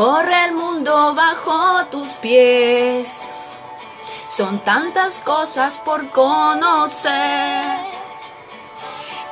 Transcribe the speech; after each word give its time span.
corre 0.00 0.46
el 0.46 0.52
mundo 0.52 1.14
bajo 1.14 1.84
tus 1.90 2.08
pies. 2.22 3.28
Son 4.30 4.64
tantas 4.64 5.20
cosas 5.20 5.76
por 5.76 6.08
conocer. 6.08 7.12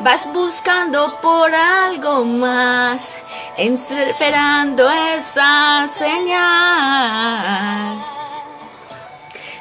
Vas 0.00 0.30
buscando 0.30 1.16
por 1.22 1.54
algo 1.54 2.22
más, 2.26 3.16
esperando 3.56 4.90
esa 4.90 5.88
señal. 5.88 7.18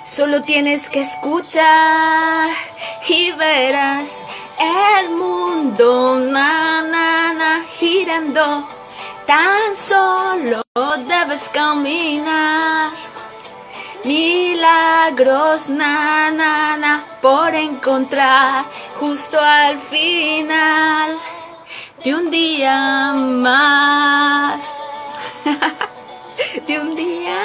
Solo 0.03 0.41
tienes 0.41 0.89
que 0.89 0.99
escuchar 0.99 2.49
y 3.07 3.31
verás 3.31 4.25
el 4.99 5.11
mundo 5.11 6.17
na, 6.19 7.63
girando. 7.79 8.67
Tan 9.25 9.73
solo 9.73 10.66
debes 11.05 11.49
caminar. 11.49 12.91
Milagros, 14.03 15.69
na, 15.69 17.03
por 17.21 17.53
encontrar 17.53 18.65
justo 18.99 19.39
al 19.39 19.79
final 19.79 21.17
de 22.03 22.15
un 22.15 22.31
día 22.31 23.13
más. 23.13 24.63
de 26.67 26.79
un 26.79 26.95
día 26.95 27.37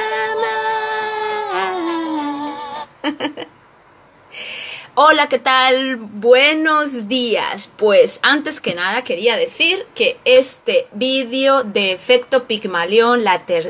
más. 3.03 3.47
Hola, 4.95 5.31
¿qué 5.31 5.39
tal? 5.39 5.97
Buenos 5.97 7.09
días. 7.09 7.71
Pues 7.79 8.21
antes 8.23 8.61
que 8.61 8.75
nada 8.75 9.05
quería 9.05 9.37
decir 9.37 9.87
que 9.95 10.19
este 10.27 10.87
vídeo 10.93 11.65
de 11.65 11.93
efecto 11.93 12.47
Pigmalión, 12.47 13.25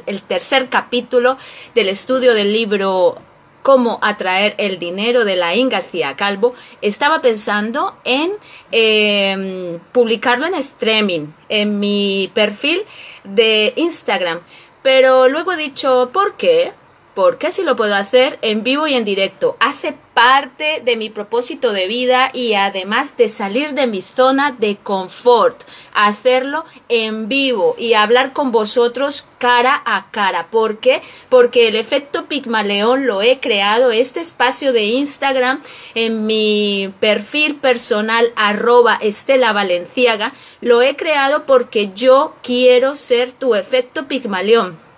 el 0.06 0.22
tercer 0.22 0.68
capítulo 0.68 1.38
del 1.76 1.90
estudio 1.90 2.34
del 2.34 2.52
libro 2.52 3.18
Cómo 3.62 4.00
atraer 4.02 4.56
el 4.58 4.80
dinero 4.80 5.24
de 5.24 5.36
la 5.36 5.54
García 5.54 6.16
Calvo, 6.16 6.54
estaba 6.80 7.22
pensando 7.22 7.96
en 8.02 8.32
em, 8.72 9.78
publicarlo 9.92 10.46
en 10.46 10.54
streaming, 10.54 11.28
en 11.48 11.78
mi 11.78 12.32
perfil 12.34 12.82
de 13.22 13.74
Instagram. 13.76 14.40
Pero 14.82 15.28
luego 15.28 15.52
he 15.52 15.56
dicho, 15.56 16.10
¿por 16.12 16.36
qué? 16.36 16.72
Porque 17.14 17.50
si 17.50 17.62
lo 17.62 17.76
puedo 17.76 17.94
hacer 17.94 18.38
en 18.42 18.62
vivo 18.62 18.86
y 18.86 18.94
en 18.94 19.04
directo. 19.04 19.56
Hace 19.60 19.94
parte 20.14 20.82
de 20.84 20.96
mi 20.96 21.10
propósito 21.10 21.72
de 21.72 21.86
vida 21.86 22.30
y 22.34 22.54
además 22.54 23.16
de 23.16 23.28
salir 23.28 23.74
de 23.74 23.86
mi 23.86 24.02
zona 24.02 24.52
de 24.52 24.76
confort, 24.76 25.62
hacerlo 25.94 26.64
en 26.88 27.28
vivo 27.28 27.74
y 27.78 27.94
hablar 27.94 28.32
con 28.32 28.52
vosotros 28.52 29.26
cara 29.38 29.82
a 29.84 30.10
cara. 30.10 30.48
¿Por 30.50 30.78
qué? 30.78 31.02
Porque 31.28 31.68
el 31.68 31.76
efecto 31.76 32.26
Pigmaleón 32.26 33.06
lo 33.06 33.22
he 33.22 33.40
creado, 33.40 33.90
este 33.90 34.20
espacio 34.20 34.72
de 34.72 34.84
Instagram 34.84 35.62
en 35.94 36.26
mi 36.26 36.92
perfil 37.00 37.56
personal 37.56 38.32
arroba 38.36 38.98
Estela 39.00 39.52
Valenciaga, 39.52 40.32
lo 40.60 40.82
he 40.82 40.96
creado 40.96 41.46
porque 41.46 41.92
yo 41.94 42.34
quiero 42.42 42.96
ser 42.96 43.32
tu 43.32 43.54
efecto 43.54 44.08
Pigmaleón 44.08 44.91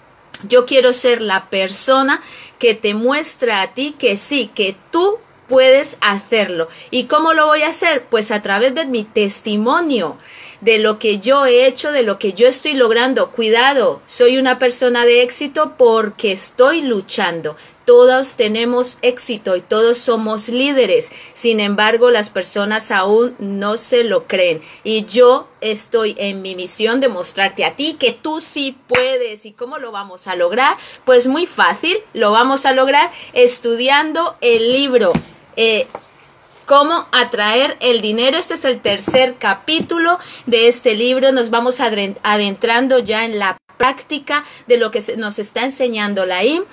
yo 0.48 0.66
quiero 0.66 0.92
ser 0.92 1.22
la 1.22 1.50
persona 1.50 2.22
que 2.58 2.74
te 2.74 2.94
muestra 2.94 3.62
a 3.62 3.74
ti 3.74 3.94
que 3.98 4.16
sí, 4.16 4.50
que 4.54 4.76
tú 4.90 5.18
puedes 5.48 5.98
hacerlo. 6.00 6.68
¿Y 6.90 7.04
cómo 7.04 7.32
lo 7.32 7.46
voy 7.46 7.62
a 7.62 7.68
hacer? 7.68 8.06
Pues 8.10 8.30
a 8.30 8.42
través 8.42 8.74
de 8.74 8.86
mi 8.86 9.04
testimonio, 9.04 10.16
de 10.64 10.78
lo 10.78 10.98
que 10.98 11.18
yo 11.20 11.44
he 11.44 11.66
hecho, 11.66 11.92
de 11.92 12.02
lo 12.02 12.18
que 12.18 12.32
yo 12.32 12.48
estoy 12.48 12.72
logrando. 12.72 13.30
Cuidado, 13.30 14.00
soy 14.06 14.38
una 14.38 14.58
persona 14.58 15.04
de 15.04 15.22
éxito 15.22 15.74
porque 15.76 16.32
estoy 16.32 16.80
luchando. 16.80 17.54
Todos 17.84 18.36
tenemos 18.36 18.96
éxito 19.02 19.56
y 19.56 19.60
todos 19.60 19.98
somos 19.98 20.48
líderes. 20.48 21.12
Sin 21.34 21.60
embargo, 21.60 22.10
las 22.10 22.30
personas 22.30 22.90
aún 22.90 23.36
no 23.38 23.76
se 23.76 24.04
lo 24.04 24.26
creen. 24.26 24.62
Y 24.84 25.04
yo 25.04 25.48
estoy 25.60 26.16
en 26.18 26.40
mi 26.40 26.56
misión 26.56 27.00
de 27.00 27.10
mostrarte 27.10 27.66
a 27.66 27.76
ti 27.76 27.96
que 28.00 28.12
tú 28.12 28.40
sí 28.40 28.78
puedes. 28.88 29.44
¿Y 29.44 29.52
cómo 29.52 29.76
lo 29.76 29.92
vamos 29.92 30.28
a 30.28 30.34
lograr? 30.34 30.78
Pues 31.04 31.26
muy 31.26 31.44
fácil. 31.44 31.98
Lo 32.14 32.32
vamos 32.32 32.64
a 32.64 32.72
lograr 32.72 33.10
estudiando 33.34 34.38
el 34.40 34.72
libro. 34.72 35.12
Eh, 35.56 35.86
cómo 36.64 37.06
atraer 37.12 37.76
el 37.80 38.00
dinero. 38.00 38.38
Este 38.38 38.54
es 38.54 38.64
el 38.64 38.80
tercer 38.80 39.36
capítulo 39.38 40.18
de 40.46 40.68
este 40.68 40.94
libro. 40.94 41.32
Nos 41.32 41.50
vamos 41.50 41.80
adentrando 41.80 42.98
ya 42.98 43.24
en 43.24 43.38
la 43.38 43.58
práctica 43.76 44.44
de 44.66 44.78
lo 44.78 44.90
que 44.90 45.02
nos 45.16 45.38
está 45.38 45.64
enseñando 45.64 46.26
la 46.26 46.44
IM. 46.44 46.64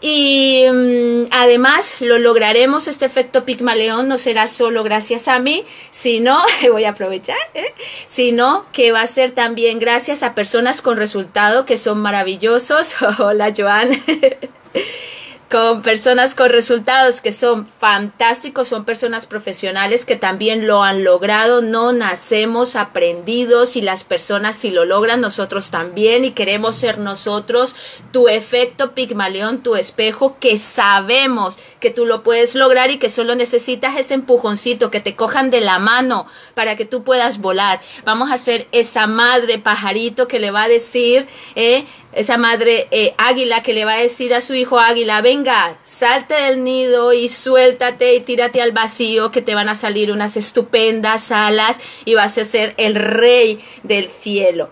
Y 0.00 0.64
mm, 0.70 1.24
además 1.32 1.96
lo 2.00 2.18
lograremos, 2.18 2.86
este 2.86 3.04
efecto 3.04 3.44
Pigmaleón 3.44 4.06
no 4.06 4.16
será 4.16 4.46
solo 4.46 4.84
gracias 4.84 5.26
a 5.26 5.40
mí, 5.40 5.64
sino, 5.90 6.38
voy 6.70 6.84
a 6.84 6.90
aprovechar, 6.90 7.36
¿eh? 7.54 7.74
sino 8.06 8.66
que 8.72 8.92
va 8.92 9.00
a 9.00 9.06
ser 9.08 9.32
también 9.32 9.80
gracias 9.80 10.22
a 10.22 10.34
personas 10.34 10.82
con 10.82 10.96
resultado 10.96 11.66
que 11.66 11.76
son 11.76 11.98
maravillosos. 11.98 12.94
Hola 13.18 13.52
Joan. 13.56 14.02
con 15.50 15.80
personas 15.80 16.34
con 16.34 16.50
resultados 16.50 17.22
que 17.22 17.32
son 17.32 17.66
fantásticos, 17.66 18.68
son 18.68 18.84
personas 18.84 19.24
profesionales 19.24 20.04
que 20.04 20.16
también 20.16 20.66
lo 20.66 20.82
han 20.82 21.04
logrado, 21.04 21.62
no 21.62 21.92
nacemos 21.92 22.76
aprendidos 22.76 23.74
y 23.76 23.80
las 23.80 24.04
personas 24.04 24.56
si 24.56 24.70
lo 24.70 24.84
logran 24.84 25.22
nosotros 25.22 25.70
también 25.70 26.26
y 26.26 26.32
queremos 26.32 26.76
ser 26.76 26.98
nosotros 26.98 27.74
tu 28.12 28.28
efecto 28.28 28.92
Pigmaleón, 28.92 29.62
tu 29.62 29.74
espejo 29.74 30.36
que 30.38 30.58
sabemos 30.58 31.58
que 31.80 31.90
tú 31.90 32.04
lo 32.04 32.22
puedes 32.22 32.54
lograr 32.54 32.90
y 32.90 32.98
que 32.98 33.08
solo 33.08 33.34
necesitas 33.34 33.96
ese 33.96 34.14
empujoncito, 34.14 34.90
que 34.90 35.00
te 35.00 35.16
cojan 35.16 35.50
de 35.50 35.62
la 35.62 35.78
mano 35.78 36.26
para 36.54 36.76
que 36.76 36.84
tú 36.84 37.04
puedas 37.04 37.38
volar. 37.38 37.80
Vamos 38.04 38.30
a 38.30 38.36
ser 38.36 38.68
esa 38.72 39.06
madre 39.06 39.58
pajarito 39.58 40.28
que 40.28 40.40
le 40.40 40.50
va 40.50 40.64
a 40.64 40.68
decir, 40.68 41.26
eh, 41.54 41.86
esa 42.12 42.38
madre 42.38 42.88
eh, 42.90 43.14
águila 43.18 43.62
que 43.62 43.74
le 43.74 43.84
va 43.84 43.94
a 43.94 43.98
decir 43.98 44.34
a 44.34 44.40
su 44.40 44.54
hijo 44.54 44.78
águila, 44.78 45.20
venga, 45.20 45.78
salte 45.84 46.34
del 46.34 46.64
nido 46.64 47.12
y 47.12 47.28
suéltate 47.28 48.14
y 48.14 48.20
tírate 48.20 48.62
al 48.62 48.72
vacío 48.72 49.30
que 49.30 49.42
te 49.42 49.54
van 49.54 49.68
a 49.68 49.74
salir 49.74 50.10
unas 50.10 50.36
estupendas 50.36 51.30
alas 51.30 51.80
y 52.04 52.14
vas 52.14 52.38
a 52.38 52.44
ser 52.44 52.74
el 52.78 52.94
rey 52.94 53.60
del 53.82 54.08
cielo. 54.08 54.70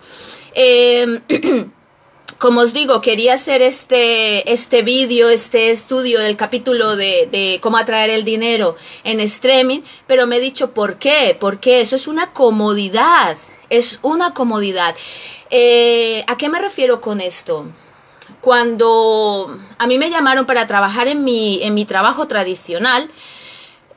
Em, 0.54 1.20
como 2.38 2.60
os 2.60 2.72
digo, 2.72 3.00
quería 3.02 3.34
hacer 3.34 3.60
este, 3.60 4.50
este 4.50 4.82
vídeo, 4.82 5.28
este 5.28 5.70
estudio 5.70 6.20
del 6.20 6.36
capítulo 6.36 6.96
de, 6.96 7.28
de, 7.30 7.58
cómo 7.60 7.76
atraer 7.76 8.10
el 8.10 8.24
dinero 8.24 8.76
en 9.04 9.20
streaming, 9.20 9.80
pero 10.06 10.26
me 10.26 10.36
he 10.36 10.40
dicho, 10.40 10.72
¿por 10.72 10.98
qué? 10.98 11.36
Porque 11.38 11.80
eso 11.80 11.96
es 11.96 12.06
una 12.06 12.32
comodidad, 12.32 13.36
es 13.70 13.98
una 14.02 14.34
comodidad. 14.34 14.94
Eh, 15.50 16.24
¿A 16.26 16.36
qué 16.36 16.48
me 16.48 16.60
refiero 16.60 17.00
con 17.00 17.20
esto? 17.20 17.66
Cuando 18.40 19.58
a 19.78 19.86
mí 19.86 19.98
me 19.98 20.10
llamaron 20.10 20.46
para 20.46 20.66
trabajar 20.66 21.08
en 21.08 21.24
mi, 21.24 21.62
en 21.62 21.74
mi 21.74 21.84
trabajo 21.84 22.26
tradicional, 22.26 23.10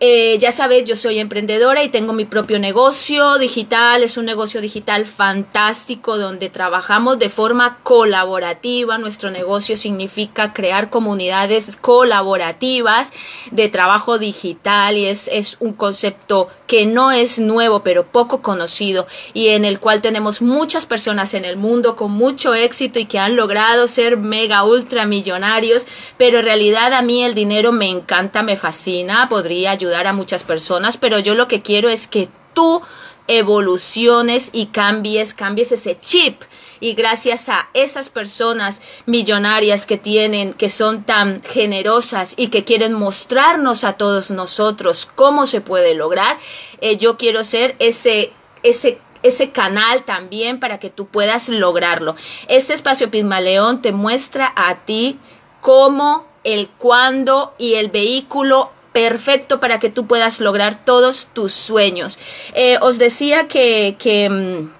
eh, 0.01 0.37
ya 0.39 0.53
sabes, 0.53 0.85
yo 0.85 0.95
soy 0.95 1.19
emprendedora 1.19 1.83
y 1.83 1.89
tengo 1.89 2.13
mi 2.13 2.23
propio 2.23 2.57
negocio 2.57 3.37
digital. 3.37 4.01
Es 4.01 4.15
un 4.15 4.23
negocio 4.23 4.61
digital 4.61 5.05
fantástico 5.05 6.17
donde 6.17 6.49
trabajamos 6.49 7.19
de 7.19 7.27
forma 7.27 7.79
colaborativa. 7.83 8.97
Nuestro 8.97 9.29
negocio 9.29 9.75
significa 9.75 10.53
crear 10.53 10.89
comunidades 10.89 11.75
colaborativas 11.75 13.11
de 13.51 13.67
trabajo 13.67 14.19
digital 14.19 14.95
y 14.95 15.05
es, 15.05 15.27
es 15.33 15.57
un 15.59 15.73
concepto 15.73 16.49
que 16.69 16.85
no 16.85 17.11
es 17.11 17.39
nuevo 17.39 17.81
pero 17.81 18.05
poco 18.05 18.43
conocido 18.43 19.07
y 19.33 19.47
en 19.47 19.65
el 19.65 19.79
cual 19.79 20.01
tenemos 20.01 20.43
muchas 20.43 20.85
personas 20.85 21.33
en 21.33 21.43
el 21.43 21.57
mundo 21.57 21.95
con 21.95 22.11
mucho 22.11 22.53
éxito 22.53 22.99
y 22.99 23.05
que 23.05 23.17
han 23.17 23.35
logrado 23.35 23.87
ser 23.87 24.17
mega 24.17 24.63
ultra 24.63 25.07
millonarios. 25.07 25.87
Pero 26.17 26.37
en 26.37 26.45
realidad 26.45 26.93
a 26.93 27.01
mí 27.01 27.23
el 27.23 27.33
dinero 27.33 27.71
me 27.71 27.89
encanta, 27.89 28.43
me 28.43 28.55
fascina, 28.55 29.27
podría 29.29 29.71
ayudar 29.71 30.05
a 30.05 30.13
muchas 30.13 30.43
personas, 30.43 30.97
pero 30.97 31.17
yo 31.17 31.33
lo 31.33 31.47
que 31.47 31.63
quiero 31.63 31.89
es 31.89 32.05
que 32.05 32.29
tú 32.53 32.83
evoluciones 33.25 34.51
y 34.53 34.67
cambies, 34.67 35.33
cambies 35.33 35.71
ese 35.71 35.97
chip. 35.99 36.43
Y 36.79 36.93
gracias 36.93 37.49
a 37.49 37.69
esas 37.73 38.09
personas 38.09 38.81
millonarias 39.05 39.85
que 39.85 39.97
tienen, 39.97 40.53
que 40.53 40.69
son 40.69 41.03
tan 41.03 41.41
generosas 41.43 42.33
y 42.37 42.47
que 42.47 42.63
quieren 42.63 42.93
mostrarnos 42.93 43.83
a 43.83 43.93
todos 43.93 44.31
nosotros 44.31 45.07
cómo 45.15 45.45
se 45.45 45.61
puede 45.61 45.93
lograr, 45.93 46.37
eh, 46.81 46.97
yo 46.97 47.17
quiero 47.17 47.43
ser 47.43 47.75
ese, 47.79 48.31
ese 48.63 48.99
ese 49.21 49.51
canal 49.51 50.05
también 50.05 50.59
para 50.59 50.79
que 50.79 50.89
tú 50.89 51.07
puedas 51.07 51.49
lograrlo. 51.49 52.15
Este 52.47 52.73
espacio 52.73 53.11
Pismaleón 53.11 53.81
te 53.81 53.91
muestra 53.91 54.53
a 54.55 54.85
ti 54.85 55.19
cómo, 55.61 56.25
el 56.43 56.69
cuándo 56.69 57.53
y 57.57 57.73
el 57.75 57.89
vehículo 57.89 58.71
perfecto 58.93 59.59
para 59.59 59.79
que 59.79 59.89
tú 59.89 60.07
puedas 60.07 60.39
lograr 60.39 60.83
todos 60.83 61.27
tus 61.33 61.53
sueños. 61.53 62.17
Eh, 62.53 62.77
os 62.81 62.97
decía 62.97 63.47
que, 63.47 64.29
mm, 64.29 64.78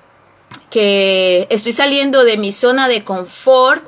que 0.70 1.48
estoy 1.50 1.72
saliendo 1.72 2.24
de 2.24 2.38
mi 2.38 2.52
zona 2.52 2.88
de 2.88 3.04
confort 3.04 3.86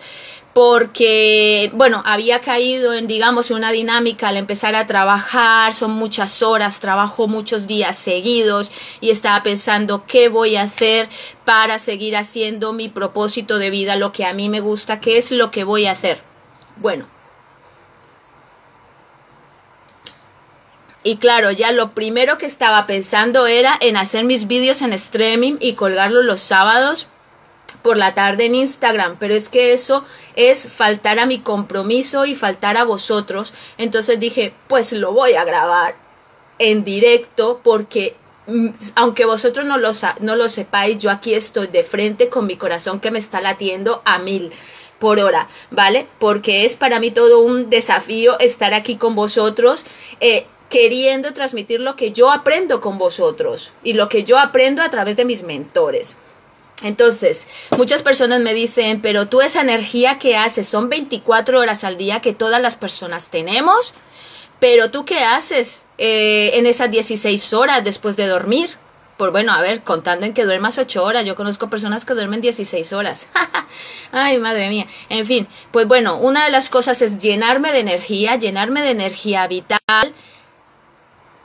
porque, 0.53 1.71
bueno, 1.73 2.03
había 2.05 2.41
caído 2.41 2.93
en, 2.93 3.07
digamos, 3.07 3.51
una 3.51 3.71
dinámica 3.71 4.29
al 4.29 4.37
empezar 4.37 4.75
a 4.75 4.85
trabajar, 4.85 5.73
son 5.73 5.91
muchas 5.91 6.41
horas, 6.41 6.79
trabajo 6.79 7.27
muchos 7.27 7.67
días 7.67 7.97
seguidos 7.97 8.71
y 8.99 9.11
estaba 9.11 9.43
pensando 9.43 10.05
qué 10.05 10.27
voy 10.27 10.57
a 10.57 10.63
hacer 10.63 11.07
para 11.45 11.79
seguir 11.79 12.17
haciendo 12.17 12.73
mi 12.73 12.89
propósito 12.89 13.59
de 13.59 13.69
vida, 13.69 13.95
lo 13.95 14.11
que 14.11 14.25
a 14.25 14.33
mí 14.33 14.49
me 14.49 14.59
gusta, 14.59 14.99
qué 14.99 15.17
es 15.17 15.31
lo 15.31 15.51
que 15.51 15.63
voy 15.63 15.85
a 15.85 15.91
hacer. 15.91 16.21
Bueno. 16.77 17.20
Y 21.03 21.17
claro, 21.17 21.51
ya 21.51 21.71
lo 21.71 21.91
primero 21.91 22.37
que 22.37 22.45
estaba 22.45 22.85
pensando 22.85 23.47
era 23.47 23.75
en 23.79 23.97
hacer 23.97 24.23
mis 24.23 24.47
vídeos 24.47 24.81
en 24.81 24.93
streaming 24.93 25.57
y 25.59 25.73
colgarlos 25.73 26.25
los 26.25 26.41
sábados 26.41 27.07
por 27.81 27.97
la 27.97 28.13
tarde 28.13 28.45
en 28.45 28.55
Instagram, 28.55 29.17
pero 29.19 29.33
es 29.33 29.49
que 29.49 29.73
eso 29.73 30.05
es 30.35 30.71
faltar 30.71 31.17
a 31.19 31.25
mi 31.25 31.39
compromiso 31.39 32.25
y 32.25 32.35
faltar 32.35 32.77
a 32.77 32.83
vosotros. 32.83 33.53
Entonces 33.77 34.19
dije, 34.19 34.53
pues 34.67 34.93
lo 34.93 35.13
voy 35.13 35.33
a 35.33 35.43
grabar 35.43 35.95
en 36.59 36.83
directo 36.83 37.61
porque 37.63 38.15
mm, 38.45 38.69
aunque 38.95 39.25
vosotros 39.25 39.65
no 39.65 39.77
lo, 39.77 39.91
no 40.19 40.35
lo 40.35 40.49
sepáis, 40.49 40.99
yo 40.99 41.09
aquí 41.09 41.33
estoy 41.33 41.67
de 41.67 41.83
frente 41.83 42.29
con 42.29 42.45
mi 42.45 42.57
corazón 42.57 42.99
que 42.99 43.09
me 43.09 43.19
está 43.19 43.41
latiendo 43.41 44.03
a 44.05 44.19
mil 44.19 44.51
por 44.99 45.19
hora, 45.19 45.47
¿vale? 45.71 46.07
Porque 46.19 46.63
es 46.63 46.75
para 46.75 46.99
mí 46.99 47.09
todo 47.09 47.41
un 47.41 47.71
desafío 47.71 48.37
estar 48.37 48.75
aquí 48.75 48.97
con 48.97 49.15
vosotros. 49.15 49.83
Eh, 50.19 50.45
queriendo 50.71 51.33
transmitir 51.33 51.81
lo 51.81 51.95
que 51.95 52.13
yo 52.13 52.31
aprendo 52.31 52.81
con 52.81 52.97
vosotros 52.97 53.73
y 53.83 53.93
lo 53.93 54.09
que 54.09 54.23
yo 54.23 54.39
aprendo 54.39 54.81
a 54.81 54.89
través 54.89 55.17
de 55.17 55.25
mis 55.25 55.43
mentores. 55.43 56.15
Entonces, 56.81 57.45
muchas 57.77 58.01
personas 58.01 58.39
me 58.39 58.55
dicen, 58.55 59.01
pero 59.01 59.27
tú 59.27 59.41
esa 59.41 59.61
energía 59.61 60.17
que 60.17 60.37
haces 60.37 60.67
son 60.67 60.89
24 60.89 61.59
horas 61.59 61.83
al 61.83 61.97
día 61.97 62.21
que 62.21 62.33
todas 62.33 62.59
las 62.59 62.75
personas 62.75 63.29
tenemos, 63.29 63.93
pero 64.59 64.89
tú 64.89 65.05
qué 65.05 65.19
haces 65.19 65.85
eh, 65.99 66.51
en 66.57 66.65
esas 66.65 66.89
16 66.89 67.53
horas 67.53 67.83
después 67.83 68.15
de 68.15 68.25
dormir? 68.25 68.69
Pues 69.17 69.31
bueno, 69.31 69.51
a 69.51 69.61
ver, 69.61 69.81
contando 69.83 70.25
en 70.25 70.33
que 70.33 70.45
duermas 70.45 70.79
8 70.79 71.03
horas, 71.03 71.25
yo 71.25 71.35
conozco 71.35 71.69
personas 71.69 72.05
que 72.05 72.13
duermen 72.13 72.41
16 72.41 72.93
horas. 72.93 73.27
Ay, 74.11 74.39
madre 74.39 74.69
mía. 74.69 74.87
En 75.09 75.27
fin, 75.27 75.47
pues 75.71 75.85
bueno, 75.85 76.17
una 76.17 76.45
de 76.45 76.51
las 76.51 76.69
cosas 76.69 77.03
es 77.03 77.19
llenarme 77.19 77.71
de 77.71 77.81
energía, 77.81 78.37
llenarme 78.37 78.81
de 78.81 78.91
energía 78.91 79.45
vital 79.47 80.15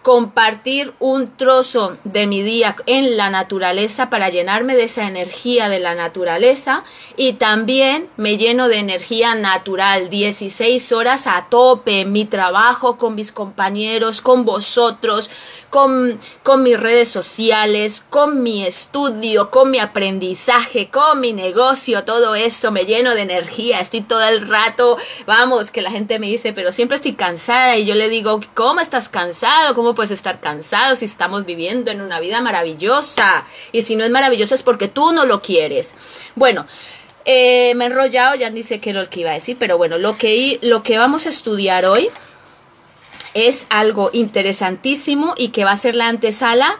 compartir 0.07 0.95
un 1.01 1.37
trozo 1.37 1.97
de 2.05 2.29
mi 2.29 2.41
día 2.41 2.77
en 2.87 3.17
la 3.17 3.29
naturaleza 3.29 4.09
para 4.09 4.29
llenarme 4.29 4.77
de 4.77 4.85
esa 4.85 5.09
energía 5.09 5.69
de 5.69 5.81
la 5.81 5.97
naturaleza 5.97 6.85
y 7.17 7.33
también 7.33 8.09
me 8.17 8.37
lleno 8.37 8.69
de 8.69 8.77
energía 8.77 9.35
natural, 9.35 10.09
16 10.09 10.93
horas 10.93 11.27
a 11.27 11.49
tope, 11.51 12.05
mi 12.05 12.25
trabajo 12.25 12.99
con 12.99 13.17
mis 13.17 13.33
compañeros, 13.33 14.21
con 14.21 14.45
vosotros, 14.45 15.29
con, 15.71 16.21
con 16.45 16.63
mis 16.63 16.79
redes 16.79 17.09
sociales, 17.09 18.05
con 18.09 18.45
mi 18.45 18.65
estudio, 18.65 19.51
con 19.51 19.73
mi 19.73 19.81
aprendizaje, 19.81 20.89
con 20.89 21.19
mi 21.19 21.33
negocio, 21.33 22.05
todo 22.05 22.37
eso 22.37 22.71
me 22.71 22.85
lleno 22.85 23.17
de 23.17 23.23
energía, 23.23 23.81
estoy 23.81 24.03
todo 24.03 24.23
el 24.23 24.47
rato, 24.47 24.99
vamos, 25.27 25.73
que 25.73 25.83
la 25.83 25.91
gente 25.91 26.21
me 26.21 26.29
dice, 26.29 26.53
pero 26.53 26.71
siempre 26.71 26.95
estoy 26.95 27.15
cansada 27.15 27.77
y 27.77 27.87
yo 27.87 27.97
le 27.97 28.09
digo, 28.09 28.39
¿cómo 28.55 28.79
estás 28.79 29.09
cansado? 29.09 29.75
¿Cómo 29.75 29.96
puedes 29.97 30.13
estar 30.13 30.41
cansado 30.41 30.95
si 30.95 31.07
estamos 31.07 31.45
viviendo 31.45 31.91
en 31.91 32.01
una 32.01 32.21
vida 32.21 32.41
maravillosa. 32.41 33.45
Y 33.73 33.83
si 33.83 33.97
no 33.97 34.05
es 34.05 34.11
maravillosa 34.11 34.55
es 34.55 34.63
porque 34.63 34.87
tú 34.87 35.13
no 35.13 35.27
lo 35.27 35.43
quieres. 35.43 35.97
Bueno, 36.37 36.67
eh, 37.25 37.75
me 37.75 37.85
he 37.85 37.89
enrollado, 37.89 38.37
ya 38.37 38.51
ni 38.51 38.63
sé 38.63 38.79
qué 38.79 38.93
lo 38.93 39.11
que 39.11 39.21
iba 39.21 39.31
a 39.31 39.35
decir, 39.35 39.57
pero 39.59 39.77
bueno, 39.77 39.99
lo 39.99 40.17
que, 40.17 40.61
lo 40.63 40.85
que 40.85 40.97
vamos 40.97 41.27
a 41.27 41.31
estudiar 41.31 41.85
hoy 41.85 42.11
es 43.35 43.67
algo 43.69 44.11
interesantísimo 44.13 45.35
y 45.37 45.49
que 45.49 45.65
va 45.65 45.73
a 45.73 45.77
ser 45.77 45.97
la 45.97 46.07
antesala 46.07 46.79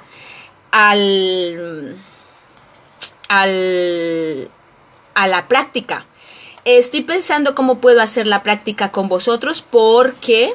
al, 0.71 1.97
al, 3.29 4.49
a 5.15 5.27
la 5.27 5.49
práctica. 5.49 6.07
Estoy 6.65 7.03
pensando 7.03 7.55
cómo 7.55 7.81
puedo 7.81 8.01
hacer 8.01 8.27
la 8.27 8.43
práctica 8.43 8.91
con 8.91 9.09
vosotros 9.09 9.63
porque 9.63 10.55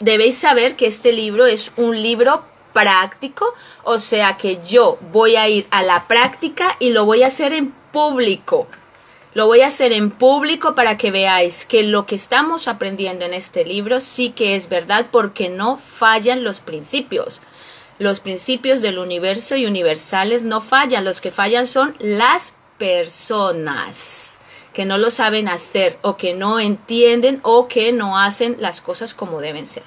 debéis 0.00 0.36
saber 0.36 0.76
que 0.76 0.86
este 0.86 1.12
libro 1.12 1.46
es 1.46 1.72
un 1.76 2.00
libro 2.02 2.44
práctico, 2.72 3.54
o 3.84 3.98
sea 3.98 4.36
que 4.36 4.60
yo 4.64 4.98
voy 5.12 5.36
a 5.36 5.48
ir 5.48 5.66
a 5.70 5.82
la 5.82 6.06
práctica 6.06 6.76
y 6.78 6.90
lo 6.90 7.04
voy 7.04 7.22
a 7.22 7.28
hacer 7.28 7.52
en 7.52 7.72
público. 7.92 8.68
Lo 9.34 9.46
voy 9.46 9.60
a 9.60 9.68
hacer 9.68 9.92
en 9.92 10.10
público 10.10 10.74
para 10.74 10.96
que 10.96 11.10
veáis 11.10 11.64
que 11.64 11.82
lo 11.82 12.06
que 12.06 12.14
estamos 12.14 12.66
aprendiendo 12.66 13.24
en 13.24 13.34
este 13.34 13.64
libro 13.64 14.00
sí 14.00 14.30
que 14.30 14.56
es 14.56 14.68
verdad 14.68 15.06
porque 15.10 15.48
no 15.48 15.76
fallan 15.76 16.44
los 16.44 16.60
principios. 16.60 17.40
Los 17.98 18.20
principios 18.20 18.80
del 18.80 18.98
universo 18.98 19.56
y 19.56 19.66
universales 19.66 20.44
no 20.44 20.60
fallan, 20.60 21.04
los 21.04 21.20
que 21.20 21.30
fallan 21.30 21.66
son 21.66 21.96
las 21.98 22.54
personas 22.78 24.27
que 24.78 24.84
no 24.84 24.96
lo 24.96 25.10
saben 25.10 25.48
hacer 25.48 25.98
o 26.02 26.16
que 26.16 26.34
no 26.34 26.60
entienden 26.60 27.40
o 27.42 27.66
que 27.66 27.90
no 27.90 28.16
hacen 28.16 28.58
las 28.60 28.80
cosas 28.80 29.12
como 29.12 29.40
deben 29.40 29.66
ser. 29.66 29.82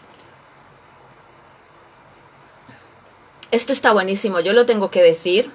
Esto 3.51 3.71
está 3.71 3.93
buenísimo, 3.93 4.41
yo 4.41 4.51
lo 4.51 4.65
tengo 4.65 4.91
que 4.91 5.01
decir. 5.01 5.49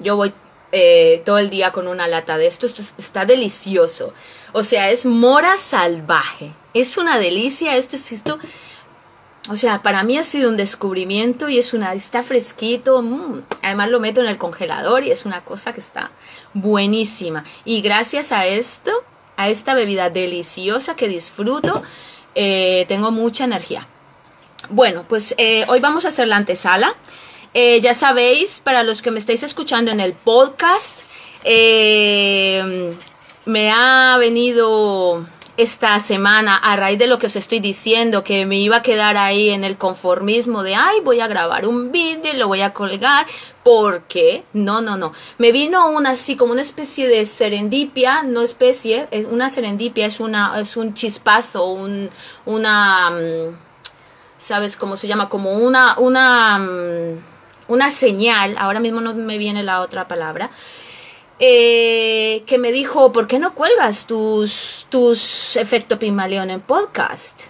Yo 0.00 0.16
voy 0.16 0.34
eh, 0.72 1.22
todo 1.24 1.38
el 1.38 1.50
día 1.50 1.70
con 1.70 1.86
una 1.86 2.08
lata 2.08 2.36
de 2.36 2.48
esto. 2.48 2.66
Esto 2.66 2.82
está 2.98 3.24
delicioso. 3.24 4.12
O 4.52 4.64
sea, 4.64 4.90
es 4.90 5.06
mora 5.06 5.56
salvaje. 5.56 6.52
Es 6.74 6.96
una 6.96 7.16
delicia. 7.16 7.76
Esto 7.76 7.94
es 7.94 8.10
esto. 8.10 8.40
O 9.50 9.56
sea, 9.56 9.82
para 9.82 10.02
mí 10.02 10.18
ha 10.18 10.24
sido 10.24 10.50
un 10.50 10.58
descubrimiento 10.58 11.48
y 11.48 11.58
es 11.58 11.72
una, 11.72 11.94
está 11.94 12.22
fresquito, 12.22 13.00
mm. 13.00 13.44
además 13.62 13.90
lo 13.90 13.98
meto 13.98 14.20
en 14.20 14.26
el 14.28 14.36
congelador 14.36 15.04
y 15.04 15.10
es 15.10 15.24
una 15.24 15.42
cosa 15.42 15.72
que 15.72 15.80
está 15.80 16.10
buenísima. 16.52 17.44
Y 17.64 17.80
gracias 17.80 18.30
a 18.30 18.46
esto, 18.46 18.92
a 19.36 19.48
esta 19.48 19.74
bebida 19.74 20.10
deliciosa 20.10 20.96
que 20.96 21.08
disfruto, 21.08 21.82
eh, 22.34 22.84
tengo 22.88 23.10
mucha 23.10 23.44
energía. 23.44 23.86
Bueno, 24.68 25.06
pues 25.08 25.34
eh, 25.38 25.64
hoy 25.68 25.80
vamos 25.80 26.04
a 26.04 26.08
hacer 26.08 26.28
la 26.28 26.36
antesala. 26.36 26.94
Eh, 27.54 27.80
ya 27.80 27.94
sabéis, 27.94 28.60
para 28.60 28.82
los 28.82 29.00
que 29.00 29.10
me 29.10 29.18
estáis 29.18 29.42
escuchando 29.42 29.90
en 29.90 30.00
el 30.00 30.12
podcast, 30.12 31.00
me 33.46 33.70
ha 33.70 34.18
venido 34.18 35.26
esta 35.58 35.98
semana 35.98 36.56
a 36.56 36.76
raíz 36.76 37.00
de 37.00 37.08
lo 37.08 37.18
que 37.18 37.26
os 37.26 37.34
estoy 37.34 37.58
diciendo, 37.58 38.22
que 38.22 38.46
me 38.46 38.58
iba 38.60 38.76
a 38.76 38.82
quedar 38.82 39.16
ahí 39.16 39.50
en 39.50 39.64
el 39.64 39.76
conformismo 39.76 40.62
de, 40.62 40.76
ay, 40.76 41.00
voy 41.02 41.18
a 41.18 41.26
grabar 41.26 41.66
un 41.66 41.90
vídeo 41.90 42.32
y 42.32 42.36
lo 42.36 42.46
voy 42.46 42.60
a 42.60 42.72
colgar, 42.72 43.26
porque, 43.64 44.44
no, 44.52 44.80
no, 44.80 44.96
no, 44.96 45.12
me 45.36 45.50
vino 45.50 45.90
una 45.90 46.10
así 46.10 46.36
como 46.36 46.52
una 46.52 46.60
especie 46.60 47.08
de 47.08 47.26
serendipia, 47.26 48.22
no 48.22 48.42
especie, 48.42 49.08
una 49.32 49.48
serendipia 49.48 50.06
es, 50.06 50.20
una, 50.20 50.60
es 50.60 50.76
un 50.76 50.94
chispazo, 50.94 51.64
un, 51.64 52.08
una, 52.46 53.10
mm, 53.10 53.58
¿sabes 54.38 54.76
cómo 54.76 54.96
se 54.96 55.08
llama? 55.08 55.28
Como 55.28 55.54
una, 55.54 55.98
una, 55.98 56.60
mm, 56.60 57.18
una 57.66 57.90
señal, 57.90 58.54
ahora 58.58 58.78
mismo 58.78 59.00
no 59.00 59.12
me 59.12 59.38
viene 59.38 59.64
la 59.64 59.80
otra 59.80 60.06
palabra, 60.06 60.50
eh, 61.38 62.42
que 62.46 62.58
me 62.58 62.72
dijo, 62.72 63.12
¿por 63.12 63.26
qué 63.26 63.38
no 63.38 63.54
cuelgas 63.54 64.06
tus, 64.06 64.86
tus 64.88 65.56
efecto 65.56 65.98
Pimaleón 65.98 66.50
en 66.50 66.60
podcast? 66.60 67.42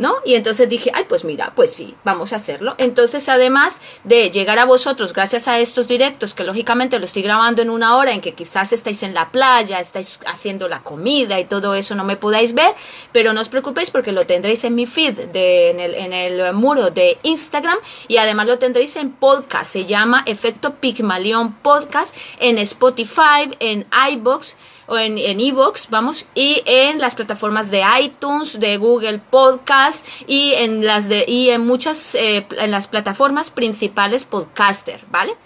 ¿No? 0.00 0.16
Y 0.24 0.34
entonces 0.34 0.66
dije, 0.66 0.90
ay, 0.94 1.04
pues 1.06 1.24
mira, 1.24 1.52
pues 1.54 1.74
sí, 1.74 1.94
vamos 2.04 2.32
a 2.32 2.36
hacerlo. 2.36 2.74
Entonces, 2.78 3.28
además 3.28 3.82
de 4.02 4.30
llegar 4.30 4.58
a 4.58 4.64
vosotros 4.64 5.12
gracias 5.12 5.46
a 5.46 5.58
estos 5.58 5.86
directos, 5.86 6.32
que 6.32 6.42
lógicamente 6.42 6.98
lo 6.98 7.04
estoy 7.04 7.20
grabando 7.20 7.60
en 7.60 7.68
una 7.68 7.94
hora 7.96 8.12
en 8.12 8.22
que 8.22 8.32
quizás 8.32 8.72
estáis 8.72 9.02
en 9.02 9.12
la 9.12 9.30
playa, 9.30 9.78
estáis 9.78 10.18
haciendo 10.26 10.68
la 10.68 10.80
comida 10.80 11.38
y 11.38 11.44
todo 11.44 11.74
eso 11.74 11.94
no 11.94 12.04
me 12.04 12.16
podáis 12.16 12.54
ver, 12.54 12.74
pero 13.12 13.34
no 13.34 13.42
os 13.42 13.50
preocupéis 13.50 13.90
porque 13.90 14.10
lo 14.10 14.24
tendréis 14.24 14.64
en 14.64 14.74
mi 14.74 14.86
feed, 14.86 15.28
de, 15.32 15.70
en, 15.70 15.80
el, 15.80 15.94
en 15.94 16.12
el 16.14 16.54
muro 16.54 16.90
de 16.90 17.18
Instagram 17.22 17.76
y 18.08 18.16
además 18.16 18.46
lo 18.46 18.58
tendréis 18.58 18.96
en 18.96 19.10
podcast, 19.10 19.70
se 19.70 19.84
llama 19.84 20.22
Efecto 20.24 20.76
Pigmalión 20.76 21.52
Podcast 21.56 22.16
en 22.38 22.56
Spotify, 22.56 23.54
en 23.60 23.86
iBox 24.12 24.56
o 24.90 24.98
en 24.98 25.18
Evox, 25.18 25.88
vamos, 25.88 26.26
y 26.34 26.62
en 26.66 26.98
las 26.98 27.14
plataformas 27.14 27.70
de 27.70 27.82
iTunes, 28.00 28.58
de 28.58 28.76
Google 28.76 29.20
Podcast 29.30 30.06
y 30.26 30.52
en 30.54 30.84
las 30.84 31.08
de 31.08 31.24
y 31.26 31.50
en 31.50 31.64
muchas 31.64 32.14
eh, 32.16 32.46
en 32.58 32.72
las 32.72 32.88
plataformas 32.88 33.50
principales 33.50 34.24
podcaster, 34.24 35.00
¿vale? 35.10 35.36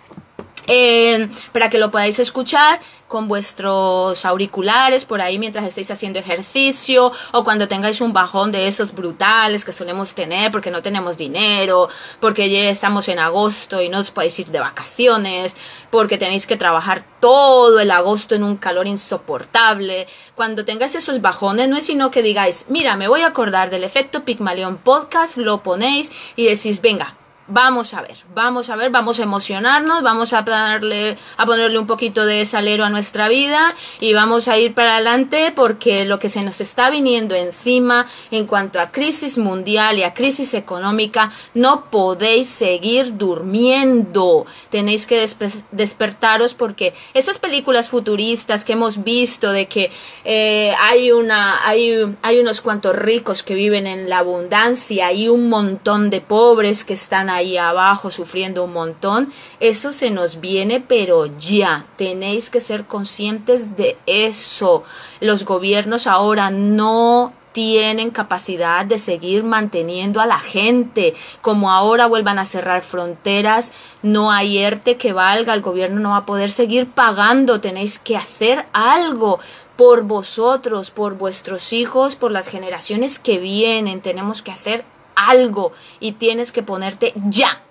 Eh, 0.67 1.29
para 1.53 1.71
que 1.71 1.79
lo 1.79 1.91
podáis 1.91 2.19
escuchar 2.19 2.81
con 3.15 3.29
vuestros 3.29 4.25
auriculares 4.25 5.05
por 5.05 5.21
ahí 5.21 5.39
mientras 5.39 5.65
estéis 5.65 5.91
haciendo 5.91 6.19
ejercicio 6.19 7.13
o 7.33 7.45
cuando 7.45 7.69
tengáis 7.69 8.01
un 8.01 8.13
bajón 8.13 8.51
de 8.51 8.67
esos 8.67 8.93
brutales 8.93 9.65
que 9.65 9.73
solemos 9.73 10.15
tener 10.15 10.51
porque 10.51 10.71
no 10.71 10.83
tenemos 10.83 11.17
dinero, 11.17 11.89
porque 12.19 12.51
ya 12.51 12.71
estamos 12.71 13.09
en 13.09 13.19
agosto 13.21 13.83
y 13.83 13.89
no 13.89 13.99
os 13.99 14.11
podéis 14.11 14.39
ir 14.41 14.51
de 14.51 14.59
vacaciones, 14.59 15.57
porque 15.91 16.19
tenéis 16.19 16.47
que 16.47 16.57
trabajar 16.57 17.05
todo 17.21 17.79
el 17.79 17.91
agosto 17.93 18.35
en 18.35 18.43
un 18.43 18.57
calor 18.57 18.89
insoportable. 18.89 20.09
Cuando 20.35 20.65
tengáis 20.65 20.95
esos 20.97 21.21
bajones 21.21 21.69
no 21.69 21.77
es 21.77 21.87
sino 21.87 22.11
que 22.11 22.23
digáis, 22.23 22.67
mira, 22.69 22.97
me 22.97 23.07
voy 23.07 23.21
a 23.21 23.29
acordar 23.29 23.71
del 23.71 23.85
efecto 23.85 24.25
Pigmalión 24.25 24.79
podcast, 24.79 25.37
lo 25.37 25.63
ponéis 25.63 26.11
y 26.35 26.47
decís, 26.47 26.81
venga, 26.81 27.17
Vamos 27.47 27.93
a 27.93 28.01
ver, 28.01 28.17
vamos 28.35 28.71
a 28.71 28.77
ver, 28.77 28.91
vamos 28.91 29.21
a 29.21 29.23
emocionarnos, 29.23 30.03
vamos 30.03 30.33
a 30.33 30.41
darle, 30.41 31.19
a 31.37 31.45
ponerle 31.45 31.79
un 31.79 31.87
poquito 31.87 32.25
de 32.25 32.43
salero 32.47 32.87
a 32.87 32.89
nuestra 32.89 33.29
vida 33.29 33.75
y 34.01 34.15
vamos 34.15 34.49
a 34.49 34.57
ir 34.57 34.73
para 34.73 34.95
adelante 34.95 35.53
porque 35.55 36.07
lo 36.07 36.19
que 36.19 36.31
se 36.31 36.43
nos 36.43 36.63
está 36.63 36.89
viniendo 36.89 37.35
encima 37.35 38.07
en 38.31 38.47
cuanto 38.47 38.81
a 38.81 38.91
crisis 38.93 39.37
mundial 39.37 39.99
y 39.99 40.05
a 40.05 40.15
crisis 40.15 40.55
económica, 40.55 41.33
no 41.53 41.91
podéis 41.91 42.49
seguir 42.49 43.19
durmiendo. 43.19 44.47
Tenéis 44.71 45.05
que 45.05 45.29
despertaros 45.71 46.55
porque 46.55 46.95
esas 47.13 47.39
películas 47.39 47.91
futuristas 47.91 48.65
que 48.65 48.73
hemos 48.73 49.05
visto 49.05 49.53
de 49.53 49.67
que 49.67 49.93
eh, 50.25 50.73
hay 50.81 51.13
una, 51.13 51.69
hay, 51.69 52.17
hay 52.23 52.39
unos 52.39 52.63
cuantos 52.63 52.97
ricos 52.97 53.43
que 53.43 53.55
viven 53.55 53.87
en 53.87 54.09
la 54.09 54.21
abundancia 54.21 55.13
y 55.13 55.29
un 55.29 55.51
montón 55.51 56.09
de 56.09 56.23
pobres 56.23 56.85
que 56.85 56.95
están 56.95 57.34
ahí 57.35 57.57
abajo 57.57 58.11
sufriendo 58.11 58.65
un 58.65 58.73
montón, 58.73 59.33
eso 59.61 59.93
se 59.93 60.11
nos 60.11 60.41
viene, 60.41 60.81
pero 60.81 61.27
ya, 61.39 61.87
tenéis 61.97 62.51
que 62.51 62.61
ser 62.61 62.85
conscientes 62.87 63.77
de 63.77 63.97
eso. 64.07 64.85
Los 65.21 65.45
gobiernos 65.45 66.07
ahora 66.07 66.51
no 66.51 67.33
tienen 67.55 68.11
capacidad 68.11 68.85
de 68.85 68.99
seguir 68.99 69.45
manteniendo 69.45 70.21
a 70.21 70.27
la 70.27 70.41
gente. 70.41 71.15
Como 71.41 71.71
ahora 71.71 72.07
vuelvan 72.07 72.41
a 72.41 72.45
cerrar 72.45 72.83
fronteras, 72.83 73.71
no 74.03 74.33
hay 74.33 74.59
ERTE 74.59 74.97
que 74.97 75.13
valga, 75.13 75.55
el 75.55 75.63
gobierno 75.63 76.01
no 76.01 76.11
va 76.11 76.19
a 76.19 76.27
poder 76.27 76.51
seguir 76.51 76.91
pagando, 76.91 77.61
tenéis 77.61 78.01
que 78.01 78.17
hacer 78.17 78.67
algo 78.73 79.39
por 79.77 80.03
vosotros, 80.03 80.91
por 80.91 81.15
vuestros 81.15 81.73
hijos, 81.73 82.17
por 82.17 82.33
las 82.33 82.49
generaciones 82.49 83.21
que 83.21 83.39
vienen, 83.39 84.01
tenemos 84.01 84.43
que 84.43 84.51
hacer 84.51 84.85
algo 85.15 85.73
y 86.01 86.13
tienes 86.13 86.53
que 86.53 86.63
ponerte 86.63 87.13
ya, 87.29 87.63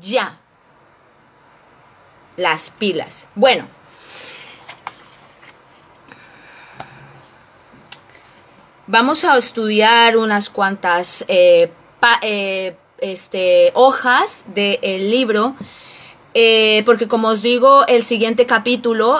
ya 0.00 0.38
las 2.36 2.70
pilas. 2.70 3.26
Bueno, 3.34 3.66
vamos 8.86 9.24
a 9.24 9.36
estudiar 9.36 10.16
unas 10.16 10.50
cuantas 10.50 11.24
eh, 11.28 11.70
eh, 12.22 12.76
este, 12.98 13.72
hojas 13.74 14.44
del 14.54 15.10
libro. 15.10 15.54
Eh, 16.34 16.82
porque 16.84 17.08
como 17.08 17.28
os 17.28 17.42
digo, 17.42 17.86
el 17.86 18.04
siguiente 18.04 18.46
capítulo 18.46 19.18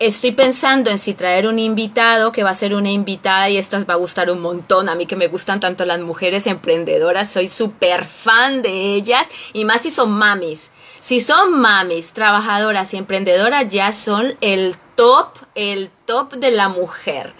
Estoy 0.00 0.32
pensando 0.32 0.88
en 0.88 0.98
si 0.98 1.12
traer 1.12 1.46
un 1.46 1.58
invitado 1.58 2.32
que 2.32 2.42
va 2.42 2.48
a 2.48 2.54
ser 2.54 2.72
una 2.72 2.90
invitada 2.90 3.50
y 3.50 3.58
esto 3.58 3.76
va 3.84 3.92
a 3.92 3.98
gustar 3.98 4.30
un 4.30 4.40
montón. 4.40 4.88
A 4.88 4.94
mí 4.94 5.04
que 5.04 5.14
me 5.14 5.28
gustan 5.28 5.60
tanto 5.60 5.84
las 5.84 6.00
mujeres 6.00 6.46
emprendedoras, 6.46 7.30
soy 7.30 7.50
súper 7.50 8.06
fan 8.06 8.62
de 8.62 8.94
ellas 8.94 9.30
y 9.52 9.66
más 9.66 9.82
si 9.82 9.90
son 9.90 10.12
mamis. 10.12 10.70
Si 11.00 11.20
son 11.20 11.60
mamis, 11.60 12.14
trabajadoras 12.14 12.94
y 12.94 12.96
emprendedoras, 12.96 13.68
ya 13.68 13.92
son 13.92 14.38
el 14.40 14.74
top, 14.96 15.36
el 15.54 15.90
top 16.06 16.32
de 16.32 16.50
la 16.50 16.70
mujer. 16.70 17.34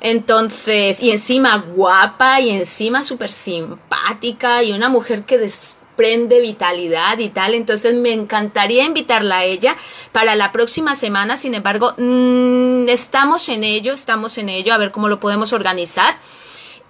Entonces, 0.00 1.00
y 1.00 1.12
encima 1.12 1.58
guapa 1.58 2.40
y 2.40 2.50
encima 2.50 3.04
súper 3.04 3.30
simpática 3.30 4.64
y 4.64 4.72
una 4.72 4.88
mujer 4.88 5.26
que 5.26 5.38
prende 6.00 6.40
vitalidad 6.40 7.18
y 7.18 7.28
tal. 7.28 7.52
Entonces 7.52 7.92
me 7.92 8.14
encantaría 8.14 8.84
invitarla 8.84 9.40
a 9.40 9.44
ella 9.44 9.76
para 10.12 10.34
la 10.34 10.50
próxima 10.50 10.94
semana. 10.94 11.36
Sin 11.36 11.54
embargo, 11.54 11.92
mm, 11.98 12.88
estamos 12.88 13.50
en 13.50 13.64
ello, 13.64 13.92
estamos 13.92 14.38
en 14.38 14.48
ello, 14.48 14.72
a 14.72 14.78
ver 14.78 14.92
cómo 14.92 15.10
lo 15.10 15.20
podemos 15.20 15.52
organizar 15.52 16.16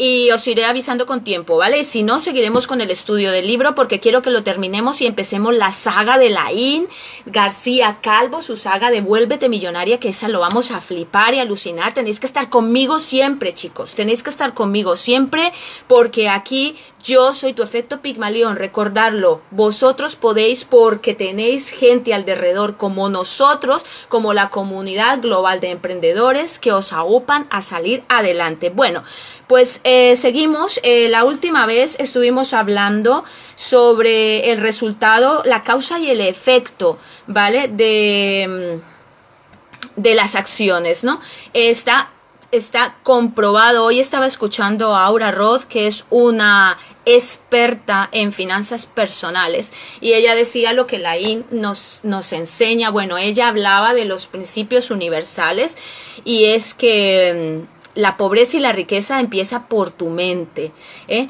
y 0.01 0.31
os 0.31 0.47
iré 0.47 0.65
avisando 0.65 1.05
con 1.05 1.25
tiempo, 1.25 1.59
¿vale? 1.59 1.85
Si 1.85 2.03
no, 2.03 2.21
seguiremos 2.21 2.67
con 2.67 2.81
el 2.81 2.91
estudio 2.91 3.33
del 3.33 3.47
libro 3.47 3.75
porque 3.75 4.01
quiero 4.01 4.23
que 4.23 4.31
lo 4.31 4.43
terminemos 4.43 5.03
y 5.03 5.07
empecemos 5.07 5.55
la 5.55 5.73
saga 5.73 6.17
de 6.17 6.31
Laín 6.31 6.89
García 7.27 7.99
Calvo, 8.01 8.41
su 8.41 8.57
saga 8.57 8.91
de 8.91 9.03
Vuélvete 9.03 9.51
Millonaria, 9.51 10.01
que 10.01 10.09
esa 10.09 10.29
lo 10.29 10.41
vamos 10.41 10.71
a 10.71 10.81
flipar 10.81 11.35
y 11.35 11.41
alucinar. 11.41 11.93
Tenéis 11.93 12.19
que 12.19 12.27
estar 12.27 12.49
conmigo 12.49 12.99
siempre, 12.99 13.53
chicos. 13.53 13.95
Tenéis 13.95 14.23
que 14.23 14.31
estar 14.31 14.55
conmigo 14.55 14.97
siempre 14.97 15.53
porque 15.87 16.31
aquí 16.31 16.77
yo 17.03 17.33
soy 17.35 17.53
tu 17.53 17.63
efecto 17.63 18.01
Pigmalión, 18.01 18.57
recordarlo. 18.57 19.43
Vosotros 19.51 20.17
podéis 20.17 20.65
porque 20.65 21.15
tenéis 21.15 21.71
gente 21.71 22.15
alrededor 22.15 22.77
como 22.77 23.09
nosotros, 23.09 23.85
como 24.09 24.33
la 24.33 24.51
comunidad 24.51 25.21
global 25.21 25.61
de 25.61 25.71
emprendedores 25.71 26.59
que 26.59 26.73
os 26.73 26.93
aupan 26.93 27.47
a 27.51 27.63
salir 27.63 28.05
adelante. 28.09 28.71
Bueno, 28.71 29.03
pues 29.47 29.81
eh, 29.83 30.15
seguimos. 30.17 30.79
Eh, 30.83 31.09
la 31.09 31.25
última 31.25 31.67
vez 31.67 31.97
estuvimos 31.99 32.53
hablando 32.53 33.25
sobre 33.57 34.53
el 34.53 34.59
resultado, 34.59 35.43
la 35.45 35.63
causa 35.65 35.99
y 35.99 36.11
el 36.11 36.21
efecto, 36.21 36.99
¿vale? 37.27 37.67
De, 37.67 38.79
mm, 38.79 40.01
de 40.01 40.15
las 40.15 40.35
acciones, 40.35 41.03
¿no? 41.03 41.21
Está, 41.53 42.11
está 42.53 42.97
comprobado. 43.03 43.85
Hoy 43.85 44.01
estaba 44.01 44.27
escuchando 44.27 44.95
a 44.95 45.05
Aura 45.05 45.33
Roth, 45.33 45.65
que 45.65 45.87
es 45.87 46.07
una 46.11 46.79
experta 47.07 48.09
en 48.13 48.33
finanzas 48.33 48.87
personales 48.87 49.73
y 50.01 50.13
ella 50.13 50.35
decía 50.35 50.73
lo 50.73 50.87
que 50.87 50.99
la 50.99 51.19
IN 51.19 51.45
nos, 51.51 52.01
nos 52.03 52.33
enseña. 52.33 52.91
Bueno, 52.91 53.19
ella 53.19 53.49
hablaba 53.49 53.95
de 53.95 54.05
los 54.05 54.27
principios 54.27 54.91
universales 54.91 55.77
y 56.25 56.47
es 56.47 56.75
que 56.75 57.65
mm, 57.67 57.81
la 57.95 58.17
pobreza 58.17 58.57
y 58.57 58.61
la 58.61 58.73
riqueza 58.73 59.21
empieza 59.21 59.67
por 59.67 59.91
tu 59.91 60.11
mente. 60.11 60.73
¿eh? 61.09 61.29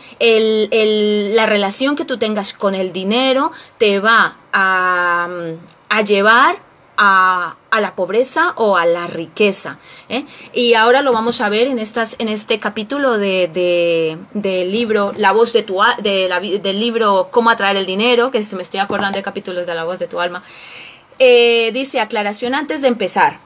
la 1.35 1.47
relación 1.47 1.97
que 1.97 2.05
tú 2.05 2.19
tengas 2.19 2.53
con 2.53 2.75
el 2.75 2.93
dinero 2.93 3.53
te 3.79 4.01
va 4.01 4.37
a, 4.53 5.29
llevar 6.07 6.59
a, 7.03 7.57
la 7.81 7.95
pobreza 7.95 8.53
o 8.57 8.77
a 8.77 8.85
la 8.85 9.07
riqueza. 9.07 9.79
¿eh? 10.11 10.27
Y 10.53 10.75
ahora 10.75 11.01
lo 11.01 11.13
vamos 11.13 11.41
a 11.41 11.49
ver 11.49 11.67
en, 11.67 11.79
estas, 11.79 12.15
en 12.19 12.29
este 12.29 12.61
capítulo 12.61 13.17
de, 13.17 14.19
del 14.35 14.71
libro 14.71 15.15
La 15.17 15.33
voz 15.33 15.55
de 15.55 15.63
tu 15.63 15.81
de 16.03 16.61
del 16.63 16.79
libro 16.79 17.29
Cómo 17.31 17.49
atraer 17.49 17.79
el 17.79 17.87
dinero, 17.87 18.31
que 18.31 18.45
se 18.45 18.55
me 18.55 18.63
estoy 18.63 18.81
acordando 18.81 19.17
de 19.17 19.23
capítulos 19.23 19.67
de 19.67 19.75
La 19.75 19.85
voz 19.85 19.99
de 19.99 20.09
tu 20.09 20.21
alma. 20.21 20.43
Eh, 21.19 21.71
dice 21.73 22.01
aclaración 22.01 22.55
antes 22.55 22.83
de 22.83 22.89
empezar. 22.89 23.41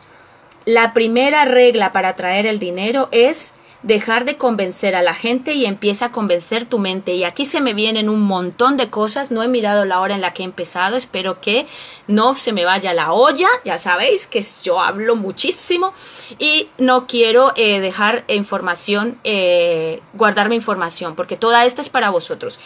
La 0.65 0.93
primera 0.93 1.45
regla 1.45 1.93
para 1.93 2.09
atraer 2.11 2.47
el 2.47 2.59
dinero 2.59 3.09
es 3.13 3.55
dejar 3.85 4.25
de 4.25 4.37
convencer 4.37 4.97
a 4.97 5.03
la 5.03 5.15
gente 5.15 5.53
y 5.53 5.67
empieza 5.67 6.07
a 6.07 6.13
convencer 6.13 6.65
tu 6.65 6.79
mente. 6.79 7.15
Y 7.15 7.25
aquí 7.25 7.45
se 7.45 7.61
me 7.61 7.75
vienen 7.75 8.09
un 8.09 8.23
montón 8.23 8.77
de 8.77 8.91
cosas. 8.91 9.31
No 9.31 9.43
he 9.43 9.49
mirado 9.49 9.85
la 9.85 10.01
hora 10.01 10.15
en 10.15 10.23
la 10.23 10.33
que 10.33 10.43
he 10.43 10.47
empezado. 10.47 10.97
Espero 10.97 11.41
que 11.41 11.67
no 12.09 12.37
se 12.37 12.53
me 12.53 12.65
vaya 12.65 12.95
la 12.95 13.13
olla. 13.13 13.49
Ya 13.65 13.79
sabéis 13.79 14.27
que 14.27 14.43
yo 14.63 14.81
hablo 14.81 15.17
muchísimo 15.17 15.93
y 16.39 16.69
no 16.79 17.07
quiero 17.07 17.53
eh, 17.57 17.81
dejar 17.81 18.25
información, 18.29 19.19
eh, 19.23 20.01
guardarme 20.15 20.55
información, 20.55 21.15
porque 21.15 21.37
toda 21.37 21.65
esta 21.67 21.83
es 21.83 21.91
para 21.91 22.11
vosotros. 22.11 22.59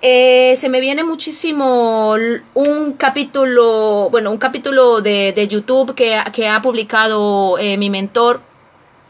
Eh, 0.00 0.54
se 0.56 0.68
me 0.68 0.78
viene 0.78 1.02
muchísimo 1.02 2.14
un 2.54 2.92
capítulo, 2.92 4.08
bueno, 4.10 4.30
un 4.30 4.38
capítulo 4.38 5.00
de, 5.00 5.32
de 5.32 5.48
YouTube 5.48 5.94
que, 5.96 6.20
que 6.32 6.46
ha 6.46 6.62
publicado 6.62 7.58
eh, 7.58 7.76
mi 7.76 7.90
mentor 7.90 8.40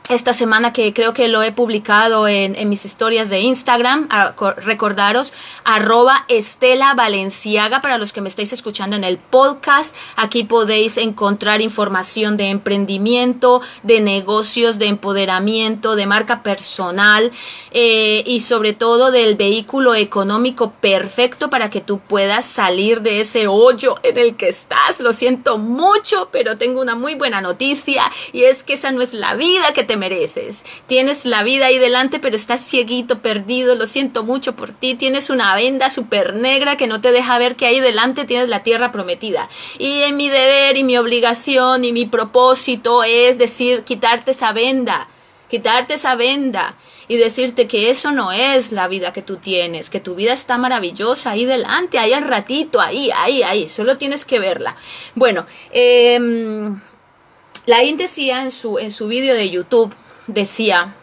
esta 0.08 0.32
semana 0.32 0.72
que 0.72 0.94
creo 0.94 1.12
que 1.12 1.28
lo 1.28 1.42
he 1.42 1.52
publicado 1.52 2.28
en, 2.28 2.56
mis 2.68 2.84
historias 2.84 3.28
de 3.28 3.40
Instagram, 3.40 4.08
recordaros, 4.56 5.34
arroba 5.64 6.24
Estela 6.28 6.94
Valenciaga 6.94 7.82
para 7.82 7.98
los 7.98 8.12
que 8.12 8.22
me 8.22 8.30
estáis 8.30 8.52
escuchando 8.52 8.96
en 8.96 9.04
el 9.04 9.18
podcast. 9.18 9.94
Aquí 10.16 10.44
podéis 10.44 10.96
encontrar 10.96 11.60
información 11.60 12.38
de 12.38 12.46
emprendimiento, 12.46 13.60
de 13.82 14.00
negocios, 14.00 14.78
de 14.78 14.86
empoderamiento, 14.86 15.94
de 15.94 16.06
marca 16.06 16.42
personal 16.42 17.30
eh, 17.72 18.24
y 18.26 18.40
sobre 18.40 18.72
todo 18.72 19.10
del 19.10 19.36
vehículo 19.36 19.94
económico 19.94 20.72
perfecto 20.80 21.50
para 21.50 21.68
que 21.68 21.82
tú 21.82 21.98
puedas 21.98 22.46
salir 22.46 23.02
de 23.02 23.20
ese 23.20 23.46
hoyo 23.46 23.96
en 24.02 24.16
el 24.16 24.36
que 24.36 24.48
estás. 24.48 25.00
Lo 25.00 25.12
siento 25.12 25.58
mucho, 25.58 26.30
pero 26.32 26.56
tengo 26.56 26.80
una 26.80 26.94
muy 26.94 27.14
buena 27.14 27.42
noticia 27.42 28.10
y 28.32 28.44
es 28.44 28.64
que 28.64 28.74
esa 28.74 28.90
no 28.90 29.02
es 29.02 29.12
la 29.12 29.34
vida 29.34 29.74
que 29.74 29.84
te 29.84 29.97
mereces. 29.98 30.64
Tienes 30.86 31.26
la 31.26 31.42
vida 31.42 31.66
ahí 31.66 31.78
delante, 31.78 32.18
pero 32.18 32.36
estás 32.36 32.60
cieguito, 32.60 33.20
perdido, 33.20 33.74
lo 33.74 33.84
siento 33.84 34.24
mucho 34.24 34.56
por 34.56 34.72
ti. 34.72 34.94
Tienes 34.94 35.28
una 35.28 35.54
venda 35.54 35.90
súper 35.90 36.34
negra 36.34 36.76
que 36.76 36.86
no 36.86 37.00
te 37.00 37.12
deja 37.12 37.38
ver 37.38 37.56
que 37.56 37.66
ahí 37.66 37.80
delante 37.80 38.24
tienes 38.24 38.48
la 38.48 38.62
tierra 38.62 38.92
prometida. 38.92 39.48
Y 39.78 40.02
en 40.02 40.16
mi 40.16 40.30
deber 40.30 40.76
y 40.76 40.84
mi 40.84 40.96
obligación 40.96 41.84
y 41.84 41.92
mi 41.92 42.06
propósito 42.06 43.04
es 43.04 43.36
decir, 43.38 43.82
quitarte 43.82 44.30
esa 44.30 44.52
venda, 44.52 45.08
quitarte 45.50 45.94
esa 45.94 46.14
venda 46.14 46.76
y 47.08 47.16
decirte 47.16 47.66
que 47.66 47.90
eso 47.90 48.12
no 48.12 48.32
es 48.32 48.70
la 48.70 48.86
vida 48.86 49.12
que 49.12 49.22
tú 49.22 49.36
tienes, 49.36 49.90
que 49.90 50.00
tu 50.00 50.14
vida 50.14 50.32
está 50.32 50.58
maravillosa 50.58 51.30
ahí 51.30 51.46
delante, 51.46 51.98
ahí 51.98 52.12
al 52.12 52.24
ratito, 52.24 52.80
ahí, 52.80 53.10
ahí, 53.10 53.42
ahí, 53.42 53.66
solo 53.66 53.96
tienes 53.96 54.24
que 54.24 54.38
verla. 54.38 54.76
Bueno, 55.14 55.46
eh, 55.72 56.18
Laín 57.68 57.96
decía 57.96 58.42
en 58.42 58.50
su, 58.50 58.78
en 58.78 58.90
su 58.90 59.08
vídeo 59.08 59.34
de 59.34 59.50
YouTube, 59.50 59.94
decía 60.26 60.94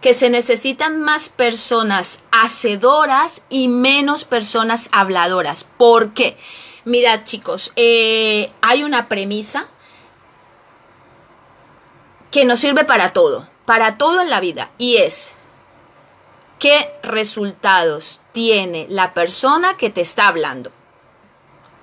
que 0.00 0.14
se 0.14 0.30
necesitan 0.30 1.00
más 1.00 1.28
personas 1.28 2.20
hacedoras 2.32 3.42
y 3.48 3.68
menos 3.68 4.24
personas 4.24 4.88
habladoras. 4.90 5.64
¿Por 5.64 6.14
qué? 6.14 6.36
Mirad 6.84 7.24
chicos, 7.24 7.72
eh, 7.76 8.50
hay 8.62 8.84
una 8.84 9.08
premisa 9.08 9.68
que 12.30 12.44
nos 12.44 12.60
sirve 12.60 12.84
para 12.84 13.10
todo 13.10 13.48
para 13.66 13.98
todo 13.98 14.22
en 14.22 14.30
la 14.30 14.40
vida 14.40 14.70
y 14.78 14.96
es 14.96 15.32
qué 16.58 16.94
resultados 17.02 18.20
tiene 18.32 18.86
la 18.88 19.12
persona 19.12 19.76
que 19.76 19.90
te 19.90 20.00
está 20.00 20.28
hablando. 20.28 20.72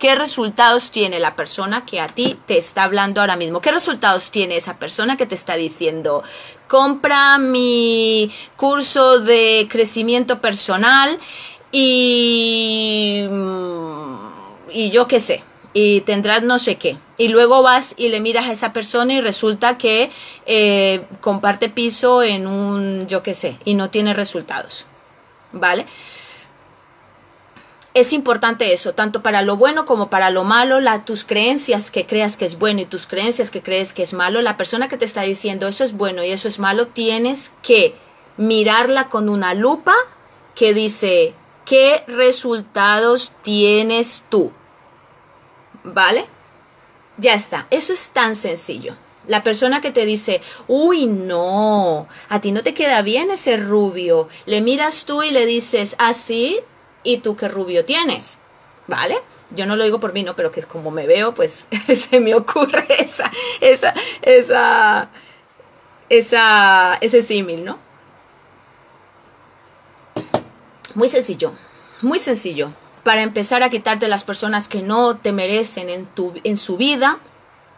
¿Qué 0.03 0.15
resultados 0.15 0.91
tiene 0.91 1.21
la 1.21 1.37
persona 1.37 1.85
que 1.85 2.01
a 2.01 2.09
ti 2.09 2.37
te 2.45 2.57
está 2.57 2.83
hablando 2.83 3.21
ahora 3.21 3.37
mismo? 3.37 3.61
¿Qué 3.61 3.71
resultados 3.71 4.31
tiene 4.31 4.57
esa 4.57 4.77
persona 4.77 5.15
que 5.15 5.25
te 5.25 5.33
está 5.33 5.55
diciendo, 5.55 6.23
compra 6.67 7.37
mi 7.37 8.29
curso 8.57 9.19
de 9.19 9.65
crecimiento 9.71 10.41
personal 10.41 11.17
y, 11.71 13.23
y 14.71 14.89
yo 14.89 15.07
qué 15.07 15.21
sé? 15.21 15.45
y 15.71 16.01
tendrás 16.01 16.43
no 16.43 16.59
sé 16.59 16.75
qué. 16.75 16.97
Y 17.17 17.29
luego 17.29 17.61
vas 17.63 17.95
y 17.95 18.09
le 18.09 18.19
miras 18.19 18.47
a 18.47 18.51
esa 18.51 18.73
persona 18.73 19.13
y 19.13 19.21
resulta 19.21 19.77
que 19.77 20.11
eh, 20.45 21.05
comparte 21.21 21.69
piso 21.69 22.21
en 22.21 22.45
un, 22.45 23.07
yo 23.07 23.23
qué 23.23 23.33
sé, 23.33 23.57
y 23.63 23.75
no 23.75 23.89
tiene 23.89 24.13
resultados. 24.13 24.85
¿Vale? 25.53 25.85
Es 27.93 28.11
importante 28.11 28.73
eso, 28.73 28.93
tanto 28.93 29.21
para 29.21 29.43
lo 29.43 29.55
bueno 29.55 29.85
como 29.85 30.09
para 30.09 30.31
lo 30.31 30.43
malo, 30.43 30.79
la, 30.79 31.05
tus 31.05 31.23
creencias 31.23 31.91
que 31.91 32.07
creas 32.07 32.37
que 32.37 32.45
es 32.45 32.57
bueno 32.57 32.81
y 32.81 32.85
tus 32.85 33.05
creencias 33.05 33.51
que 33.51 33.61
crees 33.61 33.93
que 33.93 34.01
es 34.01 34.13
malo, 34.13 34.41
la 34.41 34.57
persona 34.57 34.89
que 34.89 34.97
te 34.97 35.05
está 35.05 35.21
diciendo 35.21 35.67
eso 35.67 35.83
es 35.83 35.93
bueno 35.93 36.23
y 36.23 36.31
eso 36.31 36.47
es 36.47 36.57
malo, 36.57 36.87
tienes 36.87 37.51
que 37.61 37.95
mirarla 38.37 39.09
con 39.09 39.29
una 39.29 39.53
lupa 39.53 39.93
que 40.55 40.73
dice, 40.73 41.35
¿qué 41.65 42.03
resultados 42.07 43.31
tienes 43.43 44.23
tú? 44.27 44.51
¿Vale? 45.83 46.25
Ya 47.17 47.33
está. 47.33 47.67
Eso 47.69 47.93
es 47.93 48.09
tan 48.09 48.35
sencillo. 48.35 48.95
La 49.27 49.43
persona 49.43 49.81
que 49.81 49.91
te 49.91 50.05
dice, 50.05 50.41
uy, 50.67 51.05
no, 51.05 52.07
a 52.27 52.41
ti 52.41 52.51
no 52.51 52.61
te 52.61 52.73
queda 52.73 53.03
bien 53.03 53.29
ese 53.29 53.55
rubio. 53.55 54.29
Le 54.47 54.61
miras 54.61 55.05
tú 55.05 55.21
y 55.21 55.29
le 55.29 55.45
dices, 55.45 55.95
así, 55.99 56.59
¿Ah, 56.59 56.72
¿y 57.03 57.17
tú 57.17 57.35
qué 57.35 57.47
rubio 57.47 57.85
tienes? 57.85 58.39
¿Vale? 58.87 59.21
Yo 59.51 59.65
no 59.65 59.75
lo 59.75 59.83
digo 59.83 59.99
por 59.99 60.13
mí, 60.13 60.23
¿no? 60.23 60.35
Pero 60.35 60.51
que 60.51 60.63
como 60.63 60.91
me 60.91 61.05
veo, 61.07 61.33
pues 61.33 61.67
se 61.95 62.19
me 62.19 62.35
ocurre 62.35 62.85
esa, 62.99 63.31
esa, 63.61 63.93
esa, 64.21 65.09
esa, 66.09 66.95
ese 66.95 67.21
símil, 67.21 67.63
¿no? 67.65 67.79
Muy 70.95 71.09
sencillo, 71.09 71.53
muy 72.01 72.19
sencillo 72.19 72.71
para 73.03 73.21
empezar 73.21 73.63
a 73.63 73.69
quitarte 73.69 74.07
las 74.07 74.23
personas 74.23 74.67
que 74.67 74.81
no 74.81 75.17
te 75.17 75.33
merecen 75.33 75.89
en, 75.89 76.05
tu, 76.05 76.33
en 76.43 76.57
su 76.57 76.77
vida 76.77 77.19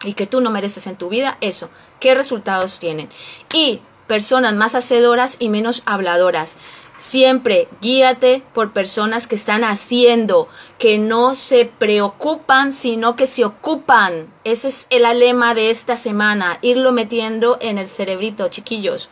y 0.04 0.14
que 0.14 0.26
tú 0.26 0.40
no 0.40 0.50
mereces 0.50 0.86
en 0.86 0.96
tu 0.96 1.08
vida, 1.08 1.36
eso, 1.40 1.68
¿qué 2.00 2.14
resultados 2.14 2.78
tienen? 2.78 3.10
Y 3.52 3.80
personas 4.06 4.54
más 4.54 4.74
hacedoras 4.76 5.36
y 5.40 5.48
menos 5.48 5.82
habladoras. 5.84 6.56
Siempre 6.98 7.68
guíate 7.82 8.42
por 8.54 8.72
personas 8.72 9.26
que 9.26 9.34
están 9.34 9.64
haciendo, 9.64 10.48
que 10.78 10.96
no 10.96 11.34
se 11.34 11.66
preocupan, 11.66 12.72
sino 12.72 13.16
que 13.16 13.26
se 13.26 13.44
ocupan. 13.44 14.32
Ese 14.44 14.68
es 14.68 14.86
el 14.88 15.02
lema 15.18 15.54
de 15.54 15.68
esta 15.68 15.96
semana, 15.96 16.58
irlo 16.62 16.92
metiendo 16.92 17.58
en 17.60 17.76
el 17.76 17.86
cerebrito, 17.86 18.48
chiquillos. 18.48 19.10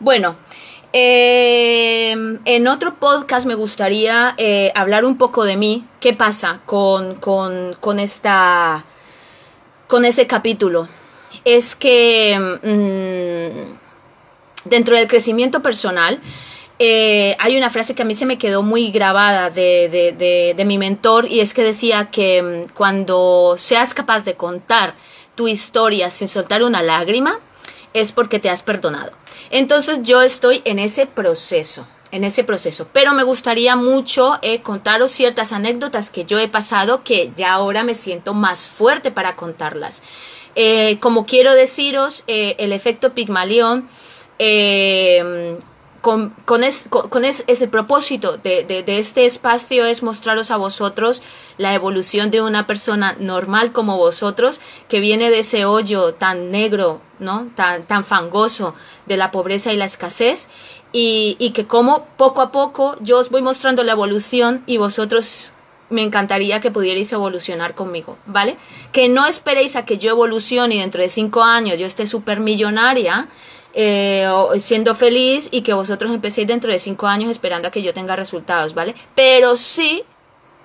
Bueno, 0.00 0.34
eh, 0.92 2.16
en 2.44 2.68
otro 2.68 2.96
podcast 2.96 3.46
me 3.46 3.54
gustaría 3.54 4.34
eh, 4.36 4.72
hablar 4.74 5.04
un 5.04 5.16
poco 5.16 5.44
de 5.44 5.56
mí. 5.56 5.86
¿Qué 6.00 6.12
pasa 6.12 6.60
con, 6.66 7.14
con, 7.16 7.98
esta, 8.00 8.84
con 9.86 10.04
ese 10.04 10.26
capítulo? 10.26 10.88
Es 11.44 11.76
que 11.76 12.58
mm, 12.62 14.68
dentro 14.68 14.96
del 14.96 15.06
crecimiento 15.06 15.62
personal 15.62 16.20
eh, 16.86 17.36
hay 17.38 17.56
una 17.56 17.70
frase 17.70 17.94
que 17.94 18.02
a 18.02 18.04
mí 18.04 18.14
se 18.14 18.26
me 18.26 18.36
quedó 18.36 18.62
muy 18.62 18.90
grabada 18.90 19.48
de, 19.48 20.54
mi 20.66 20.76
mentor 20.76 21.26
y 21.30 21.40
es 21.40 21.54
que 21.54 21.62
decía 21.62 22.10
que 22.10 22.42
mm, 22.42 22.72
cuando 22.74 23.54
seas 23.56 23.94
capaz 23.94 24.24
de 24.24 24.34
contar 24.34 24.94
tu 25.34 25.48
historia 25.48 26.10
sin 26.10 26.28
soltar 26.28 26.62
una 26.62 26.82
lágrima, 26.82 27.40
es 27.94 28.12
porque 28.12 28.38
te 28.38 28.50
has 28.50 28.62
perdonado. 28.62 29.12
Entonces 29.50 30.00
yo 30.02 30.20
estoy 30.20 30.60
en 30.66 30.78
ese 30.78 31.06
proceso, 31.06 31.86
en 32.10 32.22
ese 32.22 32.44
proceso. 32.44 32.86
Pero 32.92 33.14
me 33.14 33.22
gustaría 33.22 33.76
mucho 33.76 34.38
eh, 34.42 34.60
contaros 34.60 35.10
ciertas 35.10 35.52
anécdotas 35.52 36.10
que 36.10 36.26
yo 36.26 36.38
he 36.38 36.48
pasado 36.48 37.02
que 37.02 37.30
ya 37.34 37.54
ahora 37.54 37.82
me 37.82 37.94
siento 37.94 38.34
más 38.34 38.68
fuerte 38.68 39.10
para 39.10 39.36
contarlas. 39.36 40.02
Eh, 40.54 40.98
como 41.00 41.24
quiero 41.24 41.54
deciros, 41.54 42.24
el 42.26 42.72
efecto 42.72 43.14
Pigmalión 43.14 43.88
con, 46.04 46.34
con, 46.44 46.64
ese 46.64 47.68
propósito 47.68 48.36
de, 48.36 48.84
este 48.86 49.24
espacio 49.24 49.86
es 49.86 50.02
mostraros 50.02 50.50
a 50.50 50.58
vosotros 50.58 51.22
la 51.56 51.72
evolución 51.72 52.30
de 52.30 52.42
una 52.42 52.66
persona 52.66 53.16
normal 53.18 53.72
como 53.72 53.96
vosotros, 53.96 54.60
que 54.86 55.00
viene 55.00 55.30
de 55.30 55.38
ese 55.38 55.64
hoyo 55.64 56.12
tan 56.12 56.50
negro, 56.50 57.00
¿no? 57.20 57.48
Tan, 57.54 57.86
tan 57.86 58.04
fangoso 58.04 58.74
de 59.06 59.16
la 59.16 59.30
pobreza 59.30 59.72
y 59.72 59.78
la 59.78 59.86
escasez, 59.86 60.48
y, 60.92 61.36
y 61.38 61.52
que 61.52 61.66
como 61.66 62.04
poco 62.18 62.42
a 62.42 62.52
poco 62.52 62.96
yo 63.00 63.18
os 63.18 63.30
voy 63.30 63.40
mostrando 63.40 63.82
la 63.82 63.92
evolución 63.92 64.62
y 64.66 64.76
vosotros 64.76 65.54
me 65.88 66.02
encantaría 66.02 66.60
que 66.60 66.70
pudierais 66.70 67.10
evolucionar 67.14 67.74
conmigo, 67.74 68.18
¿vale? 68.26 68.58
Que 68.92 69.08
no 69.08 69.24
esperéis 69.24 69.74
a 69.74 69.86
que 69.86 69.96
yo 69.96 70.10
evolucione 70.10 70.74
y 70.74 70.80
dentro 70.80 71.00
de 71.00 71.08
cinco 71.08 71.42
años 71.42 71.78
yo 71.78 71.86
esté 71.86 72.06
súper 72.06 72.40
millonaria, 72.40 73.28
eh, 73.74 74.28
siendo 74.58 74.94
feliz 74.94 75.48
y 75.50 75.62
que 75.62 75.72
vosotros 75.72 76.12
empecéis 76.12 76.46
dentro 76.46 76.70
de 76.70 76.78
cinco 76.78 77.06
años 77.06 77.30
esperando 77.30 77.68
a 77.68 77.70
que 77.70 77.82
yo 77.82 77.92
tenga 77.92 78.16
resultados, 78.16 78.74
¿vale? 78.74 78.94
Pero 79.14 79.56
sí 79.56 80.04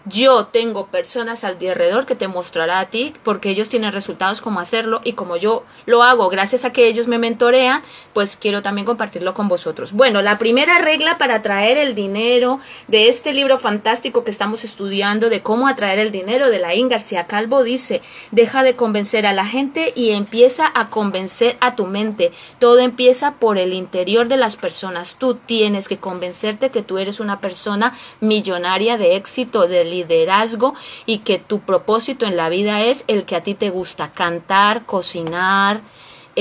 yo 0.09 0.47
tengo 0.47 0.87
personas 0.87 1.43
alrededor 1.43 2.05
que 2.05 2.15
te 2.15 2.27
mostrará 2.27 2.79
a 2.79 2.89
ti 2.89 3.13
porque 3.23 3.49
ellos 3.49 3.69
tienen 3.69 3.93
resultados 3.93 4.41
como 4.41 4.59
hacerlo 4.59 5.01
y 5.03 5.13
como 5.13 5.37
yo 5.37 5.63
lo 5.85 6.03
hago 6.03 6.29
gracias 6.29 6.65
a 6.65 6.73
que 6.73 6.87
ellos 6.87 7.07
me 7.07 7.17
mentorean, 7.17 7.81
pues 8.13 8.35
quiero 8.35 8.61
también 8.61 8.85
compartirlo 8.85 9.33
con 9.33 9.47
vosotros. 9.47 9.93
Bueno, 9.93 10.21
la 10.21 10.37
primera 10.37 10.79
regla 10.79 11.17
para 11.17 11.35
atraer 11.35 11.77
el 11.77 11.95
dinero 11.95 12.59
de 12.87 13.07
este 13.07 13.33
libro 13.33 13.57
fantástico 13.57 14.23
que 14.23 14.31
estamos 14.31 14.63
estudiando 14.63 15.29
de 15.29 15.41
cómo 15.41 15.67
atraer 15.67 15.99
el 15.99 16.11
dinero 16.11 16.49
de 16.49 16.59
la 16.59 16.69
García 16.89 17.27
Calvo 17.27 17.63
dice, 17.63 18.01
deja 18.31 18.63
de 18.63 18.75
convencer 18.75 19.25
a 19.25 19.33
la 19.33 19.45
gente 19.45 19.91
y 19.95 20.11
empieza 20.11 20.71
a 20.73 20.89
convencer 20.89 21.57
a 21.59 21.75
tu 21.75 21.87
mente. 21.87 22.31
Todo 22.59 22.79
empieza 22.79 23.35
por 23.35 23.57
el 23.57 23.73
interior 23.73 24.27
de 24.27 24.37
las 24.37 24.55
personas. 24.55 25.15
Tú 25.17 25.35
tienes 25.35 25.87
que 25.87 25.97
convencerte 25.97 26.69
que 26.69 26.83
tú 26.83 26.97
eres 26.97 27.19
una 27.19 27.41
persona 27.41 27.97
millonaria 28.21 28.97
de 28.97 29.15
éxito, 29.15 29.67
de 29.67 29.83
liderazgo 29.99 30.73
y 31.05 31.19
que 31.19 31.39
tu 31.39 31.59
propósito 31.61 32.25
en 32.25 32.37
la 32.37 32.49
vida 32.49 32.81
es 32.81 33.03
el 33.07 33.25
que 33.25 33.35
a 33.35 33.43
ti 33.43 33.53
te 33.53 33.69
gusta, 33.69 34.11
cantar, 34.11 34.85
cocinar, 34.85 35.81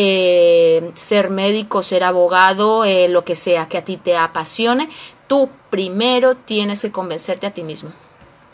eh, 0.00 0.92
ser 0.94 1.28
médico, 1.28 1.82
ser 1.82 2.04
abogado, 2.04 2.84
eh, 2.84 3.08
lo 3.08 3.24
que 3.24 3.34
sea 3.34 3.66
que 3.68 3.78
a 3.78 3.84
ti 3.84 3.96
te 3.96 4.16
apasione, 4.16 4.88
tú 5.26 5.50
primero 5.70 6.36
tienes 6.36 6.82
que 6.82 6.92
convencerte 6.92 7.48
a 7.48 7.50
ti 7.50 7.64
mismo. 7.64 7.90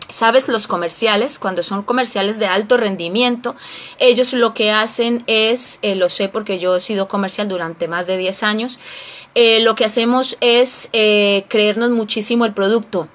Sabes, 0.08 0.48
los 0.48 0.66
comerciales, 0.66 1.38
cuando 1.38 1.62
son 1.62 1.82
comerciales 1.82 2.38
de 2.38 2.46
alto 2.46 2.78
rendimiento, 2.78 3.56
ellos 3.98 4.32
lo 4.32 4.54
que 4.54 4.70
hacen 4.70 5.22
es, 5.26 5.78
eh, 5.82 5.96
lo 5.96 6.08
sé 6.08 6.30
porque 6.30 6.58
yo 6.58 6.76
he 6.76 6.80
sido 6.80 7.08
comercial 7.08 7.46
durante 7.46 7.88
más 7.88 8.06
de 8.06 8.16
10 8.16 8.42
años, 8.42 8.78
lo 9.34 9.74
que 9.74 9.84
hacemos 9.84 10.38
es 10.40 10.88
creernos 10.92 11.90
muchísimo 11.90 12.44
el 12.44 12.54
producto 12.54 13.08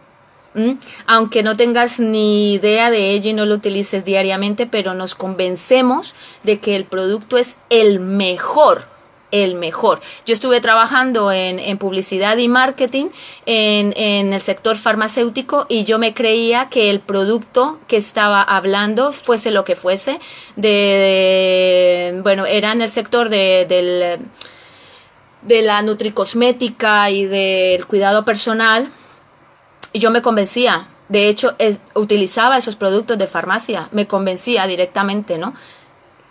aunque 1.05 1.43
no 1.43 1.55
tengas 1.55 1.99
ni 1.99 2.53
idea 2.53 2.89
de 2.89 3.11
ello 3.11 3.29
y 3.29 3.33
no 3.33 3.45
lo 3.45 3.55
utilices 3.55 4.03
diariamente, 4.05 4.65
pero 4.65 4.93
nos 4.93 5.15
convencemos 5.15 6.15
de 6.43 6.59
que 6.59 6.75
el 6.75 6.85
producto 6.85 7.37
es 7.37 7.57
el 7.69 7.99
mejor 7.99 8.87
el 9.31 9.55
mejor. 9.55 10.01
Yo 10.25 10.33
estuve 10.33 10.61
trabajando 10.61 11.31
en, 11.31 11.59
en 11.59 11.77
publicidad 11.77 12.37
y 12.37 12.47
marketing 12.47 13.09
en, 13.45 13.93
el 14.33 14.41
sector 14.41 14.75
farmacéutico 14.75 15.65
y 15.69 15.83
yo 15.83 15.99
me 15.99 16.13
creía 16.13 16.69
que 16.69 16.89
el 16.89 16.99
producto 16.99 17.79
que 17.87 17.97
estaba 17.97 18.41
hablando, 18.41 19.11
fuese 19.11 19.51
lo 19.51 19.63
que 19.63 19.75
fuese, 19.75 20.19
de, 20.55 22.19
bueno, 22.23 22.45
era 22.45 22.71
en 22.71 22.81
el 22.81 22.89
sector 22.89 23.29
de 23.29 24.19
la 25.47 25.81
nutricosmética 25.81 27.09
y 27.11 27.25
del 27.25 27.85
cuidado 27.85 28.25
personal, 28.25 28.91
y 29.93 29.99
yo 29.99 30.11
me 30.11 30.21
convencía. 30.21 30.87
De 31.07 31.27
hecho, 31.27 31.55
utilizaba 31.95 32.57
esos 32.57 32.75
productos 32.75 33.17
de 33.17 33.27
farmacia, 33.27 33.89
me 33.91 34.07
convencía 34.07 34.67
directamente, 34.67 35.37
¿no? 35.37 35.55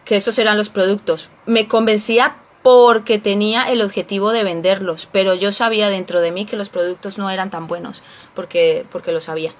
Que 0.04 0.16
esos 0.16 0.38
eran 0.38 0.56
los 0.56 0.70
productos. 0.70 1.30
Me 1.46 1.66
convencía 1.66 2.36
porque 2.62 3.18
tenía 3.18 3.64
el 3.70 3.82
objetivo 3.82 4.30
de 4.30 4.44
venderlos, 4.44 5.08
pero 5.10 5.34
yo 5.34 5.52
sabía 5.52 5.88
dentro 5.88 6.20
de 6.20 6.30
mí 6.30 6.44
que 6.46 6.56
los 6.56 6.68
productos 6.68 7.18
no 7.18 7.30
eran 7.30 7.50
tan 7.50 7.66
buenos, 7.66 8.02
porque, 8.34 8.86
porque 8.90 9.12
lo 9.12 9.20
sabía. 9.20 9.52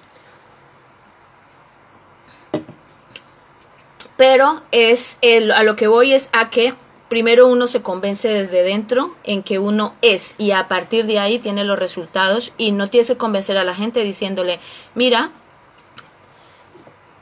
Pero 4.15 4.61
es 4.71 5.17
a 5.53 5.63
lo 5.63 5.75
que 5.75 5.87
voy 5.87 6.13
es 6.13 6.29
a 6.33 6.49
que 6.49 6.73
primero 7.09 7.47
uno 7.47 7.67
se 7.67 7.81
convence 7.81 8.29
desde 8.29 8.63
dentro 8.63 9.15
en 9.23 9.43
que 9.43 9.59
uno 9.59 9.95
es 10.01 10.35
y 10.37 10.51
a 10.51 10.67
partir 10.67 11.05
de 11.05 11.19
ahí 11.19 11.39
tiene 11.39 11.63
los 11.63 11.79
resultados 11.79 12.53
y 12.57 12.71
no 12.71 12.89
tienes 12.89 13.07
que 13.07 13.17
convencer 13.17 13.57
a 13.57 13.63
la 13.63 13.75
gente 13.75 14.03
diciéndole, 14.03 14.59
mira, 14.95 15.31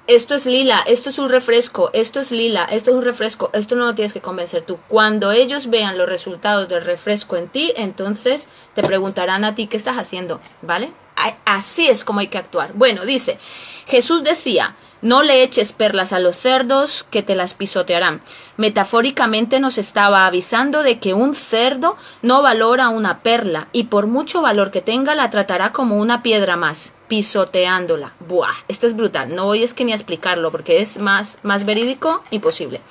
esto 0.08 0.36
es 0.36 0.46
lila, 0.46 0.82
esto 0.88 1.10
es 1.10 1.20
un 1.20 1.28
refresco, 1.28 1.90
esto 1.92 2.22
es 2.22 2.32
lila, 2.32 2.66
esto 2.72 2.92
es 2.92 2.98
un 2.98 3.04
refresco, 3.04 3.50
esto 3.54 3.76
no 3.76 3.86
lo 3.86 3.96
tienes 3.96 4.14
que 4.14 4.22
convencer 4.22 4.62
tú. 4.62 4.80
Cuando 4.88 5.32
ellos 5.32 5.70
vean 5.70 5.98
los 5.98 6.08
resultados 6.08 6.70
del 6.70 6.86
refresco 6.86 7.36
en 7.36 7.50
ti, 7.50 7.74
entonces 7.76 8.48
te 8.74 8.84
preguntarán 8.84 9.44
a 9.44 9.54
ti 9.54 9.68
qué 9.68 9.76
estás 9.76 9.98
haciendo, 9.98 10.40
¿vale? 10.62 10.92
Así 11.44 11.88
es 11.88 12.06
como 12.06 12.22
hay 12.22 12.28
que 12.28 12.38
actuar. 12.38 12.72
Bueno, 12.74 13.06
dice, 13.06 13.38
Jesús 13.86 14.24
decía, 14.24 14.78
no 15.02 15.24
le 15.24 15.44
eches 15.44 15.74
perlas 15.74 16.14
a 16.14 16.20
los 16.20 16.36
cerdos 16.36 17.06
que 17.12 17.22
te 17.22 17.36
las 17.36 17.54
pisotearán. 17.54 18.22
Metafóricamente 18.58 19.60
nos 19.60 19.78
estaba 19.78 20.26
avisando 20.26 20.82
de 20.82 20.98
que 20.98 21.14
un 21.14 21.36
cerdo 21.36 21.96
no 22.24 22.42
valora 22.42 22.90
una 22.90 23.20
perla 23.20 23.68
y 23.72 23.84
por 23.84 24.08
mucho 24.08 24.42
valor 24.42 24.72
que 24.72 24.82
tenga 24.82 25.14
la 25.14 25.30
tratará 25.30 25.72
como 25.72 25.98
una 25.98 26.24
piedra 26.24 26.58
más, 26.58 26.94
pisoteándola. 27.08 28.14
Buah, 28.28 28.56
esto 28.68 28.88
es 28.88 28.96
brutal. 28.96 29.36
No 29.36 29.46
voy 29.46 29.62
es 29.62 29.76
que 29.76 29.86
ni 29.86 29.92
a 29.92 29.96
explicarlo 29.96 30.52
porque 30.52 30.82
es 30.82 30.98
más, 30.98 31.38
más 31.44 31.66
verídico, 31.66 32.24
imposible. 32.32 32.82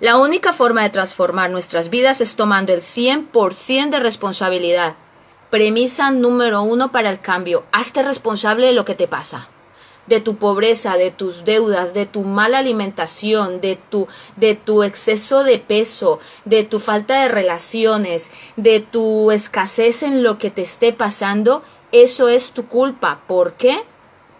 La 0.00 0.16
única 0.16 0.54
forma 0.54 0.82
de 0.82 0.90
transformar 0.90 1.50
nuestras 1.50 1.90
vidas 1.90 2.22
es 2.22 2.34
tomando 2.34 2.72
el 2.72 2.80
100% 2.80 3.90
de 3.90 4.00
responsabilidad. 4.00 4.94
Premisa 5.50 6.10
número 6.10 6.62
uno 6.62 6.90
para 6.90 7.10
el 7.10 7.20
cambio. 7.20 7.64
Hazte 7.70 8.02
responsable 8.02 8.66
de 8.66 8.72
lo 8.72 8.86
que 8.86 8.94
te 8.94 9.08
pasa 9.08 9.48
de 10.06 10.20
tu 10.20 10.36
pobreza, 10.36 10.96
de 10.96 11.10
tus 11.10 11.44
deudas, 11.44 11.94
de 11.94 12.06
tu 12.06 12.22
mala 12.22 12.58
alimentación, 12.58 13.60
de 13.60 13.76
tu, 13.76 14.08
de 14.36 14.54
tu 14.54 14.82
exceso 14.82 15.44
de 15.44 15.58
peso, 15.58 16.20
de 16.44 16.64
tu 16.64 16.80
falta 16.80 17.22
de 17.22 17.28
relaciones, 17.28 18.30
de 18.56 18.80
tu 18.80 19.30
escasez 19.30 20.02
en 20.02 20.22
lo 20.22 20.38
que 20.38 20.50
te 20.50 20.62
esté 20.62 20.92
pasando, 20.92 21.62
eso 21.92 22.28
es 22.28 22.52
tu 22.52 22.66
culpa. 22.66 23.20
¿Por 23.26 23.54
qué? 23.54 23.82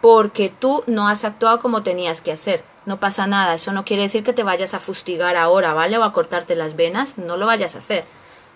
Porque 0.00 0.50
tú 0.50 0.84
no 0.86 1.08
has 1.08 1.24
actuado 1.24 1.60
como 1.60 1.82
tenías 1.82 2.20
que 2.20 2.32
hacer. 2.32 2.64
No 2.84 3.00
pasa 3.00 3.26
nada, 3.26 3.54
eso 3.54 3.72
no 3.72 3.84
quiere 3.84 4.02
decir 4.02 4.24
que 4.24 4.34
te 4.34 4.42
vayas 4.42 4.74
a 4.74 4.80
fustigar 4.80 5.36
ahora, 5.36 5.72
¿vale? 5.72 5.96
O 5.96 6.04
a 6.04 6.12
cortarte 6.12 6.54
las 6.54 6.76
venas, 6.76 7.16
no 7.16 7.38
lo 7.38 7.46
vayas 7.46 7.74
a 7.74 7.78
hacer, 7.78 8.04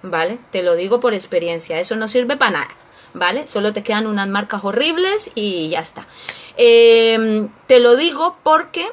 ¿vale? 0.02 0.38
Te 0.50 0.62
lo 0.62 0.74
digo 0.74 1.00
por 1.00 1.14
experiencia, 1.14 1.80
eso 1.80 1.96
no 1.96 2.08
sirve 2.08 2.36
para 2.36 2.50
nada. 2.50 2.68
¿Vale? 3.14 3.46
Solo 3.46 3.72
te 3.72 3.82
quedan 3.82 4.06
unas 4.06 4.28
marcas 4.28 4.64
horribles 4.64 5.30
y 5.34 5.68
ya 5.70 5.80
está. 5.80 6.06
Em, 6.56 7.48
te 7.66 7.80
lo 7.80 7.96
digo 7.96 8.36
porque 8.42 8.88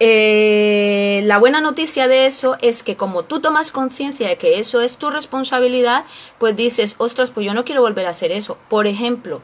eh, 0.00 1.22
la 1.24 1.38
buena 1.38 1.60
noticia 1.60 2.08
de 2.08 2.26
eso 2.26 2.56
es 2.60 2.82
que 2.82 2.96
como 2.96 3.24
tú 3.24 3.40
tomas 3.40 3.70
conciencia 3.70 4.28
de 4.28 4.38
que 4.38 4.58
eso 4.58 4.80
es 4.80 4.96
tu 4.96 5.10
responsabilidad, 5.10 6.04
pues 6.38 6.56
dices, 6.56 6.96
ostras, 6.98 7.30
pues 7.30 7.46
yo 7.46 7.54
no 7.54 7.64
quiero 7.64 7.82
volver 7.82 8.06
a 8.06 8.10
hacer 8.10 8.32
eso. 8.32 8.58
Por 8.68 8.86
ejemplo, 8.86 9.40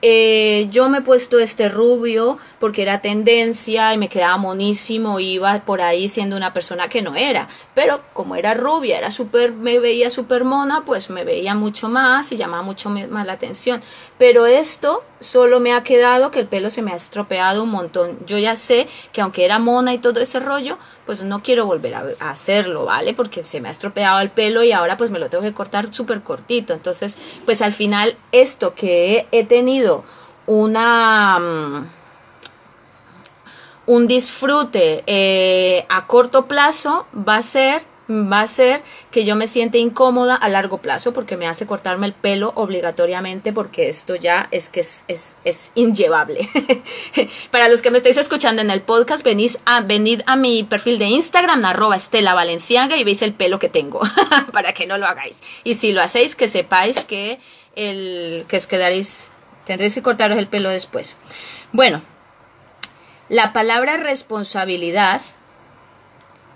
eh, 0.00 0.68
yo 0.70 0.88
me 0.88 0.98
he 0.98 1.02
puesto 1.02 1.38
este 1.38 1.68
rubio 1.68 2.38
porque 2.60 2.82
era 2.82 3.00
tendencia 3.00 3.92
y 3.92 3.98
me 3.98 4.08
quedaba 4.08 4.36
monísimo, 4.36 5.18
iba 5.18 5.60
por 5.64 5.80
ahí 5.80 6.08
siendo 6.08 6.36
una 6.36 6.52
persona 6.52 6.88
que 6.88 7.02
no 7.02 7.16
era, 7.16 7.48
pero 7.74 8.00
como 8.12 8.36
era 8.36 8.54
rubia, 8.54 8.98
era 8.98 9.10
súper, 9.10 9.52
me 9.52 9.80
veía 9.80 10.10
súper 10.10 10.44
mona, 10.44 10.84
pues 10.84 11.10
me 11.10 11.24
veía 11.24 11.54
mucho 11.54 11.88
más 11.88 12.30
y 12.32 12.36
llamaba 12.36 12.62
mucho 12.62 12.90
más 12.90 13.26
la 13.26 13.32
atención. 13.32 13.82
Pero 14.18 14.46
esto 14.46 15.02
solo 15.20 15.58
me 15.60 15.72
ha 15.72 15.82
quedado 15.82 16.30
que 16.30 16.40
el 16.40 16.46
pelo 16.46 16.70
se 16.70 16.82
me 16.82 16.92
ha 16.92 16.96
estropeado 16.96 17.64
un 17.64 17.70
montón. 17.70 18.18
Yo 18.26 18.38
ya 18.38 18.56
sé 18.56 18.88
que 19.12 19.20
aunque 19.20 19.44
era 19.44 19.58
mona 19.58 19.94
y 19.94 19.98
todo 19.98 20.20
ese 20.20 20.38
rollo, 20.40 20.78
pues 21.08 21.22
no 21.22 21.42
quiero 21.42 21.64
volver 21.64 21.94
a, 21.94 22.04
hacerlo, 22.20 22.84
¿vale? 22.84 23.14
Porque 23.14 23.42
se 23.42 23.62
me 23.62 23.68
ha 23.68 23.70
estropeado 23.70 24.20
el 24.20 24.28
pelo 24.28 24.62
y 24.62 24.72
ahora 24.72 24.98
pues 24.98 25.08
me 25.08 25.18
lo 25.18 25.30
tengo 25.30 25.42
que 25.42 25.54
cortar 25.54 25.90
súper 25.94 26.20
cortito. 26.20 26.74
Entonces, 26.74 27.16
pues 27.46 27.62
al 27.62 27.72
final 27.72 28.18
esto 28.30 28.74
que 28.74 29.26
he, 29.32 29.44
tenido 29.44 30.04
una... 30.44 31.38
Mm, 31.38 31.86
un 33.86 34.06
disfrute 34.06 35.02
eh, 35.06 35.86
a 35.88 36.06
corto 36.06 36.46
plazo 36.46 37.06
va 37.16 37.36
a 37.36 37.42
ser 37.42 37.84
va 38.10 38.40
a 38.40 38.46
ser 38.46 38.82
que 39.10 39.24
yo 39.24 39.36
me 39.36 39.46
siente 39.46 39.78
incómoda 39.78 40.34
a 40.34 40.48
largo 40.48 40.78
plazo 40.78 41.12
porque 41.12 41.36
me 41.36 41.46
hace 41.46 41.66
cortarme 41.66 42.06
el 42.06 42.14
pelo 42.14 42.52
obligatoriamente 42.54 43.52
porque 43.52 43.88
esto 43.88 44.16
ya 44.16 44.48
es 44.50 44.70
que 44.70 44.80
es, 44.80 45.04
es, 45.08 45.36
es 45.44 45.72
inllevable. 45.74 46.48
Para 47.50 47.68
los 47.68 47.82
que 47.82 47.90
me 47.90 47.98
estáis 47.98 48.16
escuchando 48.16 48.62
en 48.62 48.70
el 48.70 48.80
podcast, 48.80 49.22
venís 49.22 49.58
a, 49.66 49.82
venid 49.82 50.22
a 50.26 50.36
mi 50.36 50.64
perfil 50.64 50.98
de 50.98 51.06
Instagram, 51.06 51.64
arroba 51.64 51.96
Estela 51.96 52.34
Valenciaga 52.34 52.96
y 52.96 53.04
veis 53.04 53.22
el 53.22 53.34
pelo 53.34 53.58
que 53.58 53.68
tengo 53.68 54.00
para 54.52 54.72
que 54.72 54.86
no 54.86 54.96
lo 54.96 55.06
hagáis. 55.06 55.42
Y 55.64 55.74
si 55.74 55.92
lo 55.92 56.00
hacéis, 56.00 56.34
que 56.34 56.48
sepáis 56.48 57.04
que, 57.04 57.38
el, 57.76 58.46
que 58.48 58.56
os 58.56 58.66
quedaréis, 58.66 59.32
tendréis 59.64 59.94
que 59.94 60.02
cortaros 60.02 60.38
el 60.38 60.48
pelo 60.48 60.70
después. 60.70 61.16
Bueno, 61.72 62.02
la 63.28 63.52
palabra 63.52 63.98
responsabilidad 63.98 65.20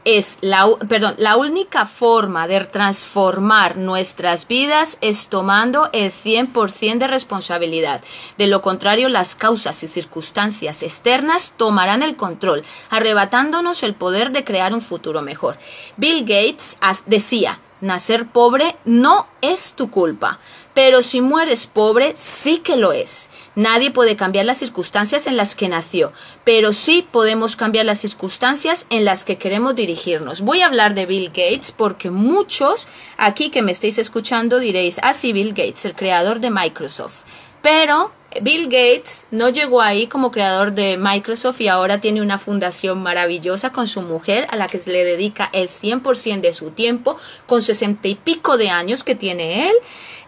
es 0.05 0.39
la, 0.41 0.67
perdón, 0.89 1.15
la 1.19 1.37
única 1.37 1.87
forma 1.87 2.49
de 2.49 2.61
transformar 2.61 3.77
nuestras 3.77 4.49
vidas 4.49 4.99
es 5.01 5.29
tomando 5.29 5.91
el 5.93 6.13
100% 6.13 6.99
de 6.99 7.07
responsabilidad. 7.07 8.03
De 8.39 8.47
lo 8.47 8.63
contrario, 8.63 9.09
las 9.09 9.35
causas 9.35 9.83
y 9.83 9.89
circunstancias 9.89 10.83
externas 10.83 11.53
tomarán 11.57 12.03
el 12.03 12.17
control, 12.17 12.65
arrebatándonos 12.91 13.83
el 13.83 13.95
poder 13.95 14.33
de 14.33 14.45
crear 14.45 14.75
un 14.75 14.81
futuro 14.81 15.23
mejor. 15.23 15.57
Bill 15.97 16.23
Gates 16.23 16.77
decía, 17.07 17.61
nacer 17.83 18.27
pobre 18.29 18.77
no 18.87 19.29
es 19.43 19.75
tu 19.75 19.91
culpa. 19.91 20.41
Pero 20.73 21.03
si 21.03 21.21
mueres 21.21 21.67
pobre, 21.67 22.15
sí 22.17 22.59
que 22.59 22.77
lo 22.77 22.93
es. 22.93 23.29
Nadie 23.55 23.91
puede 23.91 24.17
cambiar 24.17 24.47
las 24.47 24.57
circunstancias 24.57 25.27
en 25.27 25.37
las 25.37 25.55
que 25.55 25.69
nació, 25.69 26.13
pero 26.45 26.73
sí 26.73 27.07
podemos 27.13 27.57
cambiar 27.57 27.85
las 27.85 28.01
circunstancias 28.01 28.87
en 28.89 29.05
las 29.05 29.25
que 29.25 29.37
queremos 29.37 29.77
dirigirnos. 29.77 30.41
Voy 30.41 30.63
a 30.63 30.67
hablar 30.67 30.95
de 30.95 31.05
Bill 31.05 31.29
Gates 31.29 31.73
porque 31.73 32.11
muchos 32.11 32.87
aquí 33.19 33.51
que 33.51 33.61
me 33.61 33.73
estéis 33.73 33.99
escuchando 33.99 34.59
diréis, 34.59 34.99
ah, 35.03 35.13
sí, 35.13 35.35
Bill 35.35 35.51
Gates, 35.51 35.85
el 35.85 35.95
creador 35.95 36.41
de 36.41 36.51
Microsoft. 36.51 37.25
Pero 37.61 38.13
Bill 38.41 38.65
Gates 38.65 39.27
no 39.31 39.49
llegó 39.51 39.83
ahí 39.83 40.07
como 40.07 40.31
creador 40.31 40.73
de 40.73 40.97
Microsoft 40.97 41.61
y 41.61 41.69
ahora 41.69 42.01
tiene 42.01 42.23
una 42.23 42.39
fundación 42.39 43.03
maravillosa 43.03 43.73
con 43.73 43.87
su 43.87 44.03
mujer 44.03 44.47
a 44.51 44.57
la 44.57 44.69
que 44.69 44.79
se 44.79 44.91
le 44.91 45.05
dedica 45.05 45.51
el 45.53 45.69
100% 45.69 46.41
de 46.41 46.53
su 46.53 46.71
tiempo, 46.71 47.17
con 47.47 47.63
sesenta 47.63 48.09
y 48.09 48.15
pico 48.15 48.57
de 48.57 48.71
años 48.71 49.05
que 49.05 49.15
tiene 49.15 49.69
él. 49.69 49.75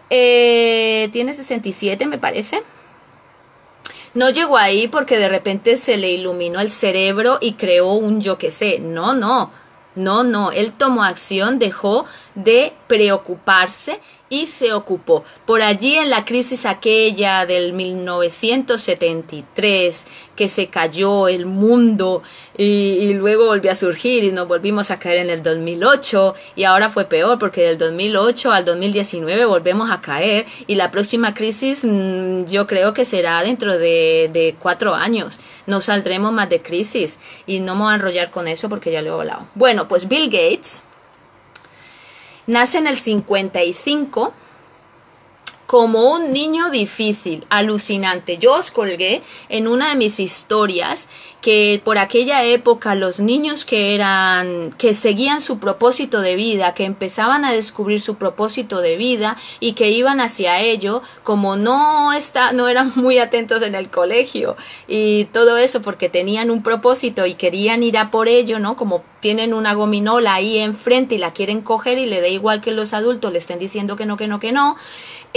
Eh, 0.09 1.09
tiene 1.11 1.33
67, 1.33 2.05
me 2.05 2.17
parece. 2.17 2.61
No 4.13 4.29
llegó 4.29 4.57
ahí 4.57 4.87
porque 4.87 5.17
de 5.17 5.27
repente 5.27 5.75
se 5.75 5.97
le 5.97 6.11
iluminó 6.11 6.59
el 6.59 6.69
cerebro 6.69 7.37
y 7.41 7.53
creó 7.53 7.93
un 7.93 8.21
yo 8.21 8.37
que 8.37 8.51
sé. 8.51 8.79
No, 8.79 9.13
no. 9.13 9.51
No, 9.95 10.23
no. 10.23 10.51
Él 10.51 10.73
tomó 10.73 11.03
acción, 11.03 11.57
dejó 11.57 12.05
de 12.35 12.73
preocuparse 12.87 13.99
y 14.29 14.47
se 14.47 14.73
ocupó. 14.73 15.23
Por 15.45 15.61
allí 15.61 15.95
en 15.95 16.09
la 16.09 16.25
crisis 16.25 16.65
aquella 16.65 17.45
del 17.45 17.73
1973, 17.73 20.07
que 20.35 20.49
se 20.49 20.67
cayó 20.67 21.27
el 21.27 21.45
mundo 21.45 22.23
y, 22.57 23.13
luego 23.13 23.45
volvió 23.45 23.71
a 23.71 23.75
surgir 23.75 24.23
y 24.23 24.31
nos 24.31 24.47
volvimos 24.47 24.89
a 24.91 24.99
caer 24.99 25.17
en 25.17 25.29
el 25.29 25.43
2008 25.43 26.35
y 26.55 26.63
ahora 26.63 26.89
fue 26.89 27.05
peor 27.05 27.37
porque 27.39 27.61
del 27.61 27.77
2008 27.77 28.51
al 28.51 28.65
2019 28.65 29.45
volvemos 29.45 29.91
a 29.91 30.01
caer 30.01 30.45
y 30.67 30.75
la 30.75 30.91
próxima 30.91 31.33
crisis 31.33 31.85
mm, 31.85 32.45
yo 32.45 32.67
creo 32.67 32.93
que 32.93 33.05
será 33.05 33.41
dentro 33.43 33.77
de, 33.77 34.29
de 34.33 34.55
cuatro 34.59 34.93
años. 34.95 35.39
No 35.67 35.81
saldremos 35.81 36.33
más 36.33 36.49
de 36.49 36.61
crisis 36.61 37.19
y 37.45 37.59
no 37.59 37.75
me 37.75 37.83
voy 37.83 37.91
a 37.93 37.95
enrollar 37.95 38.31
con 38.31 38.47
eso 38.47 38.69
porque 38.69 38.91
ya 38.91 39.01
lo 39.01 39.11
he 39.11 39.13
hablado. 39.19 39.47
Bueno, 39.55 39.87
pues 39.87 40.07
Bill 40.07 40.29
Gates 40.29 40.81
nace 42.47 42.77
en 42.77 42.87
el 42.87 42.97
55 42.97 44.33
como 45.65 46.11
un 46.11 46.31
niño 46.31 46.69
difícil, 46.69 47.45
alucinante. 47.49 48.37
Yo 48.37 48.53
os 48.53 48.71
colgué 48.71 49.23
en 49.49 49.67
una 49.67 49.89
de 49.89 49.95
mis 49.95 50.19
historias 50.19 51.07
que 51.45 51.79
por 51.83 51.99
aquella 51.99 52.43
época 52.43 52.95
los 52.95 53.19
niños 53.19 53.65
que 53.65 53.93
eran 53.93 54.73
que 54.79 54.95
seguían 54.95 55.41
su 55.41 55.59
propósito 55.59 56.21
de 56.21 56.35
vida, 56.35 56.73
que 56.73 56.85
empezaban 56.85 57.45
a 57.45 57.53
descubrir 57.53 57.99
su 57.99 58.15
propósito 58.15 58.81
de 58.81 58.97
vida 58.97 59.37
y 59.59 59.73
que 59.73 59.91
iban 59.91 60.21
hacia 60.21 60.59
ello, 60.59 61.03
como 61.21 61.55
no 61.55 62.13
está 62.13 62.51
no 62.51 62.67
eran 62.67 62.93
muy 62.95 63.19
atentos 63.19 63.61
en 63.61 63.75
el 63.75 63.91
colegio 63.91 64.57
y 64.87 65.25
todo 65.25 65.57
eso 65.57 65.83
porque 65.83 66.09
tenían 66.09 66.49
un 66.49 66.63
propósito 66.63 67.27
y 67.27 67.35
querían 67.35 67.83
ir 67.83 67.99
a 67.99 68.09
por 68.09 68.27
ello, 68.27 68.57
¿no? 68.57 68.75
Como 68.75 69.03
tienen 69.19 69.53
una 69.53 69.75
gominola 69.75 70.33
ahí 70.33 70.57
enfrente 70.57 71.13
y 71.13 71.17
la 71.19 71.33
quieren 71.33 71.61
coger 71.61 71.99
y 71.99 72.07
le 72.07 72.21
da 72.21 72.27
igual 72.27 72.61
que 72.61 72.71
los 72.71 72.91
adultos 72.93 73.31
le 73.31 73.37
estén 73.37 73.59
diciendo 73.59 73.95
que 73.95 74.07
no, 74.07 74.17
que 74.17 74.27
no, 74.27 74.39
que 74.39 74.51
no, 74.51 74.77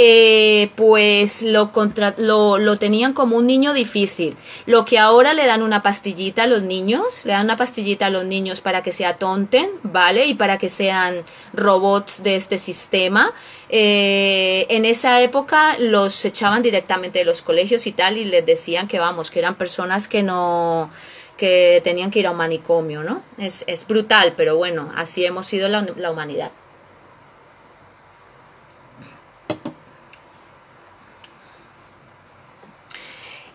eh, 0.01 0.71
pues 0.77 1.42
lo, 1.42 1.73
contra 1.73 2.14
lo, 2.18 2.59
lo 2.59 2.77
tenían 2.77 3.14
como 3.14 3.37
un 3.37 3.49
niño 3.49 3.73
difícil. 3.73 4.37
Lo 4.64 4.85
que 4.85 4.97
ahora 4.97 5.35
le 5.35 5.44
dan 5.44 5.61
una 5.61 5.83
pastillita 5.99 6.45
a 6.45 6.47
los 6.47 6.63
niños, 6.63 7.23
le 7.25 7.33
dan 7.33 7.47
una 7.47 7.57
pastillita 7.57 8.07
a 8.07 8.11
los 8.11 8.25
niños 8.25 8.61
para 8.61 8.85
que 8.85 8.93
se 8.93 9.05
atonten, 9.05 9.69
¿vale? 9.83 10.27
Y 10.27 10.35
para 10.35 10.57
que 10.57 10.69
sean 10.69 11.25
robots 11.53 12.23
de 12.23 12.37
este 12.37 12.57
sistema. 12.57 13.33
Eh, 13.69 14.65
en 14.69 14.85
esa 14.85 15.21
época 15.23 15.77
los 15.81 16.25
echaban 16.25 16.63
directamente 16.63 17.19
de 17.19 17.25
los 17.25 17.43
colegios 17.43 17.89
y 17.89 17.93
tal 17.93 18.17
y 18.17 18.25
les 18.25 18.47
decían 18.47 18.87
que 18.87 19.01
vamos, 19.01 19.33
que 19.33 19.41
eran 19.41 19.57
personas 19.57 20.07
que 20.07 20.23
no 20.23 20.89
que 21.37 21.81
tenían 21.83 22.13
que 22.13 22.21
ir 22.21 22.29
a 22.29 22.31
un 22.31 22.37
manicomio, 22.37 23.03
¿no? 23.03 23.23
Es, 23.37 23.65
es 23.67 23.85
brutal, 23.85 24.35
pero 24.37 24.57
bueno, 24.57 24.93
así 24.95 25.25
hemos 25.25 25.47
sido 25.47 25.69
la, 25.69 25.85
la 25.97 26.13
humanidad. 26.13 26.53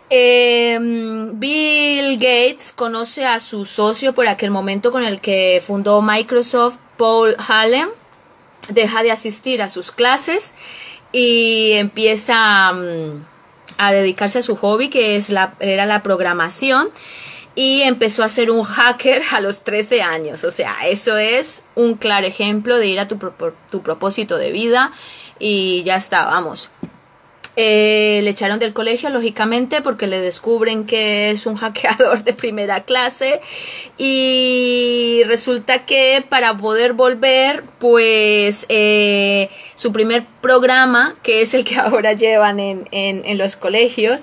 Em, 0.09 1.39
Bill 1.39 2.17
Gates 2.17 2.73
conoce 2.73 3.25
a 3.25 3.39
su 3.39 3.65
socio 3.65 4.13
por 4.13 4.27
aquel 4.27 4.51
momento 4.51 4.91
con 4.91 5.03
el 5.03 5.21
que 5.21 5.61
fundó 5.65 6.01
Microsoft, 6.01 6.77
Paul 6.97 7.35
Allen, 7.47 7.89
deja 8.69 9.03
de 9.03 9.11
asistir 9.11 9.61
a 9.61 9.69
sus 9.69 9.91
clases 9.91 10.53
y 11.11 11.71
empieza 11.73 12.73
mm, 12.73 13.25
a 13.77 13.91
dedicarse 13.91 14.39
a 14.39 14.41
su 14.41 14.55
hobby 14.55 14.89
que 14.89 15.15
es 15.15 15.29
la, 15.29 15.55
era 15.59 15.85
la 15.85 16.03
programación 16.03 16.89
y 17.55 17.81
empezó 17.81 18.23
a 18.23 18.29
ser 18.29 18.49
un 18.51 18.63
hacker 18.63 19.21
a 19.31 19.39
los 19.39 19.63
13 19.63 20.01
años. 20.01 20.43
O 20.43 20.51
sea, 20.51 20.87
eso 20.87 21.17
es 21.17 21.61
un 21.75 21.95
claro 21.95 22.25
ejemplo 22.25 22.77
de 22.77 22.87
ir 22.87 22.99
a 22.99 23.07
tu, 23.07 23.17
tu 23.69 23.81
propósito 23.81 24.37
de 24.37 24.51
vida 24.51 24.91
y 25.39 25.83
ya 25.83 25.95
está, 25.95 26.25
vamos. 26.25 26.71
Eh, 27.55 28.21
le 28.23 28.31
echaron 28.31 28.57
del 28.57 28.73
colegio, 28.73 29.09
lógicamente, 29.09 29.81
porque 29.81 30.07
le 30.07 30.19
descubren 30.19 30.85
que 30.85 31.29
es 31.29 31.45
un 31.45 31.55
hackeador 31.55 32.23
de 32.23 32.33
primera 32.33 32.83
clase. 32.83 33.41
Y 33.97 35.21
resulta 35.25 35.85
que 35.85 36.25
para 36.27 36.57
poder 36.57 36.93
volver, 36.93 37.63
pues 37.79 38.65
eh, 38.69 39.49
su 39.75 39.91
primer 39.91 40.25
programa, 40.41 41.15
que 41.21 41.41
es 41.41 41.53
el 41.53 41.63
que 41.63 41.75
ahora 41.79 42.13
llevan 42.13 42.59
en, 42.59 42.87
en, 42.91 43.37
los 43.37 43.55
colegios, 43.55 44.21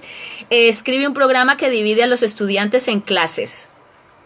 eh, 0.51 0.69
escribe 0.69 1.07
un 1.07 1.15
programa 1.15 1.57
que 1.57 1.71
divide 1.71 2.03
a 2.03 2.07
los 2.07 2.23
estudiantes 2.23 2.89
en 2.89 3.01
clases. 3.01 3.69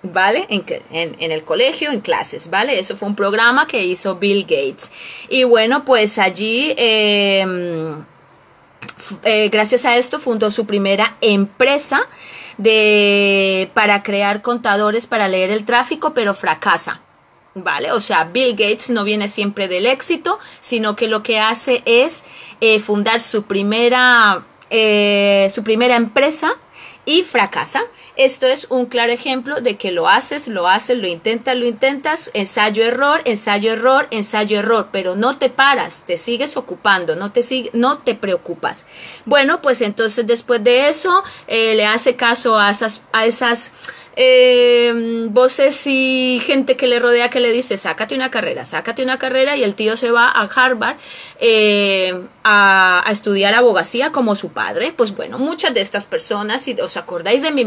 ¿vale? 0.03 0.45
En, 0.51 0.65
en, 0.91 1.17
en, 1.19 1.33
el 1.33 1.45
colegio, 1.45 1.91
en 1.91 2.03
clases, 2.03 2.51
¿vale? 2.51 2.79
Eso 2.79 2.95
fue 2.95 3.09
un 3.09 3.17
programa 3.17 3.67
que 3.67 3.85
hizo 3.85 4.17
Bill 4.17 4.43
Gates. 4.43 4.91
Y 5.31 5.45
bueno, 5.45 5.87
pues 5.87 6.19
allí 6.19 6.75
eh, 6.77 7.47
eh, 9.25 9.49
gracias 9.49 9.85
a 9.85 9.97
esto 9.97 10.19
fundó 10.19 10.51
su 10.51 10.67
primera 10.67 11.17
empresa 11.21 12.09
de, 12.59 13.71
para 13.75 14.03
crear 14.03 14.43
contadores 14.43 15.07
para 15.07 15.29
leer 15.29 15.51
el 15.51 15.65
tráfico, 15.65 16.15
pero 16.15 16.35
fracasa. 16.35 17.01
¿Vale? 17.57 17.93
O 17.93 18.01
sea, 18.01 18.25
Bill 18.25 18.57
Gates 18.57 18.91
no 18.91 19.05
viene 19.05 19.29
siempre 19.29 19.69
del 19.69 19.87
éxito, 19.87 20.41
sino 20.59 20.97
que 20.97 21.07
lo 21.07 21.23
que 21.23 21.39
hace 21.39 21.85
es 21.87 22.25
eh, 22.61 22.81
fundar 22.81 23.21
su 23.21 23.45
primera, 23.45 24.45
eh, 24.71 25.47
su 25.51 25.63
primera 25.63 25.95
empresa 25.95 26.57
y 27.05 27.23
fracasa. 27.23 27.83
Esto 28.17 28.47
es 28.47 28.69
un 28.71 28.87
claro 28.87 29.13
ejemplo 29.13 29.61
de 29.61 29.77
que 29.77 29.91
lo 29.91 30.09
haces, 30.09 30.47
lo 30.47 30.69
haces, 30.69 30.99
lo 30.99 31.09
intentas, 31.09 31.57
lo 31.57 31.67
intentas, 31.67 32.31
ensayo 32.33 32.85
error, 32.85 33.21
ensayo 33.25 33.73
error, 33.73 34.07
ensayo 34.13 34.61
error, 34.61 34.91
pero 34.93 35.17
no 35.17 35.37
te 35.37 35.51
paras, 35.51 36.05
te 36.07 36.17
sigues 36.17 36.57
ocupando, 36.57 37.17
no 37.17 37.33
te 37.33 37.43
no 37.73 37.99
te 37.99 38.15
preocupas. 38.15 38.87
Bueno, 39.25 39.61
pues 39.61 39.81
entonces 39.81 40.29
después 40.29 40.63
de 40.63 40.89
eso 40.89 41.25
eh, 41.49 41.75
le 41.75 41.87
hace 41.87 42.15
caso 42.15 42.57
a 42.57 42.71
esas 42.71 43.73
eh, 44.17 45.27
voces 45.31 45.87
y 45.87 46.41
gente 46.45 46.77
que 46.77 46.87
le 46.87 47.01
rodea 47.01 47.31
que 47.31 47.41
le 47.41 47.51
dice, 47.51 47.77
sácate 47.77 48.15
una 48.15 48.31
carrera, 48.31 48.65
sácate 48.65 49.03
una 49.03 49.19
carrera 49.19 49.57
y 49.57 49.65
el 49.65 49.75
tío 49.75 49.97
se 49.97 50.11
va 50.11 50.29
a 50.29 50.43
Harvard 50.43 50.97
eh, 51.41 52.15
a, 52.45 53.03
a, 53.07 53.11
estudiar 53.11 53.55
abogacía 53.55 54.13
como 54.13 54.35
su 54.37 54.51
padre. 54.51 54.93
Pues 54.97 55.17
bueno, 55.17 55.39
muchas 55.39 55.75
de 55.75 55.81
estas 55.81 56.07
personas, 56.07 56.63
si 56.63 56.79
os 56.81 56.97
acordáis 56.97 57.43
de 57.43 57.51
mi 57.51 57.63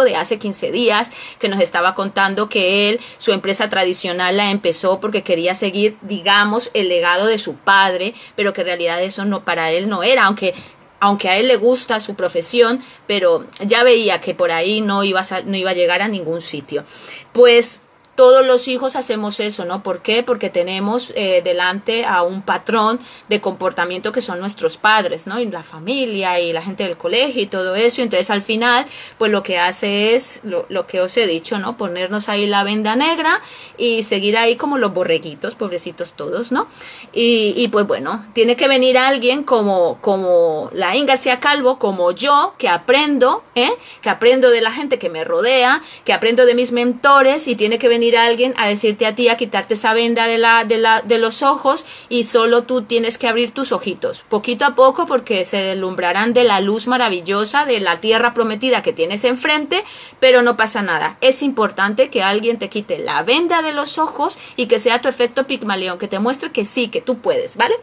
de 0.00 0.16
hace 0.16 0.38
15 0.38 0.72
días 0.72 1.10
que 1.38 1.48
nos 1.48 1.60
estaba 1.60 1.94
contando 1.94 2.48
que 2.48 2.88
él, 2.88 3.00
su 3.18 3.32
empresa 3.32 3.68
tradicional 3.68 4.36
la 4.36 4.50
empezó 4.50 4.98
porque 4.98 5.22
quería 5.22 5.54
seguir, 5.54 5.98
digamos, 6.00 6.70
el 6.74 6.88
legado 6.88 7.26
de 7.26 7.38
su 7.38 7.54
padre, 7.56 8.14
pero 8.34 8.52
que 8.52 8.62
en 8.62 8.68
realidad 8.68 9.02
eso 9.02 9.24
no 9.24 9.44
para 9.44 9.70
él 9.70 9.88
no 9.88 10.02
era, 10.02 10.24
aunque 10.24 10.54
aunque 10.98 11.28
a 11.28 11.36
él 11.36 11.48
le 11.48 11.56
gusta 11.56 11.98
su 11.98 12.14
profesión, 12.14 12.80
pero 13.08 13.44
ya 13.58 13.82
veía 13.82 14.20
que 14.20 14.34
por 14.34 14.52
ahí 14.52 14.80
no 14.80 15.02
iba 15.02 15.20
a, 15.28 15.40
no 15.44 15.56
iba 15.56 15.70
a 15.70 15.74
llegar 15.74 16.00
a 16.00 16.06
ningún 16.06 16.40
sitio. 16.40 16.84
Pues 17.32 17.80
todos 18.14 18.46
los 18.46 18.68
hijos 18.68 18.96
hacemos 18.96 19.40
eso, 19.40 19.64
¿no? 19.64 19.82
¿Por 19.82 20.02
qué? 20.02 20.22
Porque 20.22 20.50
tenemos 20.50 21.12
eh, 21.16 21.40
delante 21.42 22.04
a 22.04 22.22
un 22.22 22.42
patrón 22.42 23.00
de 23.28 23.40
comportamiento 23.40 24.12
que 24.12 24.20
son 24.20 24.38
nuestros 24.38 24.76
padres, 24.76 25.26
¿no? 25.26 25.40
Y 25.40 25.46
la 25.46 25.62
familia 25.62 26.38
y 26.38 26.52
la 26.52 26.62
gente 26.62 26.84
del 26.84 26.96
colegio 26.96 27.42
y 27.42 27.46
todo 27.46 27.74
eso. 27.74 28.02
Entonces 28.02 28.30
al 28.30 28.42
final, 28.42 28.86
pues 29.18 29.32
lo 29.32 29.42
que 29.42 29.58
hace 29.58 30.14
es 30.14 30.40
lo, 30.42 30.66
lo, 30.68 30.86
que 30.86 31.00
os 31.00 31.16
he 31.16 31.26
dicho, 31.26 31.58
¿no? 31.58 31.76
Ponernos 31.76 32.28
ahí 32.28 32.46
la 32.46 32.64
venda 32.64 32.96
negra 32.96 33.40
y 33.78 34.02
seguir 34.02 34.36
ahí 34.36 34.56
como 34.56 34.76
los 34.76 34.92
borreguitos, 34.92 35.54
pobrecitos 35.54 36.12
todos, 36.12 36.52
¿no? 36.52 36.68
Y, 37.12 37.54
y 37.56 37.68
pues 37.68 37.86
bueno, 37.86 38.26
tiene 38.34 38.56
que 38.56 38.68
venir 38.68 38.98
alguien 38.98 39.42
como, 39.42 39.98
como 40.00 40.70
la 40.74 40.92
García 41.02 41.40
Calvo, 41.40 41.78
como 41.78 42.12
yo, 42.12 42.54
que 42.58 42.68
aprendo, 42.68 43.42
¿eh? 43.54 43.72
Que 44.02 44.10
aprendo 44.10 44.50
de 44.50 44.60
la 44.60 44.70
gente 44.70 44.98
que 44.98 45.08
me 45.08 45.24
rodea, 45.24 45.82
que 46.04 46.12
aprendo 46.12 46.46
de 46.46 46.54
mis 46.54 46.72
mentores 46.72 47.48
y 47.48 47.56
tiene 47.56 47.78
que 47.78 47.88
venir 47.88 48.01
alguien 48.10 48.54
a 48.56 48.66
decirte 48.66 49.06
a 49.06 49.14
ti 49.14 49.28
a 49.28 49.36
quitarte 49.36 49.74
esa 49.74 49.94
venda 49.94 50.26
de, 50.26 50.38
la, 50.38 50.64
de, 50.64 50.78
la, 50.78 51.02
de 51.02 51.18
los 51.18 51.42
ojos 51.42 51.84
y 52.08 52.24
solo 52.24 52.64
tú 52.64 52.82
tienes 52.82 53.18
que 53.18 53.28
abrir 53.28 53.52
tus 53.52 53.72
ojitos, 53.72 54.24
poquito 54.28 54.64
a 54.64 54.74
poco 54.74 55.06
porque 55.06 55.44
se 55.44 55.58
deslumbrarán 55.58 56.34
de 56.34 56.44
la 56.44 56.60
luz 56.60 56.86
maravillosa 56.86 57.64
de 57.64 57.80
la 57.80 58.00
tierra 58.00 58.34
prometida 58.34 58.82
que 58.82 58.92
tienes 58.92 59.24
enfrente, 59.24 59.84
pero 60.20 60.42
no 60.42 60.56
pasa 60.56 60.82
nada. 60.82 61.16
Es 61.20 61.42
importante 61.42 62.10
que 62.10 62.22
alguien 62.22 62.58
te 62.58 62.68
quite 62.68 62.98
la 62.98 63.22
venda 63.22 63.62
de 63.62 63.72
los 63.72 63.98
ojos 63.98 64.38
y 64.56 64.66
que 64.66 64.78
sea 64.78 65.00
tu 65.00 65.08
efecto 65.08 65.46
Pigmalión, 65.46 65.98
que 65.98 66.08
te 66.08 66.18
muestre 66.18 66.52
que 66.52 66.64
sí, 66.64 66.88
que 66.88 67.00
tú 67.00 67.18
puedes, 67.18 67.56
¿vale? 67.56 67.74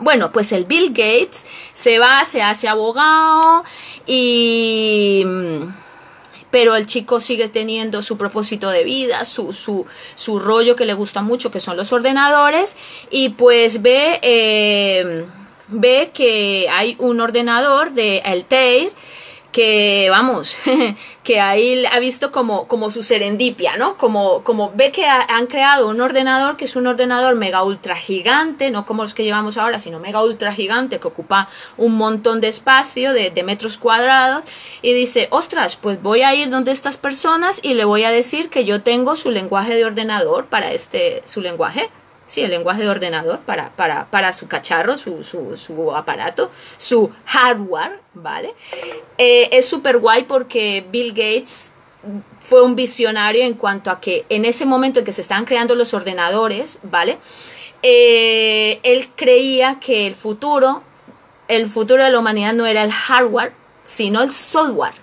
Bueno, 0.00 0.32
pues 0.32 0.52
el 0.52 0.64
Bill 0.64 0.88
Gates 0.90 1.46
se 1.72 1.98
va, 1.98 2.24
se 2.24 2.42
hace 2.42 2.66
abogado 2.68 3.62
y 4.06 5.24
pero 6.52 6.76
el 6.76 6.86
chico 6.86 7.18
sigue 7.18 7.48
teniendo 7.48 8.02
su 8.02 8.16
propósito 8.16 8.70
de 8.70 8.84
vida, 8.84 9.24
su, 9.24 9.52
su, 9.52 9.86
su 10.14 10.38
rollo 10.38 10.76
que 10.76 10.84
le 10.84 10.92
gusta 10.92 11.22
mucho, 11.22 11.50
que 11.50 11.58
son 11.58 11.76
los 11.76 11.92
ordenadores, 11.92 12.76
y 13.10 13.30
pues 13.30 13.82
ve, 13.82 14.20
eh, 14.22 15.24
ve 15.68 16.10
que 16.12 16.68
hay 16.70 16.94
un 16.98 17.20
ordenador 17.20 17.92
de 17.92 18.20
Altair 18.24 18.92
que 19.52 20.08
vamos, 20.10 20.56
que 21.22 21.40
ahí 21.40 21.84
ha 21.84 21.98
visto 22.00 22.32
como, 22.32 22.66
como 22.66 22.90
su 22.90 23.02
serendipia, 23.02 23.76
¿no? 23.76 23.98
Como, 23.98 24.42
como 24.42 24.72
ve 24.74 24.90
que 24.90 25.04
han 25.04 25.46
creado 25.46 25.88
un 25.88 26.00
ordenador 26.00 26.56
que 26.56 26.64
es 26.64 26.74
un 26.74 26.86
ordenador 26.86 27.34
mega 27.36 27.62
ultra 27.62 27.96
gigante, 27.96 28.70
no 28.70 28.86
como 28.86 29.02
los 29.02 29.12
que 29.12 29.24
llevamos 29.24 29.58
ahora, 29.58 29.78
sino 29.78 30.00
mega 30.00 30.22
ultra 30.22 30.54
gigante 30.54 30.98
que 30.98 31.06
ocupa 31.06 31.50
un 31.76 31.96
montón 31.96 32.40
de 32.40 32.48
espacio, 32.48 33.12
de, 33.12 33.30
de 33.30 33.42
metros 33.42 33.76
cuadrados, 33.76 34.42
y 34.80 34.94
dice, 34.94 35.28
ostras, 35.30 35.76
pues 35.76 36.02
voy 36.02 36.22
a 36.22 36.34
ir 36.34 36.48
donde 36.48 36.72
estas 36.72 36.96
personas 36.96 37.60
y 37.62 37.74
le 37.74 37.84
voy 37.84 38.04
a 38.04 38.10
decir 38.10 38.48
que 38.48 38.64
yo 38.64 38.82
tengo 38.82 39.16
su 39.16 39.30
lenguaje 39.30 39.74
de 39.74 39.84
ordenador 39.84 40.46
para 40.46 40.72
este, 40.72 41.22
su 41.26 41.42
lenguaje, 41.42 41.90
sí, 42.32 42.40
el 42.40 42.50
lenguaje 42.50 42.82
de 42.82 42.88
ordenador 42.88 43.40
para, 43.40 43.70
para, 43.70 44.10
para 44.10 44.32
su 44.32 44.48
cacharro, 44.48 44.96
su, 44.96 45.22
su, 45.22 45.56
su, 45.58 45.94
aparato, 45.94 46.50
su 46.78 47.10
hardware, 47.26 48.00
¿vale? 48.14 48.54
Eh, 49.18 49.50
es 49.52 49.68
súper 49.68 49.98
guay 49.98 50.24
porque 50.24 50.86
Bill 50.90 51.10
Gates 51.10 51.72
fue 52.40 52.62
un 52.62 52.74
visionario 52.74 53.44
en 53.44 53.54
cuanto 53.54 53.90
a 53.90 54.00
que 54.00 54.24
en 54.30 54.46
ese 54.46 54.64
momento 54.64 55.00
en 55.00 55.04
que 55.04 55.12
se 55.12 55.20
estaban 55.20 55.44
creando 55.44 55.74
los 55.74 55.92
ordenadores, 55.92 56.78
¿vale? 56.82 57.18
eh, 57.82 58.80
él 58.82 59.08
creía 59.14 59.78
que 59.80 60.06
el 60.06 60.14
futuro, 60.14 60.82
el 61.48 61.68
futuro 61.68 62.02
de 62.02 62.10
la 62.10 62.18
humanidad 62.18 62.54
no 62.54 62.64
era 62.64 62.82
el 62.82 62.92
hardware, 62.92 63.52
sino 63.84 64.22
el 64.22 64.30
software 64.30 65.01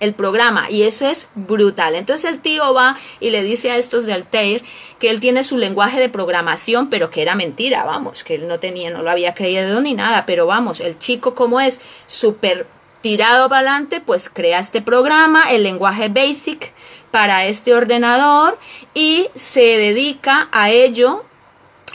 el 0.00 0.14
programa 0.14 0.70
y 0.70 0.82
eso 0.82 1.06
es 1.06 1.28
brutal. 1.34 1.94
Entonces 1.94 2.30
el 2.30 2.40
tío 2.40 2.74
va 2.74 2.96
y 3.20 3.30
le 3.30 3.42
dice 3.42 3.70
a 3.70 3.76
estos 3.76 4.06
de 4.06 4.14
Altair 4.14 4.62
que 4.98 5.10
él 5.10 5.20
tiene 5.20 5.44
su 5.44 5.56
lenguaje 5.56 6.00
de 6.00 6.08
programación, 6.08 6.90
pero 6.90 7.10
que 7.10 7.22
era 7.22 7.34
mentira, 7.34 7.84
vamos, 7.84 8.24
que 8.24 8.34
él 8.34 8.48
no 8.48 8.58
tenía, 8.58 8.90
no 8.90 9.02
lo 9.02 9.10
había 9.10 9.34
creído 9.34 9.80
ni 9.80 9.94
nada, 9.94 10.26
pero 10.26 10.46
vamos, 10.46 10.80
el 10.80 10.98
chico 10.98 11.34
como 11.34 11.60
es 11.60 11.80
súper 12.06 12.66
tirado 13.00 13.48
para 13.48 13.60
adelante, 13.60 14.00
pues 14.00 14.28
crea 14.28 14.58
este 14.58 14.82
programa, 14.82 15.50
el 15.52 15.62
lenguaje 15.62 16.08
basic 16.08 16.72
para 17.10 17.46
este 17.46 17.74
ordenador 17.74 18.58
y 18.94 19.28
se 19.34 19.60
dedica 19.60 20.48
a 20.52 20.70
ello 20.70 21.24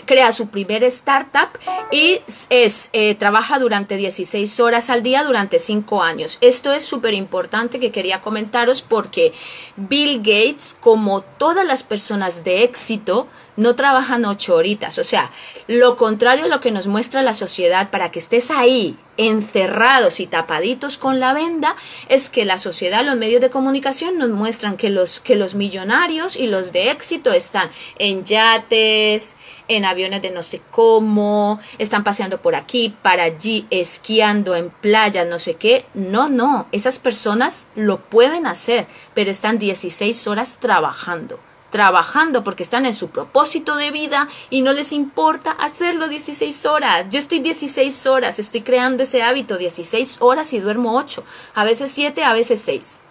crea 0.05 0.31
su 0.31 0.47
primer 0.47 0.83
startup 0.85 1.49
y 1.91 2.21
es, 2.49 2.89
eh, 2.93 3.15
trabaja 3.15 3.59
durante 3.59 3.97
16 3.97 4.59
horas 4.59 4.89
al 4.89 5.03
día 5.03 5.23
durante 5.23 5.59
5 5.59 6.03
años. 6.03 6.37
Esto 6.41 6.71
es 6.71 6.85
súper 6.85 7.13
importante 7.13 7.79
que 7.79 7.91
quería 7.91 8.21
comentaros 8.21 8.81
porque 8.81 9.33
Bill 9.75 10.19
Gates, 10.19 10.75
como 10.79 11.21
todas 11.21 11.65
las 11.65 11.83
personas 11.83 12.43
de 12.43 12.63
éxito, 12.63 13.27
no 13.57 13.75
trabajan 13.75 14.25
ocho 14.25 14.55
horitas. 14.55 14.97
O 14.99 15.03
sea, 15.03 15.31
lo 15.67 15.95
contrario 15.95 16.45
a 16.45 16.47
lo 16.47 16.61
que 16.61 16.71
nos 16.71 16.87
muestra 16.87 17.21
la 17.21 17.33
sociedad 17.33 17.89
para 17.89 18.11
que 18.11 18.19
estés 18.19 18.51
ahí 18.51 18.97
encerrados 19.17 20.19
y 20.19 20.27
tapaditos 20.27 20.97
con 20.97 21.19
la 21.21 21.33
venda 21.33 21.75
es 22.09 22.29
que 22.29 22.43
la 22.43 22.57
sociedad, 22.57 23.05
los 23.05 23.15
medios 23.15 23.39
de 23.39 23.49
comunicación 23.49 24.17
nos 24.17 24.29
muestran 24.29 24.75
que 24.75 24.89
los, 24.89 25.21
que 25.21 25.35
los 25.35 25.55
millonarios 25.55 26.35
y 26.35 26.47
los 26.47 26.73
de 26.73 26.91
éxito 26.91 27.31
están 27.31 27.69
en 27.97 28.25
yates, 28.25 29.35
en 29.67 29.85
aviones 29.85 30.21
de 30.21 30.31
no 30.31 30.43
sé 30.43 30.61
cómo, 30.69 31.59
están 31.77 32.03
paseando 32.03 32.41
por 32.41 32.55
aquí, 32.55 32.93
para 33.01 33.23
allí, 33.23 33.65
esquiando 33.69 34.55
en 34.55 34.69
playas, 34.69 35.27
no 35.27 35.39
sé 35.39 35.55
qué. 35.55 35.85
No, 35.93 36.27
no, 36.27 36.67
esas 36.71 36.99
personas 36.99 37.67
lo 37.75 38.01
pueden 38.01 38.47
hacer, 38.47 38.87
pero 39.13 39.31
están 39.31 39.59
16 39.59 40.27
horas 40.27 40.57
trabajando 40.59 41.39
trabajando 41.75 42.41
porque 42.41 42.63
están 42.63 42.85
en 42.85 42.93
su 42.93 43.09
propósito 43.09 43.75
de 43.75 43.91
vida 43.91 44.29
y 44.49 44.61
no 44.61 44.71
les 44.71 44.93
importa 44.93 45.51
hacerlo 45.51 46.07
16 46.07 46.65
horas. 46.67 47.07
Yo 47.11 47.19
estoy 47.19 47.39
16 47.39 48.07
horas, 48.07 48.39
estoy 48.39 48.61
creando 48.61 49.03
ese 49.03 49.23
hábito 49.23 49.57
16 49.57 50.19
horas 50.21 50.53
y 50.53 50.59
duermo 50.59 50.95
8, 50.95 51.21
a 51.53 51.65
veces 51.65 51.91
7, 51.91 52.23
a 52.23 52.31
veces 52.31 52.61
6. 52.61 53.01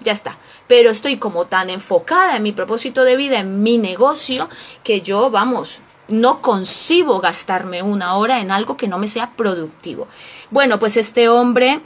Ya 0.00 0.10
está. 0.10 0.38
Pero 0.66 0.90
estoy 0.90 1.18
como 1.18 1.46
tan 1.46 1.70
enfocada 1.70 2.34
en 2.34 2.42
mi 2.42 2.50
propósito 2.50 3.04
de 3.04 3.14
vida, 3.14 3.38
en 3.38 3.62
mi 3.62 3.78
negocio, 3.78 4.48
que 4.82 5.00
yo, 5.00 5.30
vamos, 5.30 5.80
no 6.08 6.42
concibo 6.42 7.20
gastarme 7.20 7.84
una 7.84 8.16
hora 8.16 8.40
en 8.40 8.50
algo 8.50 8.76
que 8.76 8.88
no 8.88 8.98
me 8.98 9.06
sea 9.06 9.36
productivo. 9.36 10.08
Bueno, 10.50 10.80
pues 10.80 10.96
este 10.96 11.28
hombre 11.28 11.80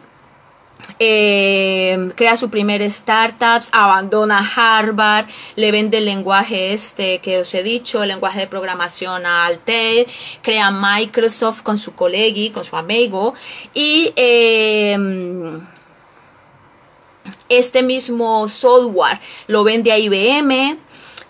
eh, 0.99 2.11
crea 2.17 2.37
su 2.37 2.51
primer 2.51 2.83
startup, 2.83 3.63
abandona 3.73 4.39
Harvard, 4.39 5.27
le 5.57 5.71
vende 5.71 5.99
el 5.99 6.05
lenguaje 6.05 6.73
este 6.73 7.21
que 7.21 7.39
os 7.39 7.55
he 7.55 7.63
dicho, 7.63 8.03
el 8.03 8.09
lenguaje 8.09 8.41
de 8.41 8.47
programación 8.47 9.27
a 9.27 9.47
Altair, 9.47 10.07
crea 10.43 10.71
Microsoft 10.71 11.63
con 11.63 11.79
su 11.79 11.95
colegui, 11.95 12.51
con 12.51 12.65
su 12.65 12.77
amigo, 12.77 13.35
y 13.75 14.13
em, 14.17 15.67
este 17.49 17.83
mismo 17.83 18.49
software 18.49 19.21
lo 19.47 19.65
vende 19.65 19.93
a 19.93 19.99
IBM, 19.99 20.79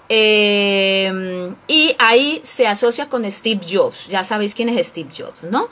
em, 0.08 1.54
y 1.66 1.94
ahí 1.98 2.40
se 2.42 2.66
asocia 2.66 3.08
con 3.08 3.30
Steve 3.30 3.60
Jobs. 3.68 4.06
Ya 4.08 4.24
sabéis 4.24 4.54
quién 4.54 4.70
es 4.70 4.86
Steve 4.86 5.10
Jobs, 5.14 5.42
¿no? 5.42 5.68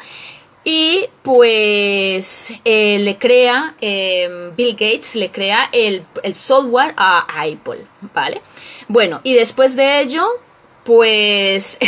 Y 0.68 1.08
pues 1.22 2.52
eh, 2.64 2.98
le 2.98 3.18
crea, 3.18 3.76
em, 3.80 4.52
Bill 4.56 4.72
Gates 4.72 5.14
le 5.14 5.30
crea 5.30 5.68
el, 5.70 6.04
software 6.34 6.92
a 6.96 7.20
Apple, 7.20 7.86
¿vale? 8.12 8.42
Bueno, 8.88 9.20
y 9.22 9.34
después 9.34 9.76
de 9.76 10.00
ello, 10.00 10.26
pues 10.82 11.78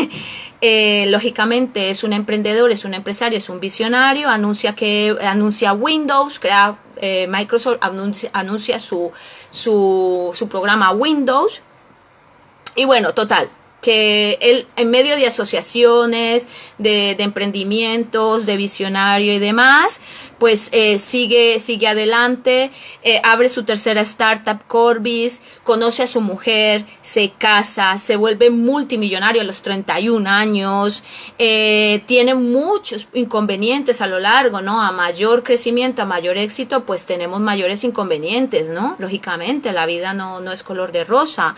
eh, 0.60 1.06
lógicamente 1.08 1.88
es 1.88 2.04
un 2.04 2.12
emprendedor, 2.12 2.70
es 2.70 2.84
un 2.84 2.92
empresario, 2.92 3.38
es 3.38 3.48
un 3.48 3.58
visionario, 3.58 4.28
anuncia 4.28 4.74
que 4.74 5.16
anuncia 5.22 5.72
Windows, 5.72 6.38
crea 6.38 6.76
eh, 6.98 7.26
Microsoft, 7.28 7.78
anuncia, 7.80 8.28
anuncia 8.34 8.78
su, 8.78 9.12
su, 9.48 10.32
su 10.34 10.46
programa 10.50 10.90
Windows. 10.92 11.62
Y 12.74 12.84
bueno, 12.84 13.14
total, 13.14 13.48
que 13.86 14.36
él 14.40 14.66
en 14.74 14.90
medio 14.90 15.14
de 15.14 15.28
asociaciones, 15.28 16.48
de, 16.76 17.12
emprendimientos, 17.20 18.44
de 18.44 18.56
visionario 18.56 19.32
y 19.32 19.38
demás, 19.38 20.00
pues 20.38 20.68
eh, 20.72 20.98
sigue, 20.98 21.58
sigue 21.60 21.88
adelante, 21.88 22.70
eh, 23.02 23.20
abre 23.22 23.48
su 23.48 23.64
tercera 23.64 24.02
startup, 24.02 24.66
Corbis, 24.66 25.40
conoce 25.64 26.02
a 26.02 26.06
su 26.06 26.20
mujer, 26.20 26.84
se 27.00 27.30
casa, 27.30 27.96
se 27.98 28.16
vuelve 28.16 28.50
multimillonario 28.50 29.40
a 29.40 29.44
los 29.44 29.62
31 29.62 30.28
años, 30.28 31.02
eh, 31.38 32.02
tiene 32.06 32.34
muchos 32.34 33.08
inconvenientes 33.14 34.00
a 34.00 34.06
lo 34.06 34.20
largo, 34.20 34.60
¿no? 34.60 34.82
A 34.82 34.92
mayor 34.92 35.42
crecimiento, 35.42 36.02
a 36.02 36.04
mayor 36.04 36.36
éxito, 36.36 36.84
pues 36.84 37.06
tenemos 37.06 37.40
mayores 37.40 37.84
inconvenientes, 37.84 38.68
¿no? 38.68 38.96
Lógicamente, 38.98 39.72
la 39.72 39.86
vida 39.86 40.12
no, 40.12 40.40
no 40.40 40.52
es 40.52 40.62
color 40.62 40.92
de 40.92 41.04
rosa. 41.04 41.54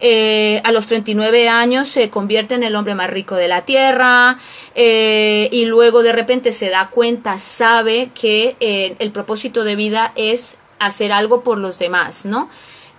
Eh, 0.00 0.60
a 0.62 0.70
los 0.70 0.86
39 0.86 1.48
años 1.48 1.88
se 1.88 2.08
convierte 2.08 2.54
en 2.54 2.62
el 2.62 2.76
hombre 2.76 2.94
más 2.94 3.10
rico 3.10 3.34
de 3.34 3.48
la 3.48 3.64
tierra 3.64 4.38
y 4.76 5.64
luego 5.64 6.04
de 6.04 6.12
repente 6.12 6.52
se 6.52 6.70
da 6.70 6.90
cuenta, 6.90 7.36
sabe 7.36 8.10
que 8.20 8.56
eh, 8.60 8.96
el 8.98 9.12
propósito 9.12 9.64
de 9.64 9.76
vida 9.76 10.12
es 10.16 10.56
hacer 10.78 11.12
algo 11.12 11.42
por 11.42 11.58
los 11.58 11.78
demás, 11.78 12.24
¿no? 12.24 12.48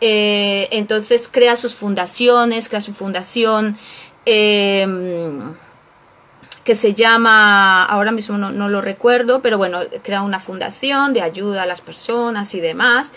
entonces 0.01 1.27
crea 1.27 1.57
sus 1.57 1.75
fundaciones, 1.75 2.69
crea 2.69 2.79
su 2.79 2.93
fundación 2.93 3.77
em, 4.25 5.55
que 6.69 6.75
se 6.75 6.93
llama, 6.93 7.83
ahora 7.83 8.11
mismo 8.11 8.37
no, 8.37 8.69
lo 8.69 8.79
recuerdo, 8.79 9.41
pero 9.41 9.57
bueno, 9.57 9.79
crea 10.03 10.21
una 10.21 10.39
fundación 10.39 11.15
de 11.15 11.23
ayuda 11.23 11.63
a 11.63 11.65
las 11.65 11.81
personas 11.81 12.53
y 12.53 12.59
demás. 12.59 13.11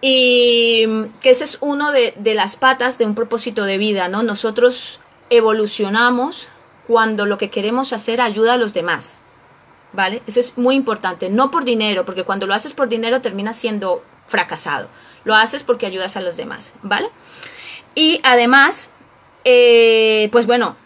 Y 0.00 0.86
que 1.20 1.30
ese 1.30 1.42
es 1.42 1.58
uno 1.60 1.90
de, 1.90 2.14
las 2.36 2.54
patas 2.54 2.96
de 2.96 3.04
un 3.04 3.16
propósito 3.16 3.64
de 3.64 3.78
vida, 3.78 4.06
¿no? 4.06 4.22
Nosotros 4.22 5.00
evolucionamos 5.28 6.48
cuando 6.86 7.26
lo 7.26 7.36
que 7.36 7.50
queremos 7.50 7.92
hacer 7.92 8.20
ayuda 8.20 8.54
a 8.54 8.58
los 8.58 8.72
demás. 8.74 9.18
¿Vale? 9.94 10.22
Eso 10.26 10.40
es 10.40 10.58
muy 10.58 10.74
importante. 10.74 11.30
No 11.30 11.50
por 11.50 11.64
dinero, 11.64 12.04
porque 12.04 12.24
cuando 12.24 12.46
lo 12.46 12.54
haces 12.54 12.72
por 12.72 12.88
dinero 12.88 13.20
terminas 13.20 13.56
siendo 13.56 14.04
fracasado. 14.26 14.88
Lo 15.22 15.34
haces 15.34 15.62
porque 15.62 15.86
ayudas 15.86 16.16
a 16.16 16.20
los 16.20 16.36
demás. 16.36 16.72
¿Vale? 16.82 17.08
Y 17.94 18.20
además, 18.24 18.90
eh, 19.44 20.28
pues 20.32 20.46
bueno, 20.46 20.76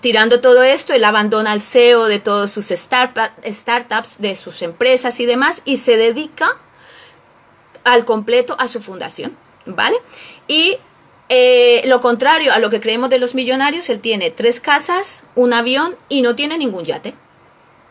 tirando 0.00 0.40
todo 0.40 0.62
esto, 0.62 0.92
él 0.94 1.04
abandona 1.04 1.52
el 1.52 1.60
CEO 1.60 2.06
de 2.06 2.20
todos 2.20 2.50
sus 2.50 2.66
startups, 2.66 4.18
de 4.18 4.36
sus 4.36 4.62
empresas 4.62 5.18
y 5.20 5.26
demás, 5.26 5.62
y 5.64 5.78
se 5.78 5.96
dedica 5.96 6.56
al 7.82 8.04
completo 8.04 8.56
a 8.58 8.68
su 8.68 8.80
fundación, 8.80 9.36
¿vale? 9.66 9.96
Y 10.46 10.78
eh, 11.28 11.82
lo 11.86 12.00
contrario 12.00 12.52
a 12.52 12.58
lo 12.58 12.70
que 12.70 12.80
creemos 12.80 13.10
de 13.10 13.18
los 13.18 13.34
millonarios, 13.34 13.88
él 13.88 14.00
tiene 14.00 14.30
tres 14.30 14.60
casas, 14.60 15.24
un 15.34 15.52
avión 15.52 15.96
y 16.08 16.22
no 16.22 16.34
tiene 16.34 16.58
ningún 16.58 16.84
yate. 16.84 17.14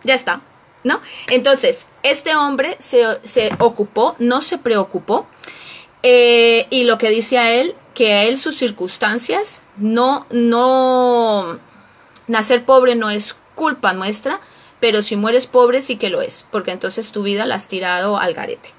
Ya 0.03 0.15
está, 0.15 0.41
¿no? 0.83 1.01
Entonces, 1.29 1.87
este 2.03 2.35
hombre 2.35 2.75
se, 2.79 3.05
ocupó, 3.59 4.15
no 4.19 4.41
se 4.41 4.57
preocupó, 4.57 5.27
eh, 6.01 6.67
y 6.69 6.83
lo 6.83 6.97
que 6.97 7.09
dice 7.09 7.37
a 7.37 7.51
él, 7.53 7.75
que 7.93 8.13
a 8.13 8.23
él 8.23 8.37
sus 8.37 8.57
circunstancias, 8.57 9.63
no, 9.77 10.25
no, 10.31 11.59
nacer 12.27 12.65
pobre 12.65 12.95
no 12.95 13.09
es 13.09 13.35
culpa 13.55 13.93
nuestra, 13.93 14.41
pero 14.79 15.01
si 15.01 15.15
mueres 15.15 15.47
pobre 15.47 15.79
sí 15.79 15.95
que 15.95 16.09
lo 16.09 16.21
es, 16.21 16.45
porque 16.51 16.71
entonces 16.71 17.11
tu 17.11 17.23
vida 17.23 17.45
la 17.45 17.55
has 17.55 17.69
tirado 17.69 18.17
al 18.17 18.33
garete. 18.33 18.69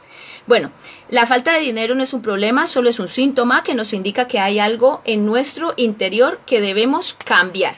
Bueno, 0.47 0.71
la 1.09 1.25
falta 1.25 1.53
de 1.53 1.61
dinero 1.61 1.95
no 1.95 2.03
es 2.03 2.13
un 2.13 2.21
problema, 2.21 2.67
solo 2.67 2.91
es 2.91 2.99
un 2.99 3.09
síntoma 3.09 3.63
que 3.63 3.75
nos 3.75 3.95
indica 3.95 4.29
que 4.29 4.39
hay 4.39 4.59
algo 4.59 5.01
en 5.07 5.25
nuestro 5.25 5.73
interior 5.77 6.41
que 6.45 6.61
debemos 6.61 7.15
cambiar. 7.15 7.77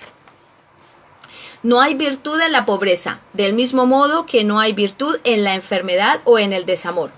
No 1.63 1.81
hay 1.81 1.95
virtud 1.95 2.41
en 2.41 2.53
la 2.53 2.67
pobreza, 2.67 3.21
del 3.33 3.53
mismo 3.53 3.87
modo 3.87 4.27
que 4.27 4.45
no 4.45 4.61
hay 4.61 4.73
virtud 4.73 5.17
en 5.25 5.45
la 5.45 5.55
enfermedad 5.55 6.21
o 6.25 6.39
en 6.39 6.53
el 6.53 6.67
desamor. 6.67 7.11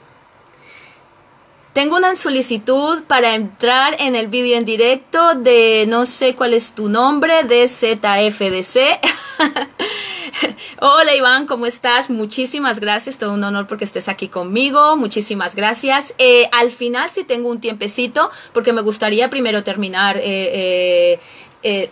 Tengo 1.78 1.96
una 1.96 2.16
solicitud 2.16 3.04
para 3.04 3.36
entrar 3.36 3.94
en 4.00 4.16
el 4.16 4.26
vídeo 4.26 4.56
en 4.56 4.64
directo 4.64 5.34
de 5.34 5.84
no 5.86 6.06
sé 6.06 6.34
cuál 6.34 6.54
es 6.54 6.72
tu 6.72 6.88
nombre, 6.88 7.44
de 7.44 7.68
ZFDC. 7.68 8.98
Hola 10.80 11.14
Iván, 11.14 11.46
¿cómo 11.46 11.66
estás? 11.66 12.10
Muchísimas 12.10 12.80
gracias, 12.80 13.18
todo 13.18 13.32
un 13.32 13.44
honor 13.44 13.66
porque 13.68 13.84
estés 13.84 14.08
aquí 14.08 14.28
conmigo, 14.28 14.96
muchísimas 14.96 15.54
gracias. 15.54 16.14
Eh, 16.18 16.48
al 16.50 16.70
final 16.70 17.10
sí 17.10 17.22
tengo 17.22 17.48
un 17.48 17.60
tiempecito 17.60 18.30
porque 18.52 18.72
me 18.72 18.80
gustaría 18.80 19.30
primero 19.30 19.62
terminar 19.62 20.16
eh, 20.16 21.20
eh, 21.62 21.90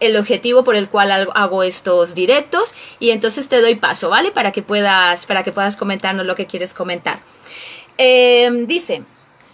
el 0.00 0.16
objetivo 0.16 0.64
por 0.64 0.76
el 0.76 0.88
cual 0.88 1.30
hago 1.34 1.62
estos 1.62 2.14
directos 2.14 2.74
y 2.98 3.10
entonces 3.10 3.48
te 3.48 3.60
doy 3.60 3.76
paso, 3.76 4.08
¿vale? 4.08 4.32
Para 4.32 4.50
que 4.50 4.62
puedas, 4.62 5.26
para 5.26 5.44
que 5.44 5.52
puedas 5.52 5.76
comentarnos 5.76 6.26
lo 6.26 6.34
que 6.34 6.46
quieres 6.46 6.74
comentar. 6.74 7.20
Em, 7.98 8.66
dice, 8.66 9.02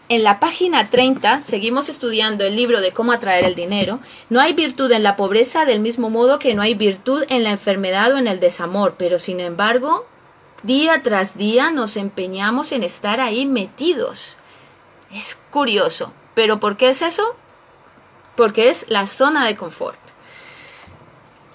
en 0.09 0.23
la 0.23 0.39
página 0.39 0.89
30 0.89 1.43
seguimos 1.45 1.89
estudiando 1.89 2.45
el 2.45 2.55
libro 2.55 2.81
de 2.81 2.93
cómo 2.93 3.11
atraer 3.11 3.45
el 3.45 3.57
dinero. 3.57 3.99
No 4.31 4.41
hay 4.41 4.53
virtud 4.53 4.93
en 4.93 5.03
la 5.03 5.17
pobreza 5.17 5.65
del 5.65 5.81
mismo 5.81 6.11
modo 6.11 6.39
que 6.39 6.55
no 6.55 6.63
hay 6.63 6.75
virtud 6.75 7.25
en 7.29 7.43
la 7.43 7.51
enfermedad 7.51 8.13
o 8.13 8.19
en 8.19 8.29
el 8.29 8.39
desamor, 8.39 8.95
pero 8.97 9.19
sin 9.19 9.41
embargo, 9.41 10.07
día 10.63 11.03
tras 11.03 11.37
día 11.37 11.73
nos 11.73 11.97
empeñamos 11.97 12.71
en 12.71 12.85
estar 12.85 13.21
ahí 13.21 13.47
metidos. 13.47 14.39
Es 15.13 15.39
curioso, 15.51 16.13
pero 16.35 16.61
¿por 16.61 16.77
qué 16.77 16.91
es 16.91 17.03
eso? 17.03 17.35
Porque 18.37 18.69
es 18.69 18.85
la 18.89 19.07
zona 19.07 19.45
de 19.45 19.57
confort. 19.57 20.06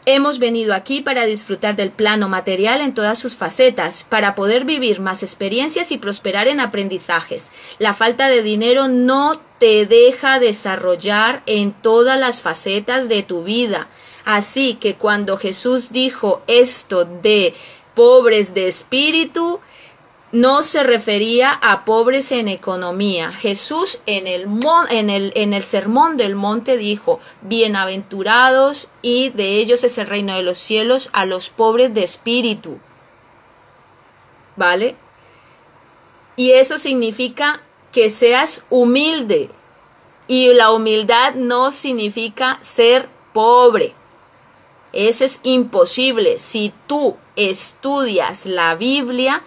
Hemos 0.08 0.39
venido 0.39 0.74
aquí 0.74 1.02
para 1.02 1.26
disfrutar 1.26 1.76
del 1.76 1.91
plano 1.91 2.28
material 2.28 2.82
en 2.82 2.95
todas 2.95 3.20
sus 3.20 3.36
facetas, 3.36 4.04
para 4.04 4.34
poder 4.34 4.66
vivir 4.66 4.99
más 4.99 5.22
experiencias 5.22 5.91
y 5.91 5.99
prosperar 5.99 6.47
en 6.47 6.60
aprendizajes. 6.60 7.52
La 7.78 7.93
falta 7.93 8.28
de 8.28 8.41
dinero 8.41 8.88
no 8.88 9.39
te 9.60 9.86
deja 9.86 10.39
desarrollar 10.39 11.43
en 11.45 11.72
todas 11.72 12.20
las 12.20 12.41
facetas 12.41 13.10
de 13.10 13.22
tu 13.22 13.43
vida. 13.43 13.89
Así 14.26 14.74
que 14.74 14.95
cuando 14.95 15.38
Jesús 15.38 15.91
dijo 15.91 16.41
esto 16.47 17.06
de 17.06 17.54
pobres 17.93 18.56
de 18.56 18.68
espíritu, 18.68 19.60
no 20.32 20.64
se 20.64 20.84
refería 20.84 21.52
a 21.52 21.84
pobres 21.84 22.32
en 22.32 22.48
economía. 22.48 23.32
Jesús 23.32 24.02
en 24.06 24.28
el, 24.28 24.48
en 24.90 25.10
el, 25.10 25.34
en 25.36 25.54
el 25.54 25.64
sermón 25.64 26.16
del 26.18 26.36
monte 26.36 26.78
dijo, 26.78 27.20
bienaventurados 27.42 28.88
y 29.02 29.30
de 29.30 29.58
ellos 29.58 29.84
es 29.84 29.98
el 29.98 30.08
reino 30.08 30.36
de 30.36 30.44
los 30.44 30.58
cielos 30.58 31.10
a 31.12 31.26
los 31.26 31.50
pobres 31.50 31.94
de 31.94 32.04
espíritu. 32.04 32.80
¿Vale? 34.56 34.96
Y 36.36 36.52
eso 36.52 36.78
significa 36.78 37.62
que 37.92 38.10
seas 38.10 38.66
humilde. 38.70 39.50
Y 40.28 40.54
la 40.54 40.72
humildad 40.72 41.34
no 41.36 41.72
significa 41.72 42.58
ser 42.62 43.10
pobre. 43.34 43.94
Eso 44.94 45.26
es 45.26 45.42
imposible. 45.44 46.38
Si 46.38 46.74
tú 46.88 47.18
estudias 47.36 48.46
la 48.46 48.76
Biblia, 48.76 49.44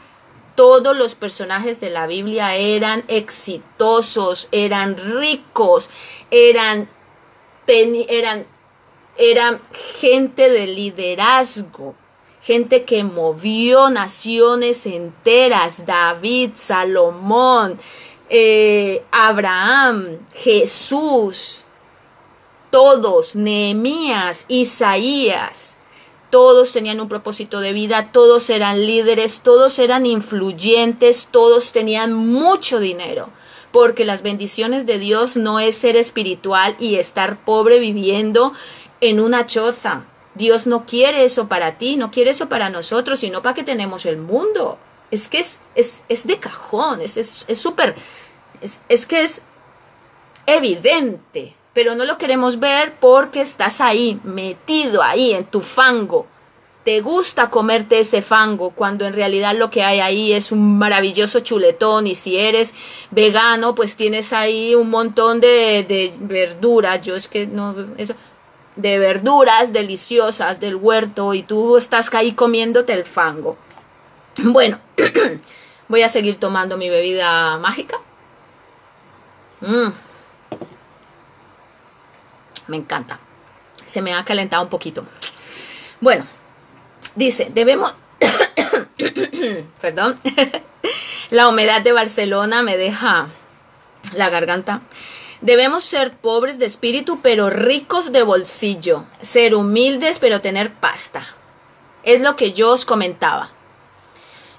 todos 0.54 0.96
los 0.96 1.14
personajes 1.14 1.80
de 1.80 1.90
la 1.90 2.06
Biblia 2.06 2.54
eran 2.56 3.04
exitosos, 3.08 4.48
eran 4.52 4.96
ricos, 4.96 5.90
eran, 6.30 6.88
eran, 7.66 8.46
eran 9.16 9.60
gente 10.00 10.48
de 10.48 10.66
liderazgo, 10.66 11.94
gente 12.42 12.84
que 12.84 13.04
movió 13.04 13.90
naciones 13.90 14.86
enteras, 14.86 15.86
David, 15.86 16.50
Salomón, 16.54 17.78
eh, 18.28 19.04
Abraham, 19.10 20.18
Jesús, 20.34 21.64
todos, 22.70 23.34
Nehemías, 23.34 24.44
Isaías 24.48 25.76
todos 26.34 26.72
tenían 26.72 27.00
un 27.00 27.08
propósito 27.08 27.60
de 27.60 27.72
vida, 27.72 28.10
todos 28.10 28.50
eran 28.50 28.86
líderes, 28.86 29.38
todos 29.40 29.78
eran 29.78 30.04
influyentes, 30.04 31.28
todos 31.30 31.70
tenían 31.70 32.12
mucho 32.12 32.80
dinero. 32.80 33.28
Porque 33.70 34.04
las 34.04 34.22
bendiciones 34.22 34.84
de 34.84 34.98
Dios 34.98 35.36
no 35.36 35.60
es 35.60 35.76
ser 35.76 35.94
espiritual 35.94 36.74
y 36.80 36.96
estar 36.96 37.44
pobre 37.44 37.78
viviendo 37.78 38.52
en 39.00 39.20
una 39.20 39.46
choza. 39.46 40.06
Dios 40.34 40.66
no 40.66 40.86
quiere 40.86 41.22
eso 41.22 41.46
para 41.46 41.78
ti, 41.78 41.96
no 41.96 42.10
quiere 42.10 42.32
eso 42.32 42.48
para 42.48 42.68
nosotros, 42.68 43.20
sino 43.20 43.40
para 43.40 43.54
que 43.54 43.62
tenemos 43.62 44.04
el 44.04 44.16
mundo. 44.16 44.76
Es 45.12 45.28
que 45.28 45.38
es, 45.38 45.60
es, 45.76 46.02
es 46.08 46.26
de 46.26 46.40
cajón, 46.40 47.00
es 47.00 47.46
súper, 47.52 47.94
es, 48.60 48.80
es 48.88 49.06
que 49.06 49.22
es 49.22 49.42
evidente 50.46 51.54
pero 51.74 51.96
no 51.96 52.04
lo 52.04 52.16
queremos 52.16 52.60
ver 52.60 52.94
porque 53.00 53.40
estás 53.40 53.80
ahí, 53.80 54.20
metido 54.22 55.02
ahí 55.02 55.34
en 55.34 55.44
tu 55.44 55.60
fango. 55.60 56.26
Te 56.84 57.00
gusta 57.00 57.50
comerte 57.50 57.98
ese 57.98 58.22
fango 58.22 58.70
cuando 58.70 59.06
en 59.06 59.14
realidad 59.14 59.56
lo 59.56 59.70
que 59.70 59.82
hay 59.82 60.00
ahí 60.00 60.32
es 60.32 60.52
un 60.52 60.78
maravilloso 60.78 61.40
chuletón 61.40 62.06
y 62.06 62.14
si 62.14 62.38
eres 62.38 62.74
vegano 63.10 63.74
pues 63.74 63.96
tienes 63.96 64.32
ahí 64.32 64.74
un 64.74 64.90
montón 64.90 65.40
de, 65.40 65.82
de 65.88 66.14
verduras, 66.18 67.00
yo 67.00 67.16
es 67.16 67.26
que 67.26 67.46
no, 67.46 67.74
eso, 67.96 68.14
de 68.76 68.98
verduras 68.98 69.72
deliciosas 69.72 70.60
del 70.60 70.76
huerto 70.76 71.34
y 71.34 71.42
tú 71.42 71.76
estás 71.76 72.12
ahí 72.14 72.32
comiéndote 72.32 72.92
el 72.92 73.04
fango. 73.04 73.56
Bueno, 74.36 74.80
voy 75.88 76.02
a 76.02 76.08
seguir 76.08 76.40
tomando 76.40 76.76
mi 76.76 76.90
bebida 76.90 77.56
mágica. 77.56 77.98
Mmm 79.60 80.13
me 82.66 82.76
encanta. 82.76 83.18
Se 83.86 84.02
me 84.02 84.14
ha 84.14 84.24
calentado 84.24 84.62
un 84.62 84.70
poquito. 84.70 85.04
Bueno, 86.00 86.26
dice, 87.14 87.50
debemos... 87.52 87.94
Perdón. 89.80 90.18
la 91.30 91.48
humedad 91.48 91.82
de 91.82 91.92
Barcelona 91.92 92.62
me 92.62 92.76
deja 92.76 93.28
la 94.14 94.30
garganta. 94.30 94.82
Debemos 95.40 95.84
ser 95.84 96.12
pobres 96.16 96.58
de 96.58 96.66
espíritu, 96.66 97.20
pero 97.20 97.50
ricos 97.50 98.12
de 98.12 98.22
bolsillo. 98.22 99.04
Ser 99.20 99.54
humildes, 99.54 100.18
pero 100.18 100.40
tener 100.40 100.72
pasta. 100.72 101.26
Es 102.02 102.20
lo 102.20 102.36
que 102.36 102.52
yo 102.52 102.70
os 102.70 102.84
comentaba. 102.84 103.50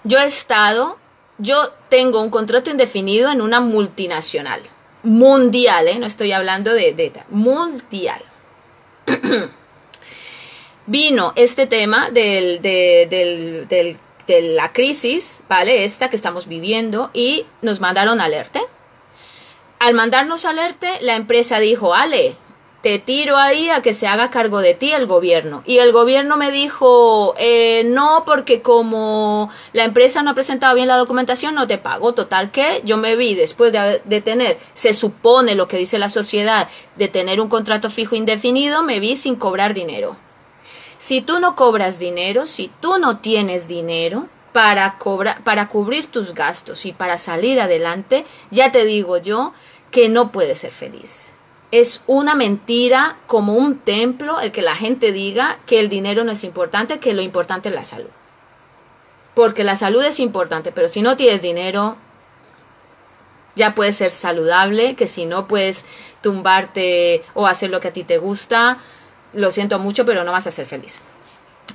Yo 0.03 0.19
he 0.19 0.25
estado, 0.25 0.97
yo 1.39 1.71
tengo 1.89 2.21
un 2.21 2.29
contrato 2.29 2.69
indefinido 2.69 3.31
en 3.31 3.41
una 3.41 3.61
multinacional 3.61 4.61
mundial, 5.05 5.87
¿eh? 5.87 5.97
no 5.99 6.05
estoy 6.07 6.31
hablando 6.33 6.73
de, 6.73 6.93
de 6.93 7.13
mundial. 7.29 8.21
Vino 10.87 11.33
este 11.35 11.65
tema 11.65 12.09
del, 12.09 12.61
del, 12.61 13.67
del, 13.67 13.97
de 14.27 14.41
la 14.41 14.73
crisis, 14.73 15.41
¿vale? 15.47 15.83
Esta 15.83 16.09
que 16.09 16.15
estamos 16.15 16.47
viviendo 16.47 17.09
y 17.13 17.45
nos 17.61 17.79
mandaron 17.79 18.19
alerta. 18.21 18.61
Al 19.79 19.93
mandarnos 19.93 20.45
alerta, 20.45 20.89
la 21.01 21.15
empresa 21.15 21.59
dijo, 21.59 21.93
Ale, 21.93 22.35
te 22.85 22.99
tiro 22.99 23.37
ahí 23.37 23.71
a 23.71 23.81
que 23.81 23.95
se 23.95 24.05
haga 24.05 24.29
cargo 24.29 24.59
de 24.59 24.75
ti 24.75 24.91
el 24.91 25.07
gobierno. 25.07 25.63
Y 25.65 25.79
el 25.79 25.91
gobierno 25.91 26.37
me 26.37 26.51
dijo, 26.51 27.33
eh, 27.39 27.83
no, 27.83 28.21
porque 28.27 28.61
como 28.61 29.49
la 29.73 29.85
empresa 29.85 30.21
no 30.21 30.29
ha 30.29 30.35
presentado 30.35 30.75
bien 30.75 30.87
la 30.87 30.97
documentación, 30.97 31.55
no 31.55 31.65
te 31.65 31.79
pago. 31.79 32.13
Total 32.13 32.51
que 32.51 32.83
yo 32.85 32.97
me 32.97 33.15
vi 33.15 33.33
después 33.33 33.73
de, 33.73 34.21
tener, 34.21 34.59
se 34.75 34.93
supone 34.93 35.55
lo 35.55 35.67
que 35.67 35.77
dice 35.77 35.97
la 35.97 36.09
sociedad, 36.09 36.69
de 36.95 37.07
tener 37.07 37.41
un 37.41 37.49
contrato 37.49 37.89
fijo 37.89 38.15
indefinido, 38.15 38.83
me 38.83 38.99
vi 38.99 39.15
sin 39.15 39.35
cobrar 39.35 39.73
dinero. 39.73 40.15
Si 40.99 41.21
tú 41.21 41.39
no 41.39 41.55
cobras 41.55 41.97
dinero, 41.97 42.45
si 42.45 42.69
tú 42.81 42.99
no 42.99 43.17
tienes 43.17 43.67
dinero, 43.67 44.27
para, 44.53 44.99
cobrar, 44.99 45.43
para 45.43 45.69
cubrir 45.69 46.05
tus 46.05 46.35
gastos 46.35 46.85
y 46.85 46.93
para 46.93 47.17
salir 47.17 47.59
adelante, 47.59 48.27
ya 48.51 48.71
te 48.71 48.85
digo 48.85 49.17
yo 49.17 49.53
que 49.89 50.07
no 50.07 50.31
puedes 50.31 50.59
ser 50.59 50.71
feliz 50.71 51.34
es 51.71 52.03
una 52.07 52.35
mentira 52.35 53.17
como 53.27 53.53
un 53.53 53.79
templo 53.79 54.39
el 54.39 54.51
que 54.51 54.61
la 54.61 54.75
gente 54.75 55.11
diga 55.11 55.59
que 55.65 55.79
el 55.79 55.89
dinero 55.89 56.23
no 56.23 56.31
es 56.31 56.43
importante, 56.43 56.99
que 56.99 57.13
lo 57.13 57.21
importante 57.21 57.69
es 57.69 57.75
la 57.75 57.85
salud. 57.85 58.09
Porque 59.33 59.63
la 59.63 59.75
salud 59.75 60.03
es 60.03 60.19
importante, 60.19 60.71
pero 60.71 60.87
si 60.87 61.01
no 61.01 61.17
tienes 61.17 61.41
dinero, 61.41 61.97
ya 63.55 63.75
puedes 63.75 63.97
ser 63.97 64.11
saludable, 64.11 64.95
que 64.95 65.07
si 65.07 65.25
no 65.25 65.47
puedes 65.47 65.85
tumbarte 66.21 67.23
o 67.33 67.47
hacer 67.47 67.69
lo 67.69 67.81
que 67.81 67.89
a 67.89 67.93
ti 67.93 68.03
te 68.03 68.17
gusta, 68.17 68.79
lo 69.33 69.51
siento 69.51 69.79
mucho, 69.79 70.05
pero 70.05 70.23
no 70.23 70.31
vas 70.31 70.47
a 70.47 70.51
ser 70.51 70.65
feliz. 70.65 71.01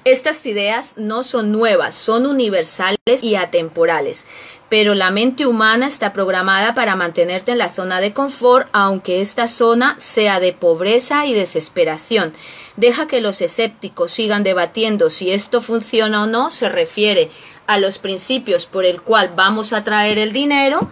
Estas 0.05 0.47
ideas 0.47 0.95
no 0.97 1.23
son 1.23 1.53
nuevas, 1.53 1.95
son 1.95 2.25
universales 2.25 3.23
y 3.23 3.35
atemporales, 3.37 4.25
pero 4.71 4.95
la 4.95 5.11
mente 5.11 5.47
humana 5.47 5.89
está 5.89 6.15
programada 6.15 6.75
para 6.75 6.97
mantenerte 6.97 7.53
en 7.53 7.59
la 7.59 7.69
zona 7.69 8.01
de 8.01 8.15
confort, 8.15 8.69
aunque 8.73 9.21
esta 9.21 9.47
zona 9.47 9.97
sea 9.99 10.41
de 10.41 10.55
pobreza 10.55 11.27
y 11.27 11.35
desesperación. 11.35 12.33
Deja 12.77 13.07
que 13.09 13.21
los 13.21 13.43
escépticos 13.43 14.13
sigan 14.13 14.43
debatiendo 14.43 15.11
si 15.11 15.33
esto 15.33 15.61
funciona 15.61 16.23
o 16.23 16.27
no, 16.27 16.51
se 16.51 16.71
refiere 16.71 17.31
a 17.67 17.79
los 17.79 17.99
principios 17.99 18.65
por 18.65 18.87
el 18.87 19.03
cual 19.03 19.33
vamos 19.37 19.75
a 19.75 19.85
traer 19.85 20.19
el 20.19 20.33
dinero, 20.33 20.91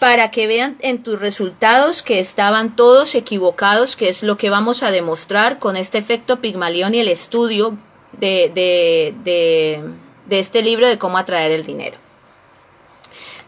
para 0.00 0.30
que 0.30 0.46
vean 0.46 0.76
en 0.80 1.02
tus 1.02 1.20
resultados 1.20 2.02
que 2.02 2.18
estaban 2.18 2.74
todos 2.74 3.14
equivocados, 3.14 3.94
que 3.94 4.08
es 4.08 4.22
lo 4.22 4.38
que 4.38 4.50
vamos 4.50 4.82
a 4.82 4.90
demostrar 4.90 5.58
con 5.58 5.76
este 5.76 5.98
efecto 5.98 6.40
Pigmalión 6.40 6.94
y 6.94 7.00
el 7.00 7.08
estudio 7.08 7.76
de, 8.12 8.50
de, 8.52 9.14
de, 9.22 9.84
de 10.26 10.38
este 10.38 10.62
libro 10.62 10.88
de 10.88 10.98
cómo 10.98 11.18
atraer 11.18 11.52
el 11.52 11.64
dinero. 11.64 11.98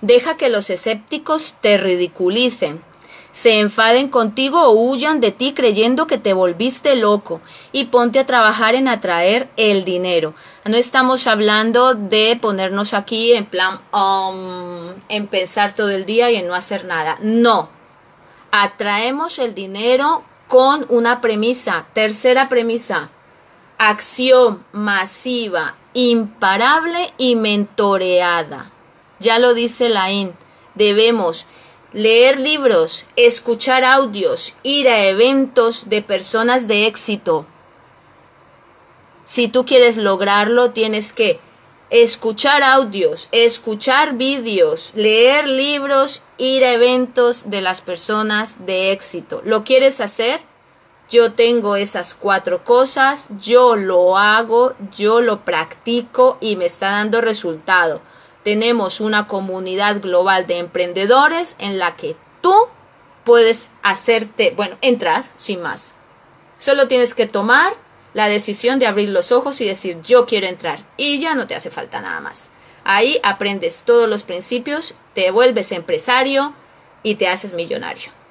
Deja 0.03 0.37
que 0.37 0.51
los 0.51 0.69
escépticos 0.69 1.55
te 1.61 1.79
ridiculicen. 1.79 2.83
Se 3.33 3.59
enfaden 3.59 4.09
contigo 4.09 4.63
o 4.63 4.73
huyan 4.73 5.21
de 5.21 5.33
ti 5.33 5.55
creyendo 5.55 6.07
que 6.07 6.19
te 6.19 6.35
volviste 6.35 6.97
loco 6.97 7.41
y 7.73 7.87
ponte 7.87 8.19
a 8.19 8.27
trabajar 8.27 8.75
en 8.75 8.89
atraer 8.89 9.49
el 9.57 9.85
dinero. 9.85 10.35
No 10.67 10.77
estamos 10.77 11.27
hablando 11.27 11.95
de 11.95 12.39
ponernos 12.41 12.93
aquí 12.93 13.33
en 13.33 13.47
plan 13.47 13.81
um, 13.93 14.93
en 15.09 15.27
pensar 15.27 15.75
todo 15.75 15.91
el 15.91 16.05
día 16.05 16.31
y 16.31 16.37
en 16.37 16.47
no 16.47 16.55
hacer 16.55 16.85
nada. 16.85 17.17
No. 17.21 17.71
Atraemos 18.51 19.39
el 19.39 19.55
dinero 19.55 20.23
con 20.47 20.85
una 20.91 21.23
premisa. 21.23 21.87
Tercera 21.95 22.51
premisa. 22.51 23.09
Acción 23.79 24.63
masiva, 24.73 25.75
imparable 25.95 27.15
y 27.17 27.35
mentoreada. 27.35 28.71
Ya 29.19 29.39
lo 29.39 29.55
dice 29.55 29.89
Laín. 29.89 30.35
Debemos 30.75 31.47
leer 31.93 32.41
libros, 32.41 33.07
escuchar 33.17 33.85
audios, 33.85 34.55
ir 34.63 34.89
a 34.89 35.07
eventos 35.07 35.89
de 35.89 36.03
personas 36.03 36.67
de 36.67 36.87
éxito. 36.87 37.47
Si 39.25 39.49
tú 39.49 39.65
quieres 39.65 39.97
lograrlo, 39.97 40.71
tienes 40.71 41.13
que 41.13 41.41
escuchar 41.91 42.63
audios, 42.63 43.29
escuchar 43.33 44.15
vídeos, 44.15 44.93
leer 44.95 45.47
libros, 45.47 46.23
ir 46.39 46.65
a 46.65 46.73
eventos 46.73 47.51
de 47.51 47.61
las 47.61 47.81
personas 47.83 48.65
de 48.65 48.93
éxito. 48.93 49.43
¿Lo 49.45 49.65
quieres 49.65 50.01
hacer? 50.01 50.41
Yo 51.11 51.35
tengo 51.35 51.77
esas 51.77 52.15
cuatro 52.15 52.65
cosas, 52.65 53.29
yo 53.39 53.77
lo 53.77 54.17
hago, 54.17 54.75
yo 54.97 55.21
lo 55.21 55.45
practico 55.45 56.39
y 56.41 56.57
me 56.57 56.65
está 56.65 56.93
dando 56.93 57.21
resultado 57.21 58.01
tenemos 58.45 59.01
una 59.01 59.27
comunidad 59.27 60.01
global 60.01 60.47
de 60.47 60.59
emprendedores 60.59 61.57
en 61.59 61.79
la 61.79 61.97
que 61.97 62.17
tú 62.41 62.55
puedes 63.25 63.71
hacerte, 63.83 64.53
bueno, 64.57 64.77
entrar 64.81 65.31
sin 65.37 65.63
más. 65.63 65.95
Solo 66.59 66.89
tienes 66.89 67.15
que 67.15 67.27
tomar 67.27 67.75
la 68.15 68.29
decisión 68.29 68.79
de 68.79 68.87
abrir 68.87 69.09
los 69.09 69.33
ojos 69.33 69.61
y 69.61 69.67
decir 69.67 70.01
yo 70.03 70.27
quiero 70.27 70.47
entrar 70.47 70.85
y 70.97 71.19
ya 71.19 71.35
no 71.35 71.47
te 71.47 71.55
hace 71.55 71.71
falta 71.71 72.01
nada 72.01 72.21
más. 72.21 72.51
Ahí 72.85 73.21
aprendes 73.23 73.83
todos 73.85 74.09
los 74.09 74.25
principios, 74.25 74.95
te 75.15 75.31
vuelves 75.31 75.73
empresario 75.73 76.53
y 77.03 77.15
te 77.15 77.29
haces 77.29 77.53
millonario. 77.53 78.22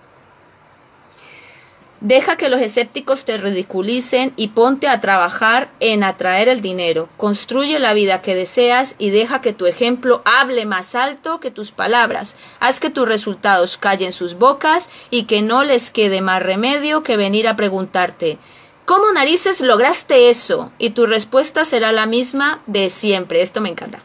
Deja 2.01 2.35
que 2.35 2.49
los 2.49 2.59
escépticos 2.61 3.25
te 3.25 3.37
ridiculicen 3.37 4.33
y 4.35 4.49
ponte 4.49 4.87
a 4.87 4.99
trabajar 4.99 5.69
en 5.79 6.03
atraer 6.03 6.49
el 6.49 6.61
dinero. 6.61 7.07
Construye 7.15 7.79
la 7.79 7.93
vida 7.93 8.23
que 8.23 8.35
deseas 8.35 8.95
y 8.97 9.11
deja 9.11 9.39
que 9.41 9.53
tu 9.53 9.67
ejemplo 9.67 10.23
hable 10.25 10.65
más 10.65 10.95
alto 10.95 11.39
que 11.39 11.51
tus 11.51 11.71
palabras. 11.71 12.35
Haz 12.59 12.79
que 12.79 12.89
tus 12.89 13.07
resultados 13.07 13.77
callen 13.77 14.13
sus 14.13 14.33
bocas 14.33 14.89
y 15.11 15.23
que 15.23 15.43
no 15.43 15.63
les 15.63 15.91
quede 15.91 16.21
más 16.21 16.41
remedio 16.41 17.03
que 17.03 17.17
venir 17.17 17.47
a 17.47 17.55
preguntarte 17.55 18.39
¿Cómo 18.85 19.11
narices 19.13 19.61
lograste 19.61 20.29
eso? 20.29 20.71
Y 20.77 20.89
tu 20.89 21.05
respuesta 21.05 21.63
será 21.65 21.91
la 21.91 22.07
misma 22.07 22.61
de 22.65 22.89
siempre. 22.89 23.41
Esto 23.41 23.61
me 23.61 23.69
encanta. 23.69 24.01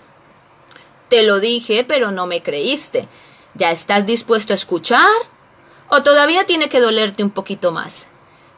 Te 1.08 1.22
lo 1.22 1.40
dije, 1.40 1.82
pero 1.82 2.12
no 2.12 2.26
me 2.26 2.42
creíste. 2.42 3.08
¿Ya 3.54 3.70
estás 3.70 4.06
dispuesto 4.06 4.52
a 4.52 4.54
escuchar? 4.54 5.08
¿O 5.88 6.02
todavía 6.02 6.46
tiene 6.46 6.68
que 6.68 6.80
dolerte 6.80 7.22
un 7.22 7.30
poquito 7.30 7.72
más? 7.72 8.08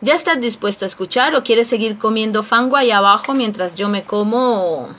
¿Ya 0.00 0.14
estás 0.14 0.40
dispuesto 0.40 0.84
a 0.84 0.88
escuchar 0.88 1.34
o 1.34 1.42
quieres 1.42 1.66
seguir 1.66 1.98
comiendo 1.98 2.42
fango 2.42 2.76
ahí 2.76 2.90
abajo 2.90 3.34
mientras 3.34 3.74
yo 3.74 3.88
me 3.88 4.04
como 4.04 4.94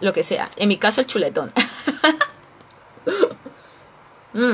lo 0.00 0.12
que 0.12 0.22
sea? 0.22 0.50
En 0.56 0.68
mi 0.68 0.76
caso 0.76 1.00
el 1.00 1.06
chuletón. 1.06 1.52
Mm. 4.32 4.52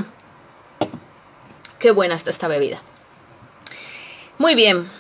Qué 1.79 1.91
buena 1.91 2.15
está 2.15 2.31
esta 2.31 2.49
bebida. 2.49 2.81
Muy 4.39 4.55
bien. 4.55 4.91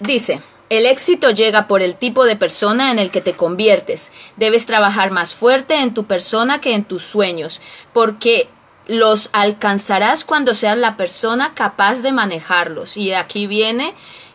Dice, 0.00 0.40
el 0.70 0.86
éxito 0.86 1.30
llega 1.30 1.68
por 1.68 1.82
el 1.82 1.96
tipo 1.96 2.24
de 2.24 2.34
persona 2.34 2.90
en 2.90 2.98
el 2.98 3.10
que 3.10 3.20
te 3.20 3.34
conviertes. 3.34 4.10
Debes 4.36 4.64
trabajar 4.64 5.10
más 5.10 5.34
fuerte 5.34 5.74
en 5.74 5.92
tu 5.92 6.04
persona 6.04 6.62
que 6.62 6.74
en 6.74 6.84
tus 6.84 7.02
sueños, 7.02 7.60
porque 7.92 8.48
los 8.86 9.30
alcanzarás 9.32 10.24
cuando 10.24 10.54
seas 10.54 10.76
la 10.76 10.96
persona 10.96 11.54
capaz 11.54 12.02
de 12.02 12.12
manejarlos. 12.12 12.96
Y 12.96 13.12
aquí 13.12 13.46
viene 13.46 13.94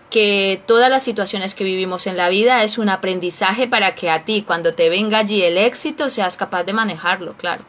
que 0.10 0.62
todas 0.66 0.90
las 0.90 1.04
situaciones 1.04 1.54
que 1.54 1.64
vivimos 1.64 2.08
en 2.08 2.18
la 2.18 2.30
vida 2.30 2.64
es 2.64 2.78
un 2.78 2.90
aprendizaje 2.90 3.68
para 3.68 3.96
que 3.96 4.10
a 4.10 4.24
ti, 4.24 4.44
cuando 4.46 4.72
te 4.72 4.90
venga 4.90 5.20
allí 5.20 5.42
el 5.44 5.58
éxito, 5.58 6.10
seas 6.10 6.38
capaz 6.38 6.64
de 6.64 6.74
manejarlo, 6.74 7.34
claro. 7.34 7.66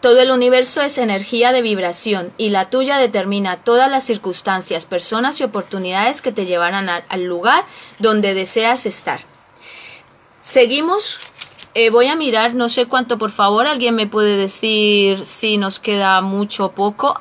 Todo 0.00 0.20
el 0.20 0.30
universo 0.30 0.80
es 0.80 0.96
energía 0.96 1.50
de 1.50 1.60
vibración 1.60 2.32
y 2.38 2.50
la 2.50 2.70
tuya 2.70 2.98
determina 2.98 3.56
todas 3.56 3.90
las 3.90 4.04
circunstancias, 4.04 4.86
personas 4.86 5.40
y 5.40 5.44
oportunidades 5.44 6.22
que 6.22 6.30
te 6.30 6.46
llevarán 6.46 6.88
al 6.88 7.24
lugar 7.24 7.64
donde 7.98 8.34
deseas 8.34 8.86
estar. 8.86 9.20
Seguimos 10.42 11.18
eh, 11.74 11.90
voy 11.90 12.06
a 12.06 12.16
mirar, 12.16 12.54
no 12.54 12.68
sé 12.68 12.86
cuánto, 12.86 13.18
por 13.18 13.30
favor, 13.30 13.66
alguien 13.66 13.94
me 13.94 14.06
puede 14.06 14.36
decir 14.36 15.24
si 15.24 15.58
nos 15.58 15.78
queda 15.78 16.20
mucho 16.20 16.66
o 16.66 16.72
poco. 16.72 17.16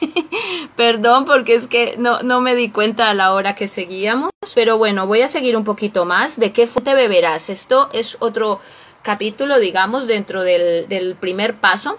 Perdón, 0.76 1.24
porque 1.24 1.54
es 1.54 1.66
que 1.66 1.96
no, 1.98 2.22
no 2.22 2.40
me 2.40 2.54
di 2.54 2.70
cuenta 2.70 3.10
a 3.10 3.14
la 3.14 3.32
hora 3.32 3.54
que 3.54 3.68
seguíamos. 3.68 4.30
Pero 4.54 4.76
bueno, 4.76 5.06
voy 5.06 5.22
a 5.22 5.28
seguir 5.28 5.56
un 5.56 5.64
poquito 5.64 6.04
más. 6.04 6.38
¿De 6.38 6.52
qué 6.52 6.66
fuente 6.66 6.94
beberás? 6.94 7.48
Esto 7.48 7.88
es 7.92 8.16
otro 8.20 8.60
capítulo, 9.02 9.58
digamos, 9.58 10.06
dentro 10.06 10.42
del, 10.42 10.88
del 10.88 11.14
primer 11.16 11.54
paso 11.54 11.98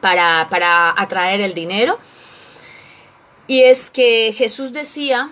para, 0.00 0.48
para 0.50 0.90
atraer 1.00 1.40
el 1.40 1.54
dinero. 1.54 1.98
Y 3.46 3.62
es 3.62 3.90
que 3.90 4.34
Jesús 4.36 4.72
decía 4.72 5.30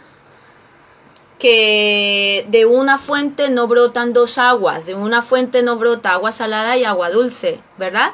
que 1.43 2.47
de 2.51 2.66
una 2.66 2.99
fuente 2.99 3.51
no 3.51 3.66
brotan 3.66 4.12
dos 4.12 4.38
aguas, 4.38 4.86
de 4.86 4.95
una 4.95 5.22
fuente 5.22 5.64
no 5.64 5.76
brota 5.76 6.12
agua 6.12 6.30
salada 6.30 6.76
y 6.76 6.84
agua 6.84 7.11
dulce, 7.11 7.59
¿verdad? 7.78 8.12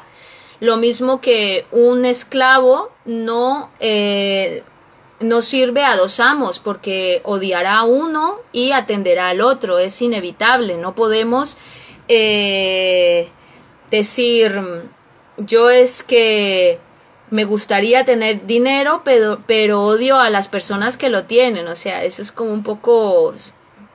Lo 0.59 0.77
mismo 0.77 1.21
que 1.21 1.67
un 1.71 2.05
esclavo 2.05 2.89
no, 3.05 3.69
eh, 3.79 4.63
no 5.19 5.43
sirve 5.43 5.83
a 5.83 5.95
dos 5.95 6.19
amos 6.19 6.57
porque 6.57 7.21
odiará 7.23 7.77
a 7.77 7.83
uno 7.83 8.39
y 8.51 8.71
atenderá 8.71 9.29
al 9.29 9.41
otro, 9.41 9.77
es 9.77 10.01
inevitable, 10.01 10.77
no 10.77 10.95
podemos 10.95 11.55
eh, 12.07 13.29
decir 13.91 14.59
yo 15.37 15.69
es 15.69 16.01
que 16.01 16.79
me 17.31 17.45
gustaría 17.45 18.05
tener 18.05 18.45
dinero, 18.45 19.01
pero, 19.03 19.41
pero 19.45 19.83
odio 19.83 20.19
a 20.19 20.29
las 20.29 20.47
personas 20.47 20.97
que 20.97 21.09
lo 21.09 21.25
tienen. 21.25 21.67
O 21.67 21.75
sea, 21.75 22.03
eso 22.03 22.21
es 22.21 22.31
como 22.31 22.51
un 22.51 22.63
poco, 22.63 23.33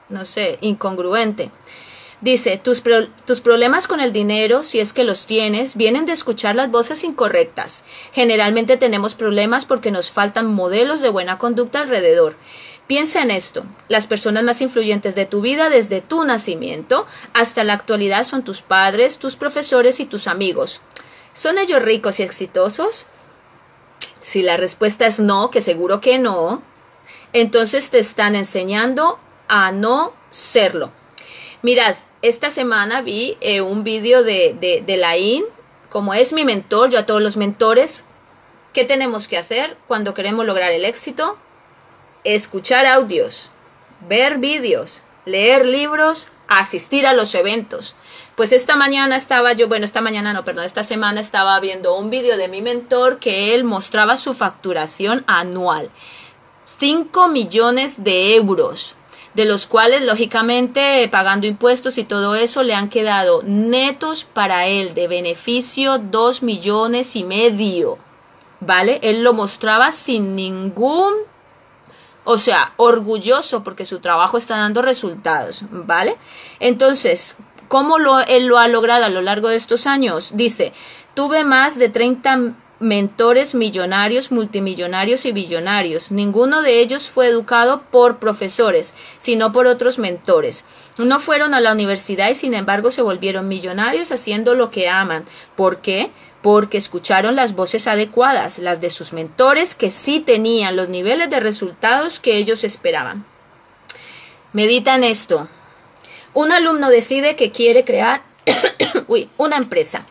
no 0.08 0.24
sé, 0.24 0.58
incongruente. 0.60 1.50
Dice, 2.20 2.56
tus, 2.56 2.82
tus, 3.26 3.40
problemas 3.42 3.86
con 3.86 4.00
el 4.00 4.12
dinero, 4.12 4.62
si 4.62 4.80
es 4.80 4.94
que 4.94 5.04
los 5.04 5.26
tienes, 5.26 5.76
vienen 5.76 6.06
de 6.06 6.12
escuchar 6.12 6.56
las 6.56 6.70
voces 6.70 7.04
incorrectas. 7.04 7.84
Generalmente 8.12 8.78
tenemos 8.78 9.14
problemas 9.14 9.66
porque 9.66 9.90
nos 9.90 10.10
faltan 10.10 10.46
modelos 10.46 11.02
de 11.02 11.10
buena 11.10 11.36
conducta 11.38 11.82
alrededor. 11.82 12.36
Piensa 12.86 13.22
en 13.22 13.30
esto. 13.30 13.64
Las 13.88 14.06
personas 14.06 14.42
más 14.42 14.60
influyentes 14.60 15.14
de 15.14 15.26
tu 15.26 15.40
vida 15.40 15.68
desde 15.68 16.00
tu 16.00 16.24
nacimiento 16.24 17.06
hasta 17.32 17.64
la 17.64 17.74
actualidad 17.74 18.24
son 18.24 18.44
tus 18.44 18.62
padres, 18.62 19.18
tus 19.18 19.36
profesores 19.36 20.00
y 20.00 20.06
tus 20.06 20.26
amigos. 20.26 20.80
¿Son 21.34 21.58
ellos 21.58 21.82
ricos 21.82 22.20
y 22.20 22.22
exitosos? 22.22 23.06
Si 24.24 24.42
la 24.42 24.56
respuesta 24.56 25.04
es 25.06 25.20
no, 25.20 25.50
que 25.50 25.60
seguro 25.60 26.00
que 26.00 26.18
no, 26.18 26.62
entonces 27.34 27.90
te 27.90 27.98
están 27.98 28.34
enseñando 28.34 29.18
a 29.48 29.70
no 29.70 30.14
serlo. 30.30 30.90
Mirad, 31.60 31.94
esta 32.22 32.50
semana 32.50 33.02
vi 33.02 33.36
eh, 33.42 33.60
un 33.60 33.84
vídeo 33.84 34.22
de, 34.22 34.56
de, 34.58 34.82
de 34.84 34.96
Laín, 34.96 35.44
como 35.90 36.14
es 36.14 36.32
mi 36.32 36.44
mentor, 36.44 36.90
yo 36.90 37.00
a 37.00 37.06
todos 37.06 37.20
los 37.20 37.36
mentores, 37.36 38.06
¿qué 38.72 38.86
tenemos 38.86 39.28
que 39.28 39.36
hacer 39.36 39.76
cuando 39.86 40.14
queremos 40.14 40.46
lograr 40.46 40.72
el 40.72 40.86
éxito? 40.86 41.38
Escuchar 42.24 42.86
audios, 42.86 43.50
ver 44.08 44.38
vídeos, 44.38 45.02
leer 45.26 45.66
libros, 45.66 46.28
asistir 46.48 47.06
a 47.06 47.12
los 47.12 47.34
eventos. 47.34 47.94
Pues 48.36 48.50
esta 48.50 48.74
mañana 48.74 49.14
estaba 49.14 49.52
yo, 49.52 49.68
bueno, 49.68 49.84
esta 49.84 50.00
mañana 50.00 50.32
no, 50.32 50.44
perdón, 50.44 50.64
esta 50.64 50.82
semana 50.82 51.20
estaba 51.20 51.60
viendo 51.60 51.96
un 51.96 52.10
vídeo 52.10 52.36
de 52.36 52.48
mi 52.48 52.62
mentor 52.62 53.20
que 53.20 53.54
él 53.54 53.62
mostraba 53.62 54.16
su 54.16 54.34
facturación 54.34 55.22
anual. 55.28 55.90
5 56.78 57.28
millones 57.28 58.02
de 58.02 58.34
euros, 58.34 58.96
de 59.34 59.44
los 59.44 59.68
cuales, 59.68 60.02
lógicamente, 60.04 61.08
pagando 61.12 61.46
impuestos 61.46 61.96
y 61.96 62.02
todo 62.02 62.34
eso, 62.34 62.64
le 62.64 62.74
han 62.74 62.88
quedado 62.88 63.42
netos 63.44 64.24
para 64.24 64.66
él 64.66 64.94
de 64.94 65.06
beneficio 65.06 65.98
2 65.98 66.42
millones 66.42 67.14
y 67.14 67.22
medio. 67.22 67.98
¿Vale? 68.58 68.98
Él 69.02 69.22
lo 69.22 69.32
mostraba 69.32 69.92
sin 69.92 70.34
ningún 70.34 71.12
o 72.24 72.38
sea, 72.38 72.72
orgulloso 72.78 73.62
porque 73.62 73.84
su 73.84 74.00
trabajo 74.00 74.38
está 74.38 74.56
dando 74.56 74.80
resultados, 74.80 75.64
¿vale? 75.70 76.16
Entonces, 76.58 77.36
¿Cómo 77.68 77.96
él 78.26 78.46
lo 78.46 78.58
ha 78.58 78.68
logrado 78.68 79.04
a 79.04 79.08
lo 79.08 79.22
largo 79.22 79.48
de 79.48 79.56
estos 79.56 79.86
años? 79.86 80.32
Dice, 80.34 80.72
tuve 81.14 81.44
más 81.44 81.78
de 81.78 81.88
30 81.88 82.54
mentores 82.80 83.54
millonarios, 83.54 84.30
multimillonarios 84.32 85.24
y 85.24 85.32
billonarios. 85.32 86.10
Ninguno 86.10 86.62
de 86.62 86.80
ellos 86.80 87.08
fue 87.08 87.28
educado 87.28 87.82
por 87.90 88.18
profesores, 88.18 88.94
sino 89.18 89.52
por 89.52 89.66
otros 89.66 89.98
mentores. 89.98 90.64
No 90.98 91.20
fueron 91.20 91.54
a 91.54 91.60
la 91.60 91.72
universidad 91.72 92.30
y 92.30 92.34
sin 92.34 92.54
embargo 92.54 92.90
se 92.90 93.02
volvieron 93.02 93.48
millonarios 93.48 94.12
haciendo 94.12 94.54
lo 94.54 94.70
que 94.70 94.88
aman. 94.88 95.24
¿Por 95.56 95.78
qué? 95.78 96.10
Porque 96.42 96.76
escucharon 96.76 97.36
las 97.36 97.54
voces 97.54 97.86
adecuadas, 97.86 98.58
las 98.58 98.80
de 98.80 98.90
sus 98.90 99.12
mentores 99.12 99.74
que 99.74 99.90
sí 99.90 100.20
tenían 100.20 100.76
los 100.76 100.88
niveles 100.88 101.30
de 101.30 101.40
resultados 101.40 102.20
que 102.20 102.36
ellos 102.36 102.64
esperaban. 102.64 103.24
Medita 104.52 104.94
en 104.94 105.04
esto. 105.04 105.48
Un 106.34 106.50
alumno 106.50 106.90
decide 106.90 107.36
que 107.36 107.52
quiere 107.52 107.84
crear 107.84 108.22
una 109.38 109.56
empresa. 109.56 110.04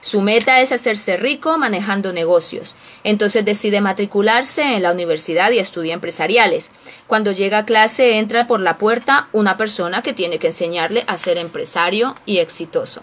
Su 0.00 0.20
meta 0.20 0.60
es 0.60 0.70
hacerse 0.70 1.16
rico 1.16 1.56
manejando 1.58 2.12
negocios. 2.12 2.76
Entonces 3.02 3.44
decide 3.44 3.80
matricularse 3.80 4.76
en 4.76 4.82
la 4.82 4.92
universidad 4.92 5.50
y 5.50 5.58
estudia 5.58 5.94
empresariales. 5.94 6.70
Cuando 7.06 7.32
llega 7.32 7.58
a 7.58 7.64
clase 7.64 8.18
entra 8.18 8.46
por 8.46 8.60
la 8.60 8.78
puerta 8.78 9.28
una 9.32 9.56
persona 9.56 10.02
que 10.02 10.12
tiene 10.12 10.38
que 10.38 10.48
enseñarle 10.48 11.04
a 11.06 11.16
ser 11.16 11.38
empresario 11.38 12.14
y 12.26 12.38
exitoso. 12.38 13.02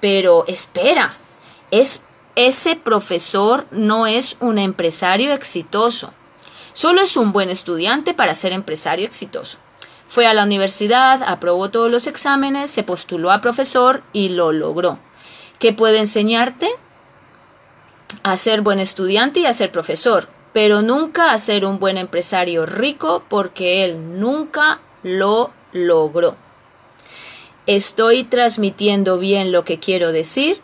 Pero 0.00 0.44
espera, 0.46 1.16
es, 1.70 2.00
ese 2.36 2.76
profesor 2.76 3.66
no 3.72 4.06
es 4.06 4.36
un 4.40 4.58
empresario 4.58 5.34
exitoso. 5.34 6.14
Solo 6.72 7.02
es 7.02 7.16
un 7.16 7.32
buen 7.32 7.50
estudiante 7.50 8.14
para 8.14 8.34
ser 8.34 8.52
empresario 8.52 9.04
exitoso. 9.04 9.58
Fue 10.10 10.26
a 10.26 10.34
la 10.34 10.44
universidad, 10.44 11.22
aprobó 11.22 11.70
todos 11.70 11.90
los 11.90 12.06
exámenes, 12.06 12.70
se 12.70 12.82
postuló 12.82 13.30
a 13.30 13.40
profesor 13.40 14.02
y 14.12 14.28
lo 14.28 14.52
logró 14.52 14.98
que 15.60 15.72
puede 15.72 15.98
enseñarte 15.98 16.70
a 18.24 18.36
ser 18.36 18.62
buen 18.62 18.80
estudiante 18.80 19.40
y 19.40 19.46
a 19.46 19.52
ser 19.52 19.70
profesor, 19.70 20.28
pero 20.52 20.82
nunca 20.82 21.30
a 21.30 21.38
ser 21.38 21.64
un 21.64 21.78
buen 21.78 21.98
empresario 21.98 22.66
rico 22.66 23.22
porque 23.28 23.84
él 23.84 24.18
nunca 24.18 24.80
lo 25.04 25.52
logró. 25.72 26.34
¿Estoy 27.66 28.24
transmitiendo 28.24 29.18
bien 29.18 29.52
lo 29.52 29.64
que 29.64 29.78
quiero 29.78 30.12
decir? 30.12 30.60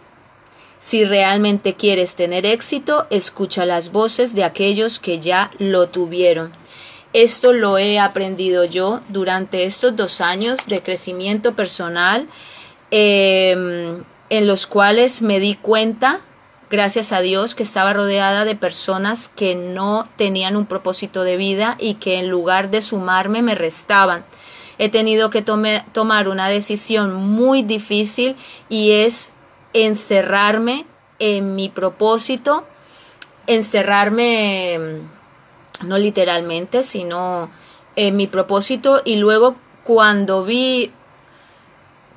Si 0.80 1.05
realmente 1.05 1.74
quieres 1.74 2.16
tener 2.16 2.47
éxito, 2.47 3.07
escucha 3.11 3.66
las 3.66 3.92
voces 3.92 4.34
de 4.34 4.44
aquellos 4.44 4.99
que 4.99 5.20
ya 5.20 5.51
lo 5.59 5.88
tuvieron. 5.88 6.53
Esto 7.16 7.54
lo 7.54 7.78
he 7.78 7.98
aprendido 7.98 8.66
yo 8.66 9.00
durante 9.08 9.64
estos 9.64 9.96
dos 9.96 10.20
años 10.20 10.66
de 10.66 10.82
crecimiento 10.82 11.54
personal. 11.54 12.28
Eh, 12.90 14.02
en 14.28 14.46
los 14.46 14.66
cuales 14.66 15.22
me 15.22 15.40
di 15.40 15.54
cuenta, 15.54 16.20
gracias 16.68 17.12
a 17.12 17.20
Dios, 17.20 17.54
que 17.54 17.62
estaba 17.62 17.94
rodeada 17.94 18.44
de 18.44 18.54
personas 18.54 19.28
que 19.28 19.54
no 19.54 20.06
tenían 20.16 20.56
un 20.56 20.66
propósito 20.66 21.22
de 21.22 21.38
vida 21.38 21.76
y 21.78 21.94
que 21.94 22.18
en 22.18 22.28
lugar 22.28 22.70
de 22.70 22.82
sumarme 22.82 23.40
me 23.40 23.54
restaban. 23.54 24.26
He 24.76 24.90
tenido 24.90 25.30
que 25.30 25.40
tomar 25.40 26.28
una 26.28 26.50
decisión 26.50 27.14
muy 27.14 27.62
difícil 27.62 28.36
y 28.68 28.90
es 28.92 29.32
encerrarme 29.72 30.84
en 31.18 31.54
mi 31.54 31.70
propósito, 31.70 32.66
encerrarme 33.46 35.00
no 35.82 35.98
literalmente, 35.98 36.82
sino 36.82 37.50
en 37.96 38.16
mi 38.16 38.26
propósito 38.26 39.02
y 39.04 39.16
luego 39.16 39.56
cuando 39.84 40.44
vi 40.44 40.92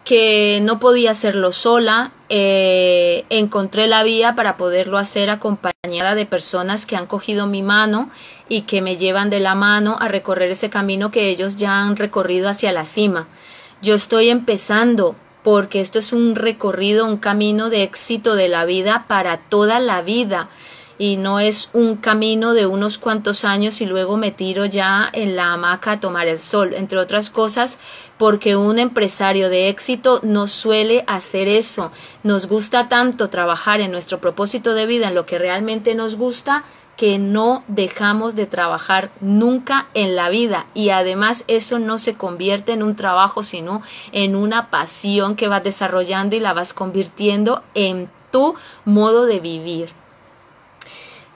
que 0.03 0.59
no 0.63 0.79
podía 0.79 1.11
hacerlo 1.11 1.51
sola, 1.51 2.11
eh, 2.29 3.25
encontré 3.29 3.87
la 3.87 4.01
vía 4.03 4.35
para 4.35 4.57
poderlo 4.57 4.97
hacer 4.97 5.29
acompañada 5.29 6.15
de 6.15 6.25
personas 6.25 6.85
que 6.85 6.95
han 6.95 7.05
cogido 7.05 7.45
mi 7.45 7.61
mano 7.61 8.09
y 8.47 8.61
que 8.61 8.81
me 8.81 8.97
llevan 8.97 9.29
de 9.29 9.39
la 9.39 9.53
mano 9.53 9.97
a 9.99 10.07
recorrer 10.07 10.49
ese 10.49 10.69
camino 10.69 11.11
que 11.11 11.29
ellos 11.29 11.57
ya 11.57 11.81
han 11.81 11.95
recorrido 11.95 12.49
hacia 12.49 12.71
la 12.71 12.85
cima. 12.85 13.27
Yo 13.81 13.93
estoy 13.93 14.29
empezando 14.29 15.15
porque 15.43 15.79
esto 15.79 15.99
es 15.99 16.11
un 16.11 16.35
recorrido, 16.35 17.05
un 17.05 17.17
camino 17.17 17.69
de 17.69 17.83
éxito 17.83 18.35
de 18.35 18.47
la 18.47 18.65
vida 18.65 19.05
para 19.07 19.37
toda 19.37 19.79
la 19.79 20.01
vida 20.01 20.49
y 20.99 21.17
no 21.17 21.39
es 21.39 21.69
un 21.73 21.95
camino 21.95 22.53
de 22.53 22.67
unos 22.67 22.99
cuantos 22.99 23.45
años 23.45 23.81
y 23.81 23.87
luego 23.87 24.17
me 24.17 24.31
tiro 24.31 24.65
ya 24.65 25.09
en 25.13 25.35
la 25.35 25.53
hamaca 25.53 25.93
a 25.93 25.99
tomar 25.99 26.27
el 26.27 26.37
sol, 26.37 26.73
entre 26.75 26.99
otras 26.99 27.31
cosas 27.31 27.79
porque 28.19 28.57
un 28.57 28.77
empresario 28.79 29.49
de 29.49 29.69
éxito 29.69 30.19
no 30.23 30.47
suele 30.47 31.05
hacer 31.07 31.47
eso. 31.47 31.91
Nos 32.23 32.47
gusta 32.47 32.89
tanto 32.89 33.29
trabajar 33.29 33.79
en 33.79 33.91
nuestro 33.91 34.19
propósito 34.19 34.73
de 34.73 34.85
vida, 34.85 35.07
en 35.07 35.15
lo 35.15 35.25
que 35.25 35.39
realmente 35.39 35.95
nos 35.95 36.17
gusta, 36.17 36.65
que 36.97 37.17
no 37.17 37.63
dejamos 37.69 38.35
de 38.35 38.45
trabajar 38.45 39.09
nunca 39.21 39.87
en 39.93 40.17
la 40.17 40.27
vida 40.27 40.65
y 40.73 40.89
además 40.89 41.45
eso 41.47 41.79
no 41.79 41.97
se 41.97 42.15
convierte 42.15 42.73
en 42.73 42.83
un 42.83 42.97
trabajo 42.97 43.41
sino 43.41 43.81
en 44.11 44.35
una 44.35 44.69
pasión 44.69 45.37
que 45.37 45.47
vas 45.47 45.63
desarrollando 45.63 46.35
y 46.35 46.41
la 46.41 46.51
vas 46.51 46.73
convirtiendo 46.73 47.63
en 47.73 48.09
tu 48.31 48.55
modo 48.83 49.27
de 49.27 49.39
vivir. 49.39 49.98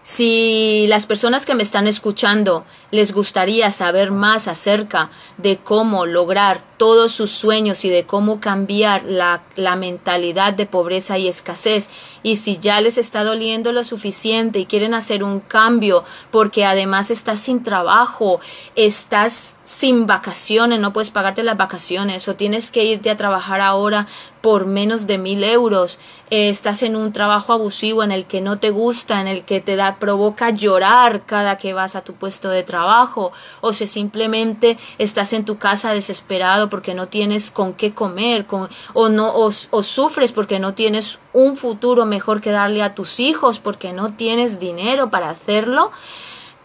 Si 0.04 0.86
las 0.90 1.06
personas 1.06 1.46
que 1.46 1.56
me 1.56 1.64
están 1.64 1.88
escuchando 1.88 2.66
les 2.92 3.14
gustaría 3.14 3.72
saber 3.72 4.12
más 4.12 4.50
acerca 4.50 5.10
de 5.38 5.58
cómo 5.58 6.06
lograr 6.06 6.62
todos 6.78 7.14
sus 7.14 7.32
sueños 7.32 7.86
y 7.86 7.90
de 7.90 8.04
cómo 8.06 8.42
cambiar 8.42 9.06
la, 9.06 9.44
la, 9.56 9.78
mentalidad 9.78 10.52
de 10.52 10.66
pobreza 10.66 11.18
y 11.18 11.30
escasez. 11.30 11.90
Y 12.22 12.36
si 12.36 12.60
ya 12.60 12.82
les 12.82 12.98
está 12.98 13.24
doliendo 13.24 13.72
lo 13.72 13.86
suficiente 13.86 14.60
y 14.60 14.66
quieren 14.66 14.94
hacer 14.94 15.24
un 15.24 15.40
cambio 15.40 16.04
porque 16.32 16.66
además 16.66 17.10
estás 17.10 17.40
sin 17.40 17.64
trabajo, 17.64 18.42
estás 18.76 19.58
sin 19.74 20.06
vacaciones, 20.06 20.80
no 20.80 20.94
puedes 20.94 21.10
pagarte 21.10 21.42
las 21.42 21.58
vacaciones 21.58 22.28
o 22.28 22.36
tienes 22.36 22.70
que 22.70 22.86
irte 22.86 23.10
a 23.10 23.18
trabajar 23.18 23.60
ahora 23.60 24.08
por 24.40 24.66
menos 24.66 25.08
de 25.08 25.18
mil 25.18 25.44
euros, 25.44 25.98
eh, 26.30 26.50
estás 26.50 26.84
en 26.84 26.96
un 26.96 27.12
trabajo 27.12 27.54
abusivo 27.54 28.04
en 28.04 28.12
el 28.12 28.26
que 28.26 28.40
no 28.40 28.60
te 28.60 28.70
gusta, 28.70 29.20
en 29.20 29.28
el 29.28 29.46
que 29.46 29.62
te 29.62 29.76
da, 29.76 29.96
provoca 29.96 30.52
llorar 30.52 31.26
cada 31.26 31.58
que 31.58 31.74
vas 31.74 31.96
a 31.96 32.02
tu 32.02 32.14
puesto 32.14 32.50
de 32.50 32.62
trabajo, 32.62 33.32
o 33.62 33.74
si 33.74 33.88
simplemente 33.88 34.78
estás 35.00 35.34
en 35.34 35.44
tu 35.44 35.58
casa 35.58 35.92
desesperado 35.92 36.70
porque 36.70 36.94
no 36.94 37.08
tienes 37.08 37.50
con 37.50 37.74
qué 37.74 37.94
comer, 37.94 38.46
con, 38.46 38.70
o 38.94 39.10
no, 39.10 39.30
o, 39.30 39.50
o 39.72 39.84
sufres 39.84 40.32
porque 40.32 40.60
no 40.60 40.74
tienes 40.74 41.20
un 41.32 41.58
futuro 41.58 42.06
mejor 42.06 42.42
que 42.42 42.52
darle 42.52 42.84
a 42.84 42.96
tus 42.96 43.20
hijos, 43.20 43.60
porque 43.60 43.92
no 43.92 44.14
tienes 44.14 44.60
dinero 44.60 45.10
para 45.10 45.30
hacerlo, 45.30 45.92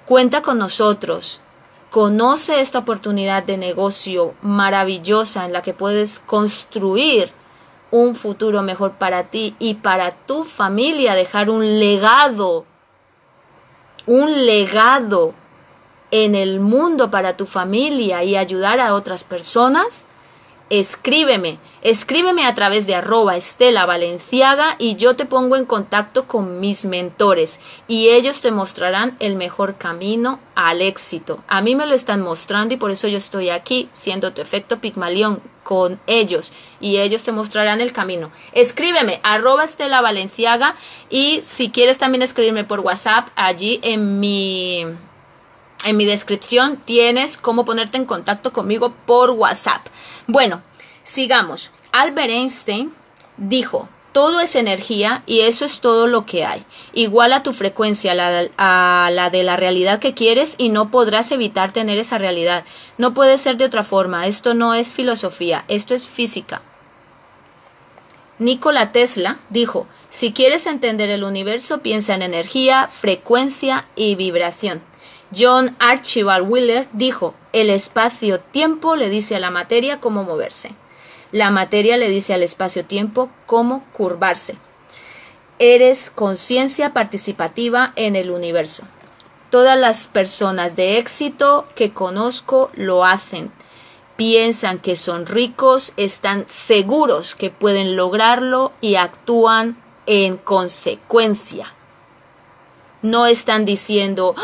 cuenta 0.04 0.42
con 0.42 0.58
nosotros. 0.58 1.40
Conoce 1.90 2.60
esta 2.60 2.80
oportunidad 2.80 3.44
de 3.44 3.56
negocio 3.56 4.34
maravillosa 4.42 5.46
en 5.46 5.52
la 5.52 5.62
que 5.62 5.72
puedes 5.72 6.18
construir 6.18 7.32
un 7.90 8.14
futuro 8.14 8.62
mejor 8.62 8.92
para 8.92 9.24
ti 9.24 9.56
y 9.58 9.74
para 9.74 10.10
tu 10.10 10.44
familia, 10.44 11.14
dejar 11.14 11.48
un 11.48 11.78
legado, 11.80 12.66
un 14.06 14.44
legado 14.44 15.32
en 16.10 16.34
el 16.34 16.60
mundo 16.60 17.10
para 17.10 17.36
tu 17.36 17.46
familia 17.46 18.24
y 18.24 18.36
ayudar 18.36 18.80
a 18.80 18.94
otras 18.94 19.24
personas, 19.24 20.07
escríbeme, 20.70 21.58
escríbeme 21.82 22.44
a 22.44 22.54
través 22.54 22.86
de 22.86 22.94
arroba 22.94 23.36
Estela 23.36 23.86
Valenciaga 23.86 24.76
y 24.78 24.96
yo 24.96 25.16
te 25.16 25.24
pongo 25.24 25.56
en 25.56 25.64
contacto 25.64 26.26
con 26.26 26.60
mis 26.60 26.84
mentores 26.84 27.60
y 27.86 28.08
ellos 28.10 28.40
te 28.42 28.50
mostrarán 28.50 29.16
el 29.20 29.36
mejor 29.36 29.76
camino 29.76 30.40
al 30.54 30.82
éxito. 30.82 31.42
A 31.48 31.60
mí 31.62 31.74
me 31.74 31.86
lo 31.86 31.94
están 31.94 32.20
mostrando 32.20 32.74
y 32.74 32.76
por 32.76 32.90
eso 32.90 33.08
yo 33.08 33.18
estoy 33.18 33.50
aquí 33.50 33.88
siendo 33.92 34.32
tu 34.32 34.42
efecto 34.42 34.80
Pigmalión 34.80 35.40
con 35.62 36.00
ellos 36.06 36.52
y 36.80 36.98
ellos 36.98 37.24
te 37.24 37.32
mostrarán 37.32 37.80
el 37.80 37.92
camino. 37.92 38.30
Escríbeme 38.52 39.20
arroba 39.22 39.64
Estela 39.64 40.00
Valenciaga 40.00 40.76
y 41.10 41.40
si 41.42 41.70
quieres 41.70 41.98
también 41.98 42.22
escribirme 42.22 42.64
por 42.64 42.80
WhatsApp 42.80 43.28
allí 43.36 43.80
en 43.82 44.20
mi 44.20 44.86
en 45.84 45.96
mi 45.96 46.04
descripción 46.04 46.76
tienes 46.84 47.38
cómo 47.38 47.64
ponerte 47.64 47.96
en 47.96 48.04
contacto 48.04 48.52
conmigo 48.52 48.94
por 49.06 49.30
WhatsApp. 49.30 49.86
Bueno, 50.26 50.62
sigamos. 51.04 51.70
Albert 51.92 52.30
Einstein 52.30 52.92
dijo, 53.36 53.88
todo 54.12 54.40
es 54.40 54.56
energía 54.56 55.22
y 55.26 55.40
eso 55.40 55.64
es 55.64 55.80
todo 55.80 56.06
lo 56.06 56.26
que 56.26 56.44
hay. 56.44 56.64
Igual 56.92 57.32
a 57.32 57.42
tu 57.42 57.52
frecuencia, 57.52 58.12
a 58.56 59.10
la 59.12 59.30
de 59.30 59.42
la 59.44 59.56
realidad 59.56 60.00
que 60.00 60.14
quieres 60.14 60.56
y 60.58 60.70
no 60.70 60.90
podrás 60.90 61.30
evitar 61.30 61.72
tener 61.72 61.98
esa 61.98 62.18
realidad. 62.18 62.64
No 62.96 63.14
puede 63.14 63.38
ser 63.38 63.56
de 63.56 63.66
otra 63.66 63.84
forma. 63.84 64.26
Esto 64.26 64.54
no 64.54 64.74
es 64.74 64.90
filosofía, 64.90 65.64
esto 65.68 65.94
es 65.94 66.08
física. 66.08 66.62
Nikola 68.40 68.92
Tesla 68.92 69.40
dijo, 69.50 69.86
si 70.10 70.32
quieres 70.32 70.66
entender 70.66 71.10
el 71.10 71.24
universo, 71.24 71.78
piensa 71.78 72.14
en 72.14 72.22
energía, 72.22 72.88
frecuencia 72.88 73.86
y 73.96 74.14
vibración. 74.14 74.87
John 75.36 75.76
Archibald 75.78 76.48
Wheeler 76.48 76.88
dijo, 76.92 77.34
el 77.52 77.68
espacio-tiempo 77.70 78.96
le 78.96 79.10
dice 79.10 79.36
a 79.36 79.40
la 79.40 79.50
materia 79.50 80.00
cómo 80.00 80.24
moverse. 80.24 80.70
La 81.32 81.50
materia 81.50 81.98
le 81.98 82.08
dice 82.08 82.32
al 82.32 82.42
espacio-tiempo 82.42 83.28
cómo 83.46 83.84
curvarse. 83.92 84.56
Eres 85.58 86.10
conciencia 86.10 86.94
participativa 86.94 87.92
en 87.96 88.16
el 88.16 88.30
universo. 88.30 88.84
Todas 89.50 89.78
las 89.78 90.06
personas 90.06 90.76
de 90.76 90.98
éxito 90.98 91.66
que 91.74 91.92
conozco 91.92 92.70
lo 92.74 93.04
hacen. 93.04 93.50
Piensan 94.16 94.78
que 94.78 94.96
son 94.96 95.26
ricos, 95.26 95.92
están 95.96 96.46
seguros 96.48 97.34
que 97.34 97.50
pueden 97.50 97.96
lograrlo 97.96 98.72
y 98.80 98.94
actúan 98.94 99.76
en 100.06 100.38
consecuencia. 100.38 101.74
No 103.02 103.26
están 103.26 103.64
diciendo, 103.64 104.34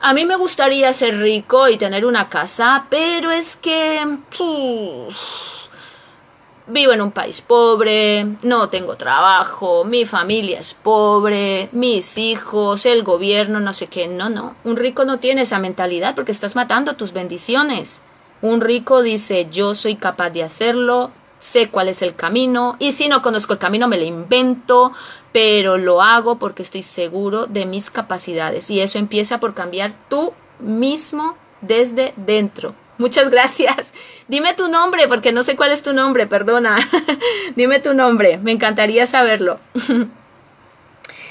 a 0.00 0.12
mí 0.12 0.26
me 0.26 0.36
gustaría 0.36 0.92
ser 0.92 1.18
rico 1.18 1.68
y 1.68 1.78
tener 1.78 2.04
una 2.04 2.28
casa, 2.28 2.86
pero 2.90 3.30
es 3.30 3.56
que 3.56 4.06
vivo 6.66 6.92
en 6.92 7.02
un 7.02 7.12
país 7.12 7.40
pobre, 7.40 8.26
no 8.42 8.68
tengo 8.68 8.96
trabajo, 8.96 9.84
mi 9.84 10.04
familia 10.04 10.60
es 10.60 10.74
pobre, 10.74 11.68
mis 11.72 12.16
hijos, 12.16 12.86
el 12.86 13.02
gobierno, 13.02 13.60
no 13.60 13.72
sé 13.72 13.86
qué. 13.86 14.08
No, 14.08 14.28
no, 14.30 14.56
un 14.64 14.76
rico 14.76 15.04
no 15.04 15.18
tiene 15.18 15.42
esa 15.42 15.58
mentalidad 15.58 16.14
porque 16.14 16.32
estás 16.32 16.54
matando 16.54 16.96
tus 16.96 17.12
bendiciones. 17.12 18.00
Un 18.40 18.60
rico 18.60 19.02
dice, 19.02 19.48
yo 19.50 19.74
soy 19.74 19.96
capaz 19.96 20.30
de 20.30 20.42
hacerlo, 20.42 21.10
sé 21.38 21.70
cuál 21.70 21.88
es 21.88 22.02
el 22.02 22.14
camino 22.14 22.76
y 22.78 22.92
si 22.92 23.08
no 23.08 23.22
conozco 23.22 23.52
el 23.54 23.58
camino 23.58 23.88
me 23.88 23.98
lo 23.98 24.04
invento, 24.04 24.92
pero 25.34 25.78
lo 25.78 26.00
hago 26.00 26.38
porque 26.38 26.62
estoy 26.62 26.84
seguro 26.84 27.46
de 27.46 27.66
mis 27.66 27.90
capacidades 27.90 28.70
y 28.70 28.80
eso 28.80 28.98
empieza 28.98 29.40
por 29.40 29.52
cambiar 29.52 29.92
tú 30.08 30.32
mismo 30.60 31.36
desde 31.60 32.14
dentro. 32.16 32.76
Muchas 32.98 33.30
gracias. 33.30 33.94
Dime 34.28 34.54
tu 34.54 34.68
nombre 34.68 35.08
porque 35.08 35.32
no 35.32 35.42
sé 35.42 35.56
cuál 35.56 35.72
es 35.72 35.82
tu 35.82 35.92
nombre, 35.92 36.28
perdona. 36.28 36.88
Dime 37.56 37.80
tu 37.80 37.94
nombre, 37.94 38.38
me 38.38 38.52
encantaría 38.52 39.06
saberlo. 39.06 39.58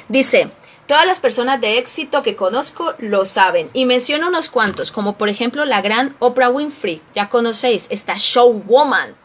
Dice, 0.09 0.51
Todas 0.85 1.05
las 1.05 1.21
personas 1.21 1.61
de 1.61 1.77
éxito 1.77 2.23
que 2.23 2.35
conozco 2.35 2.93
lo 2.97 3.23
saben 3.23 3.69
y 3.71 3.85
menciono 3.85 4.27
unos 4.27 4.49
cuantos, 4.49 4.91
como 4.91 5.17
por 5.17 5.29
ejemplo 5.29 5.63
la 5.63 5.81
gran 5.81 6.13
Oprah 6.19 6.49
Winfrey, 6.49 7.01
ya 7.15 7.29
conocéis, 7.29 7.87
esta 7.89 8.15
showwoman 8.17 9.15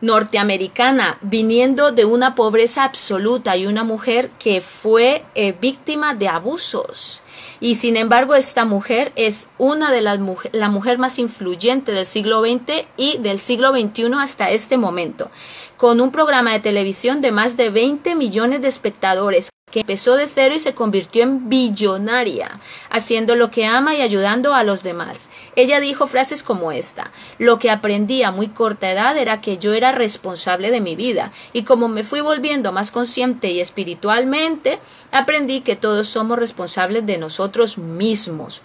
norteamericana, 0.00 1.18
viniendo 1.20 1.92
de 1.92 2.04
una 2.04 2.34
pobreza 2.34 2.84
absoluta 2.84 3.56
y 3.56 3.66
una 3.66 3.84
mujer 3.84 4.30
que 4.38 4.60
fue 4.60 5.24
eh, 5.34 5.54
víctima 5.60 6.14
de 6.14 6.28
abusos. 6.28 7.22
Y 7.60 7.74
sin 7.74 7.96
embargo, 7.96 8.34
esta 8.34 8.64
mujer 8.64 9.12
es 9.16 9.48
una 9.58 9.90
de 9.90 10.00
las 10.00 10.20
la 10.52 10.68
mujer 10.68 10.98
más 10.98 11.18
influyente 11.18 11.92
del 11.92 12.06
siglo 12.06 12.42
XX 12.42 12.86
y 12.96 13.18
del 13.18 13.40
siglo 13.40 13.72
XXI 13.72 14.12
hasta 14.20 14.50
este 14.50 14.76
momento, 14.76 15.30
con 15.76 16.00
un 16.00 16.12
programa 16.12 16.52
de 16.52 16.60
televisión 16.60 17.20
de 17.20 17.32
más 17.32 17.56
de 17.56 17.70
20 17.70 18.14
millones 18.14 18.62
de 18.62 18.68
espectadores 18.68 19.50
que 19.68 19.80
empezó 19.80 20.16
de 20.16 20.26
cero 20.26 20.54
y 20.54 20.58
se 20.58 20.74
convirtió 20.74 21.22
en 21.22 21.48
billonaria, 21.48 22.60
haciendo 22.90 23.34
lo 23.34 23.50
que 23.50 23.66
ama 23.66 23.94
y 23.94 24.00
ayudando 24.00 24.54
a 24.54 24.64
los 24.64 24.82
demás. 24.82 25.30
Ella 25.56 25.80
dijo 25.80 26.06
frases 26.06 26.42
como 26.42 26.72
esta, 26.72 27.10
lo 27.38 27.58
que 27.58 27.70
aprendí 27.70 28.22
a 28.22 28.30
muy 28.30 28.48
corta 28.48 28.90
edad 28.90 29.16
era 29.16 29.40
que 29.40 29.58
yo 29.58 29.74
era 29.74 29.92
responsable 29.92 30.70
de 30.70 30.80
mi 30.80 30.96
vida, 30.96 31.32
y 31.52 31.62
como 31.62 31.88
me 31.88 32.04
fui 32.04 32.20
volviendo 32.20 32.72
más 32.72 32.90
consciente 32.90 33.50
y 33.50 33.60
espiritualmente, 33.60 34.78
aprendí 35.12 35.60
que 35.60 35.76
todos 35.76 36.08
somos 36.08 36.38
responsables 36.38 37.06
de 37.06 37.18
nosotros 37.18 37.78
mismos. 37.78 38.62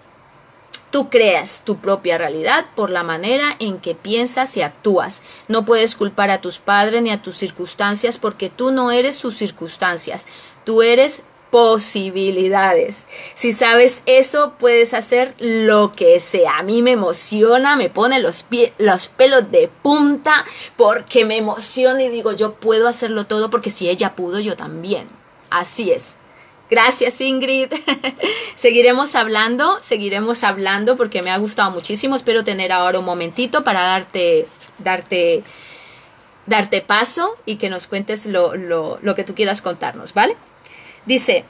Tú 0.93 1.09
creas 1.09 1.63
tu 1.65 1.77
propia 1.77 2.19
realidad 2.19 2.67
por 2.75 2.91
la 2.91 3.01
manera 3.01 3.55
en 3.57 3.79
que 3.79 3.95
piensas 3.95 4.55
y 4.57 4.61
actúas. 4.61 5.23
No 5.47 5.65
puedes 5.65 5.95
culpar 5.95 6.29
a 6.29 6.39
tus 6.39 6.59
padres 6.59 7.01
ni 7.01 7.09
a 7.09 7.19
tus 7.19 7.35
circunstancias 7.35 8.19
porque 8.19 8.51
tú 8.51 8.71
no 8.71 8.91
eres 8.91 9.15
sus 9.15 9.35
circunstancias. 9.35 10.27
Tú 10.63 10.81
eres 10.81 11.23
posibilidades. 11.53 13.07
Si 13.35 13.53
sabes 13.53 14.01
eso, 14.07 14.55
puedes 14.57 14.95
hacer 14.95 15.35
lo 15.37 15.93
que 15.93 16.19
sea. 16.19 16.57
A 16.57 16.63
mí 16.63 16.81
me 16.81 16.93
emociona, 16.93 17.75
me 17.75 17.91
pone 17.91 18.19
los, 18.19 18.47
los 18.79 19.07
pelos 19.09 19.51
de 19.51 19.67
punta 19.67 20.45
porque 20.77 21.25
me 21.25 21.37
emociona 21.37 22.01
y 22.01 22.09
digo, 22.09 22.31
yo 22.31 22.55
puedo 22.55 22.87
hacerlo 22.87 23.27
todo 23.27 23.51
porque 23.51 23.69
si 23.69 23.87
ella 23.87 24.15
pudo, 24.15 24.39
yo 24.39 24.55
también. 24.55 25.07
Así 25.51 25.91
es. 25.91 26.17
Gracias 26.71 27.21
Ingrid. 27.21 27.71
seguiremos 28.55 29.13
hablando, 29.13 29.77
seguiremos 29.83 30.43
hablando 30.43 30.95
porque 30.95 31.21
me 31.21 31.29
ha 31.29 31.37
gustado 31.37 31.69
muchísimo. 31.69 32.15
Espero 32.15 32.43
tener 32.43 32.71
ahora 32.71 32.97
un 32.97 33.05
momentito 33.05 33.63
para 33.63 33.81
darte, 33.81 34.47
darte, 34.79 35.43
darte 36.47 36.81
paso 36.81 37.35
y 37.45 37.57
que 37.57 37.69
nos 37.69 37.85
cuentes 37.85 38.25
lo, 38.25 38.55
lo, 38.55 38.97
lo 39.03 39.13
que 39.13 39.23
tú 39.23 39.35
quieras 39.35 39.61
contarnos, 39.61 40.15
¿vale? 40.15 40.35
Dice, 41.05 41.45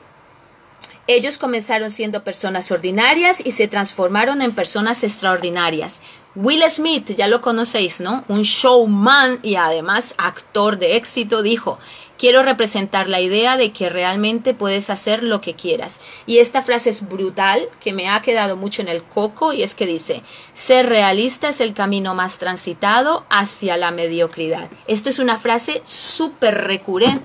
ellos 1.05 1.37
comenzaron 1.37 1.91
siendo 1.91 2.23
personas 2.23 2.71
ordinarias 2.71 3.45
y 3.45 3.51
se 3.51 3.67
transformaron 3.67 4.41
en 4.41 4.53
personas 4.53 5.03
extraordinarias. 5.03 6.01
Will 6.35 6.63
Smith, 6.69 7.11
ya 7.15 7.27
lo 7.27 7.41
conocéis, 7.41 7.99
¿no? 7.99 8.23
Un 8.27 8.41
showman 8.41 9.39
y 9.43 9.55
además 9.55 10.15
actor 10.17 10.79
de 10.79 10.95
éxito, 10.95 11.43
dijo, 11.43 11.77
quiero 12.17 12.43
representar 12.43 13.09
la 13.09 13.19
idea 13.19 13.57
de 13.57 13.71
que 13.71 13.89
realmente 13.89 14.53
puedes 14.53 14.89
hacer 14.89 15.23
lo 15.23 15.41
que 15.41 15.55
quieras. 15.55 15.99
Y 16.25 16.39
esta 16.39 16.61
frase 16.61 16.89
es 16.89 17.07
brutal, 17.07 17.67
que 17.79 17.93
me 17.93 18.09
ha 18.09 18.21
quedado 18.21 18.55
mucho 18.55 18.81
en 18.81 18.87
el 18.87 19.03
coco, 19.03 19.53
y 19.53 19.63
es 19.63 19.75
que 19.75 19.85
dice, 19.85 20.23
ser 20.53 20.87
realista 20.87 21.49
es 21.49 21.61
el 21.61 21.73
camino 21.73 22.15
más 22.15 22.39
transitado 22.39 23.25
hacia 23.29 23.77
la 23.77 23.91
mediocridad. 23.91 24.69
Esto 24.87 25.09
es 25.09 25.19
una 25.19 25.37
frase 25.37 25.81
súper 25.85 26.55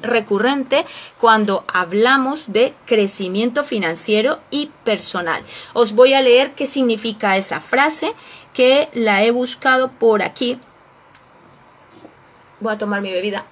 recurrente 0.02 0.84
cuando 1.20 1.64
hablamos 1.72 2.52
de 2.52 2.74
crecimiento 2.86 3.64
financiero 3.64 4.40
y 4.50 4.70
personal. 4.84 5.42
Os 5.74 5.92
voy 5.92 6.14
a 6.14 6.22
leer 6.22 6.52
qué 6.52 6.66
significa 6.66 7.36
esa 7.36 7.60
frase 7.60 8.14
que 8.52 8.88
la 8.92 9.22
he 9.22 9.30
buscado 9.30 9.92
por 9.92 10.22
aquí. 10.22 10.58
Voy 12.60 12.72
a 12.72 12.78
tomar 12.78 13.00
mi 13.00 13.12
bebida. 13.12 13.46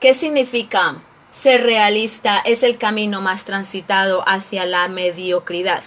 ¿Qué 0.00 0.14
significa 0.14 1.02
ser 1.30 1.62
realista 1.62 2.38
es 2.38 2.62
el 2.62 2.78
camino 2.78 3.20
más 3.20 3.44
transitado 3.44 4.24
hacia 4.26 4.64
la 4.64 4.88
mediocridad? 4.88 5.82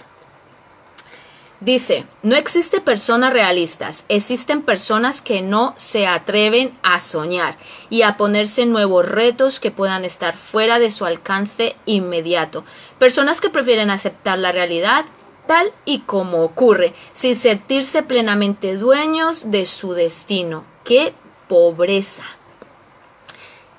Dice, 1.58 2.06
no 2.22 2.36
existe 2.36 2.80
personas 2.80 3.32
realistas, 3.32 4.04
existen 4.08 4.62
personas 4.62 5.20
que 5.20 5.42
no 5.42 5.74
se 5.76 6.06
atreven 6.06 6.78
a 6.84 7.00
soñar 7.00 7.56
y 7.90 8.02
a 8.02 8.16
ponerse 8.16 8.66
nuevos 8.66 9.04
retos 9.04 9.58
que 9.58 9.72
puedan 9.72 10.04
estar 10.04 10.36
fuera 10.36 10.78
de 10.78 10.90
su 10.90 11.06
alcance 11.06 11.74
inmediato. 11.84 12.64
Personas 13.00 13.40
que 13.40 13.50
prefieren 13.50 13.90
aceptar 13.90 14.38
la 14.38 14.52
realidad 14.52 15.06
tal 15.48 15.72
y 15.84 16.00
como 16.00 16.44
ocurre, 16.44 16.94
sin 17.14 17.34
sentirse 17.34 18.04
plenamente 18.04 18.76
dueños 18.76 19.50
de 19.50 19.66
su 19.66 19.92
destino. 19.92 20.64
¡Qué 20.84 21.14
pobreza! 21.48 22.24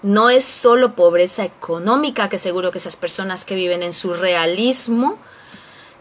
No 0.05 0.29
es 0.29 0.45
solo 0.45 0.93
pobreza 0.93 1.45
económica 1.45 2.29
que 2.29 2.37
seguro 2.37 2.69
que 2.69 2.77
esas 2.77 2.95
personas 2.95 3.43
que 3.43 3.55
viven 3.55 3.81
en 3.81 3.91
su 3.91 4.13
realismo 4.13 5.17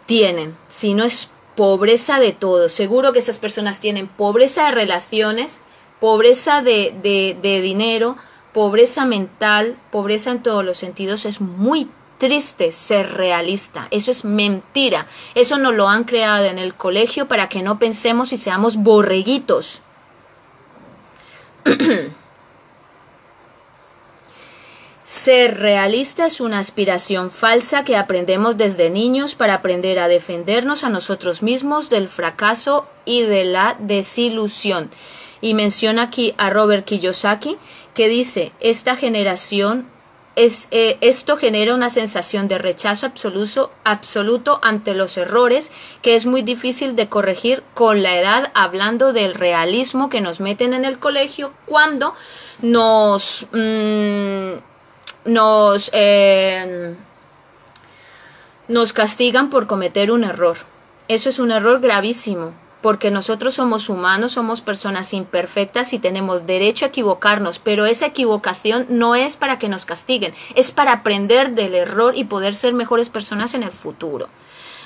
tienen, 0.04 0.58
sino 0.68 1.04
es 1.04 1.30
pobreza 1.56 2.18
de 2.18 2.32
todo. 2.32 2.68
Seguro 2.68 3.14
que 3.14 3.20
esas 3.20 3.38
personas 3.38 3.80
tienen 3.80 4.06
pobreza 4.06 4.66
de 4.66 4.72
relaciones, 4.72 5.62
pobreza 6.00 6.60
de, 6.60 6.94
de, 7.40 7.60
dinero, 7.62 8.18
pobreza 8.52 9.06
mental, 9.06 9.78
pobreza 9.90 10.32
en 10.32 10.42
todos 10.42 10.62
los 10.62 10.76
sentidos. 10.76 11.24
Es 11.24 11.40
muy 11.40 11.88
triste 12.18 12.72
ser 12.72 13.14
realista. 13.14 13.88
Eso 13.90 14.10
es 14.10 14.26
mentira. 14.26 15.06
Eso 15.34 15.56
nos 15.56 15.74
lo 15.74 15.88
han 15.88 16.04
creado 16.04 16.44
en 16.44 16.58
el 16.58 16.74
colegio 16.74 17.26
para 17.26 17.48
que 17.48 17.62
no 17.62 17.78
pensemos 17.78 18.34
y 18.34 18.36
seamos 18.36 18.76
borreguitos. 18.76 19.80
Ser 25.04 25.60
realista 25.60 26.24
es 26.24 26.40
una 26.40 26.58
aspiración 26.58 27.30
falsa 27.30 27.84
que 27.84 27.98
aprendemos 27.98 28.56
desde 28.56 28.88
niños 28.88 29.34
para 29.34 29.52
aprender 29.52 29.98
a 29.98 30.08
defendernos 30.08 30.82
a 30.82 30.88
nosotros 30.88 31.42
mismos 31.42 31.90
del 31.90 32.08
fracaso 32.08 32.88
y 33.04 33.20
de 33.20 33.44
la 33.44 33.76
desilusión. 33.78 34.90
Y 35.42 35.52
menciona 35.52 36.04
aquí 36.04 36.34
a 36.38 36.48
Robert 36.48 36.86
Kiyosaki 36.86 37.58
que 37.92 38.08
dice, 38.08 38.52
esta 38.60 38.96
generación 38.96 39.86
es, 40.36 40.68
eh, 40.70 40.96
esto 41.02 41.36
genera 41.36 41.74
una 41.74 41.90
sensación 41.90 42.48
de 42.48 42.56
rechazo 42.56 43.06
absoluto, 43.84 44.58
ante 44.62 44.94
los 44.94 45.18
errores 45.18 45.70
que 46.00 46.14
es 46.14 46.24
muy 46.24 46.40
difícil 46.40 46.96
de 46.96 47.10
corregir 47.10 47.62
con 47.74 48.02
la 48.02 48.18
edad, 48.18 48.50
hablando 48.54 49.12
del 49.12 49.34
realismo 49.34 50.08
que 50.08 50.22
nos 50.22 50.40
meten 50.40 50.72
en 50.72 50.86
el 50.86 50.98
colegio 50.98 51.52
cuando 51.66 52.14
nos... 52.62 53.46
Mm, 53.52 54.72
nos, 55.24 55.90
eh, 55.92 56.94
nos 58.68 58.92
castigan 58.92 59.50
por 59.50 59.66
cometer 59.66 60.10
un 60.10 60.24
error. 60.24 60.56
eso 61.06 61.28
es 61.28 61.38
un 61.38 61.50
error 61.50 61.80
gravísimo, 61.80 62.54
porque 62.80 63.10
nosotros 63.10 63.54
somos 63.54 63.88
humanos, 63.88 64.32
somos 64.32 64.60
personas 64.60 65.12
imperfectas 65.12 65.92
y 65.92 65.98
tenemos 65.98 66.46
derecho 66.46 66.84
a 66.84 66.88
equivocarnos, 66.88 67.58
pero 67.58 67.84
esa 67.84 68.06
equivocación 68.06 68.86
no 68.88 69.14
es 69.14 69.36
para 69.36 69.58
que 69.58 69.68
nos 69.68 69.84
castiguen, 69.84 70.34
es 70.54 70.72
para 70.72 70.92
aprender 70.92 71.50
del 71.50 71.74
error 71.74 72.16
y 72.16 72.24
poder 72.24 72.54
ser 72.54 72.72
mejores 72.72 73.10
personas 73.10 73.54
en 73.54 73.62
el 73.62 73.72
futuro. 73.72 74.28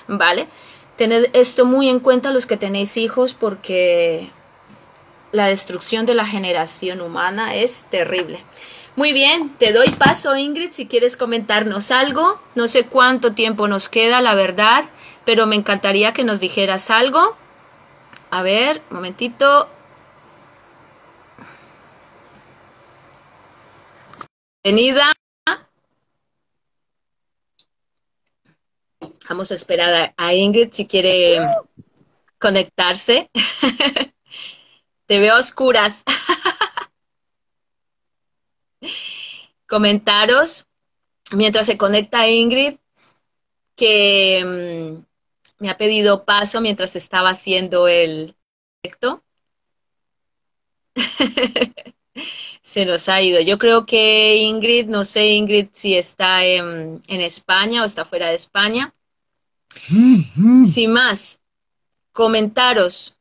¿Vale? 0.08 0.48
Tened 0.96 1.30
esto 1.32 1.64
muy 1.64 1.88
en 1.88 2.00
cuenta 2.00 2.32
los 2.32 2.46
que 2.46 2.56
tenéis 2.56 2.96
hijos 2.96 3.34
porque 3.34 4.30
la 5.30 5.46
destrucción 5.46 6.06
de 6.06 6.14
la 6.14 6.26
generación 6.26 7.00
humana 7.00 7.54
es 7.54 7.84
terrible. 7.90 8.40
Muy 8.98 9.12
bien, 9.12 9.50
te 9.58 9.72
doy 9.72 9.90
paso 9.90 10.36
Ingrid 10.36 10.72
si 10.72 10.88
quieres 10.88 11.16
comentarnos 11.16 11.92
algo. 11.92 12.42
No 12.56 12.66
sé 12.66 12.86
cuánto 12.86 13.32
tiempo 13.32 13.68
nos 13.68 13.88
queda, 13.88 14.20
la 14.20 14.34
verdad, 14.34 14.86
pero 15.24 15.46
me 15.46 15.54
encantaría 15.54 16.12
que 16.12 16.24
nos 16.24 16.40
dijeras 16.40 16.90
algo. 16.90 17.36
A 18.32 18.42
ver, 18.42 18.82
momentito. 18.90 19.68
Bienvenida. 24.64 25.12
Vamos 29.28 29.52
a 29.52 29.54
esperar 29.54 30.12
a 30.16 30.34
Ingrid 30.34 30.72
si 30.72 30.88
quiere 30.88 31.38
conectarse. 32.40 33.30
Te 35.06 35.20
veo 35.20 35.36
oscuras. 35.38 36.02
Comentaros 39.68 40.66
mientras 41.32 41.66
se 41.66 41.76
conecta 41.76 42.28
Ingrid 42.28 42.78
que 43.76 44.42
mm, 44.44 45.62
me 45.62 45.70
ha 45.70 45.78
pedido 45.78 46.24
paso 46.24 46.60
mientras 46.60 46.96
estaba 46.96 47.30
haciendo 47.30 47.86
el 47.86 48.34
directo. 48.82 49.22
se 52.62 52.84
nos 52.86 53.08
ha 53.08 53.22
ido. 53.22 53.40
Yo 53.40 53.58
creo 53.58 53.86
que 53.86 54.36
Ingrid, 54.36 54.88
no 54.88 55.04
sé 55.04 55.28
Ingrid 55.28 55.68
si 55.72 55.94
está 55.94 56.44
en, 56.44 57.00
en 57.06 57.20
España 57.20 57.82
o 57.82 57.84
está 57.84 58.04
fuera 58.04 58.28
de 58.28 58.34
España. 58.34 58.92
Sin 60.66 60.92
más, 60.92 61.40
comentaros 62.12 63.18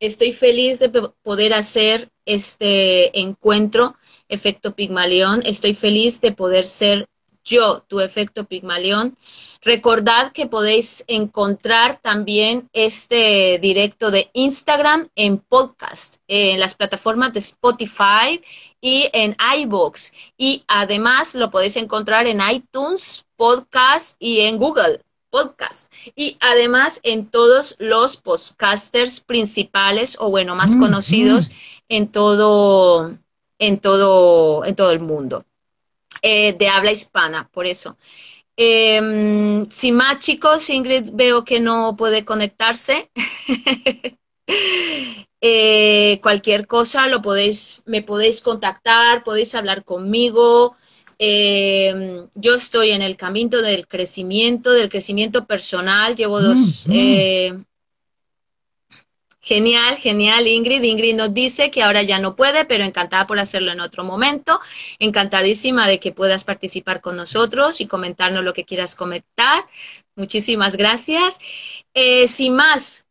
Estoy 0.00 0.32
feliz 0.32 0.78
de 0.78 0.90
poder 1.22 1.54
hacer 1.54 2.08
este 2.24 3.18
encuentro, 3.18 3.96
efecto 4.28 4.74
Pigmalión. 4.74 5.42
Estoy 5.44 5.74
feliz 5.74 6.20
de 6.20 6.32
poder 6.32 6.66
ser 6.66 7.08
yo, 7.44 7.84
tu 7.88 8.00
efecto 8.00 8.44
Pigmalión. 8.44 9.16
Recordad 9.62 10.32
que 10.32 10.46
podéis 10.46 11.04
encontrar 11.08 11.98
también 12.00 12.68
este 12.72 13.58
directo 13.58 14.10
de 14.10 14.30
Instagram 14.32 15.08
en 15.16 15.38
podcast, 15.38 16.16
en 16.28 16.60
las 16.60 16.74
plataformas 16.74 17.32
de 17.32 17.40
Spotify 17.40 18.40
y 18.80 19.08
en 19.12 19.36
iBox. 19.60 20.12
Y 20.36 20.64
además 20.68 21.34
lo 21.34 21.50
podéis 21.50 21.76
encontrar 21.76 22.26
en 22.26 22.40
iTunes, 22.48 23.24
podcast 23.36 24.16
y 24.20 24.40
en 24.40 24.58
Google 24.58 25.00
podcast 25.30 25.92
y 26.16 26.38
además 26.40 27.00
en 27.02 27.26
todos 27.26 27.76
los 27.78 28.16
podcasters 28.16 29.20
principales 29.20 30.16
o 30.18 30.30
bueno 30.30 30.54
más 30.54 30.74
conocidos 30.74 31.50
en 31.90 32.08
todo 32.08 33.18
en 33.58 33.78
todo 33.78 34.64
en 34.64 34.74
todo 34.76 34.90
el 34.92 35.00
mundo 35.00 35.44
eh, 36.22 36.52
de 36.52 36.68
habla 36.68 36.92
hispana 36.92 37.48
por 37.52 37.66
eso 37.66 37.96
eh, 38.56 39.64
sin 39.70 39.94
más 39.94 40.18
chicos 40.18 40.68
Ingrid 40.70 41.10
veo 41.12 41.44
que 41.44 41.60
no 41.60 41.96
puede 41.96 42.24
conectarse 42.24 43.10
eh, 45.40 46.18
cualquier 46.22 46.66
cosa 46.66 47.06
lo 47.06 47.22
podéis 47.22 47.82
me 47.86 48.02
podéis 48.02 48.40
contactar 48.42 49.24
podéis 49.24 49.54
hablar 49.54 49.84
conmigo 49.84 50.76
eh, 51.18 52.26
yo 52.34 52.54
estoy 52.54 52.92
en 52.92 53.02
el 53.02 53.16
camino 53.16 53.60
del 53.60 53.88
crecimiento, 53.88 54.70
del 54.70 54.88
crecimiento 54.88 55.46
personal. 55.46 56.14
Llevo 56.14 56.40
dos. 56.40 56.86
Eh, 56.90 57.58
genial, 59.48 59.96
genial, 59.96 60.46
Ingrid. 60.46 60.82
Ingrid 60.82 61.16
nos 61.16 61.32
dice 61.32 61.70
que 61.70 61.82
ahora 61.82 62.02
ya 62.02 62.18
no 62.18 62.36
puede, 62.36 62.66
pero 62.66 62.84
encantada 62.84 63.26
por 63.26 63.38
hacerlo 63.38 63.72
en 63.72 63.80
otro 63.80 64.04
momento. 64.04 64.60
Encantadísima 64.98 65.88
de 65.88 65.98
que 65.98 66.12
puedas 66.12 66.44
participar 66.44 67.00
con 67.00 67.16
nosotros 67.16 67.80
y 67.80 67.86
comentarnos 67.86 68.44
lo 68.44 68.52
que 68.52 68.64
quieras 68.64 68.94
comentar. 68.94 69.64
Muchísimas 70.16 70.76
gracias. 70.76 71.38
Eh, 71.94 72.28
sin 72.28 72.54
más, 72.54 73.06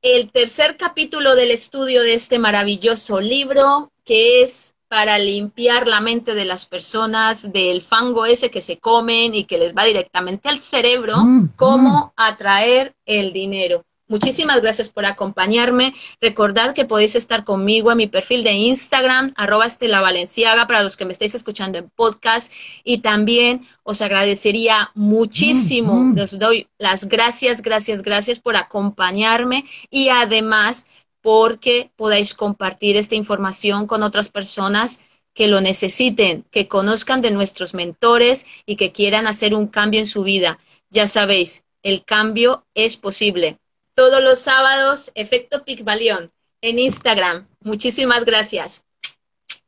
el 0.00 0.30
tercer 0.30 0.78
capítulo 0.78 1.34
del 1.34 1.50
estudio 1.50 2.02
de 2.02 2.14
este 2.14 2.38
maravilloso 2.38 3.20
libro, 3.20 3.92
que 4.06 4.42
es 4.42 4.74
para 4.88 5.18
limpiar 5.18 5.86
la 5.86 6.00
mente 6.00 6.34
de 6.34 6.46
las 6.46 6.64
personas 6.64 7.52
del 7.52 7.82
fango 7.82 8.24
ese 8.24 8.50
que 8.50 8.62
se 8.62 8.78
comen 8.78 9.34
y 9.34 9.44
que 9.44 9.58
les 9.58 9.76
va 9.76 9.84
directamente 9.84 10.48
al 10.48 10.60
cerebro, 10.60 11.16
cómo 11.56 12.14
atraer 12.16 12.94
el 13.04 13.34
dinero. 13.34 13.84
Muchísimas 14.08 14.62
gracias 14.62 14.88
por 14.88 15.04
acompañarme. 15.04 15.94
Recordad 16.20 16.74
que 16.74 16.86
podéis 16.86 17.14
estar 17.14 17.44
conmigo 17.44 17.92
en 17.92 17.98
mi 17.98 18.06
perfil 18.06 18.42
de 18.42 18.52
Instagram, 18.52 19.34
arroba 19.36 19.66
Estela 19.66 20.00
Valenciaga, 20.00 20.66
para 20.66 20.82
los 20.82 20.96
que 20.96 21.04
me 21.04 21.12
estéis 21.12 21.34
escuchando 21.34 21.76
en 21.76 21.90
podcast. 21.90 22.50
Y 22.84 22.98
también 22.98 23.68
os 23.82 24.00
agradecería 24.00 24.90
muchísimo, 24.94 26.12
les 26.14 26.38
doy 26.38 26.68
las 26.78 27.06
gracias, 27.06 27.60
gracias, 27.60 28.00
gracias 28.00 28.40
por 28.40 28.56
acompañarme 28.56 29.66
y 29.90 30.08
además 30.08 30.86
porque 31.20 31.90
podáis 31.96 32.32
compartir 32.32 32.96
esta 32.96 33.14
información 33.14 33.86
con 33.86 34.02
otras 34.02 34.30
personas 34.30 35.04
que 35.34 35.48
lo 35.48 35.60
necesiten, 35.60 36.46
que 36.50 36.66
conozcan 36.66 37.20
de 37.20 37.30
nuestros 37.30 37.74
mentores 37.74 38.46
y 38.64 38.76
que 38.76 38.92
quieran 38.92 39.26
hacer 39.26 39.54
un 39.54 39.66
cambio 39.66 40.00
en 40.00 40.06
su 40.06 40.22
vida. 40.22 40.58
Ya 40.90 41.06
sabéis, 41.06 41.64
el 41.82 42.04
cambio 42.04 42.66
es 42.74 42.96
posible. 42.96 43.58
Todos 43.98 44.22
los 44.22 44.38
sábados, 44.38 45.10
Efecto 45.16 45.64
Pigmalión 45.64 46.32
en 46.60 46.78
Instagram. 46.78 47.48
Muchísimas 47.58 48.24
gracias. 48.24 48.86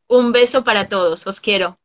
Un 0.07 0.31
beso 0.31 0.63
para 0.63 0.89
todos. 0.89 1.27
Os 1.27 1.41
quiero. 1.41 1.80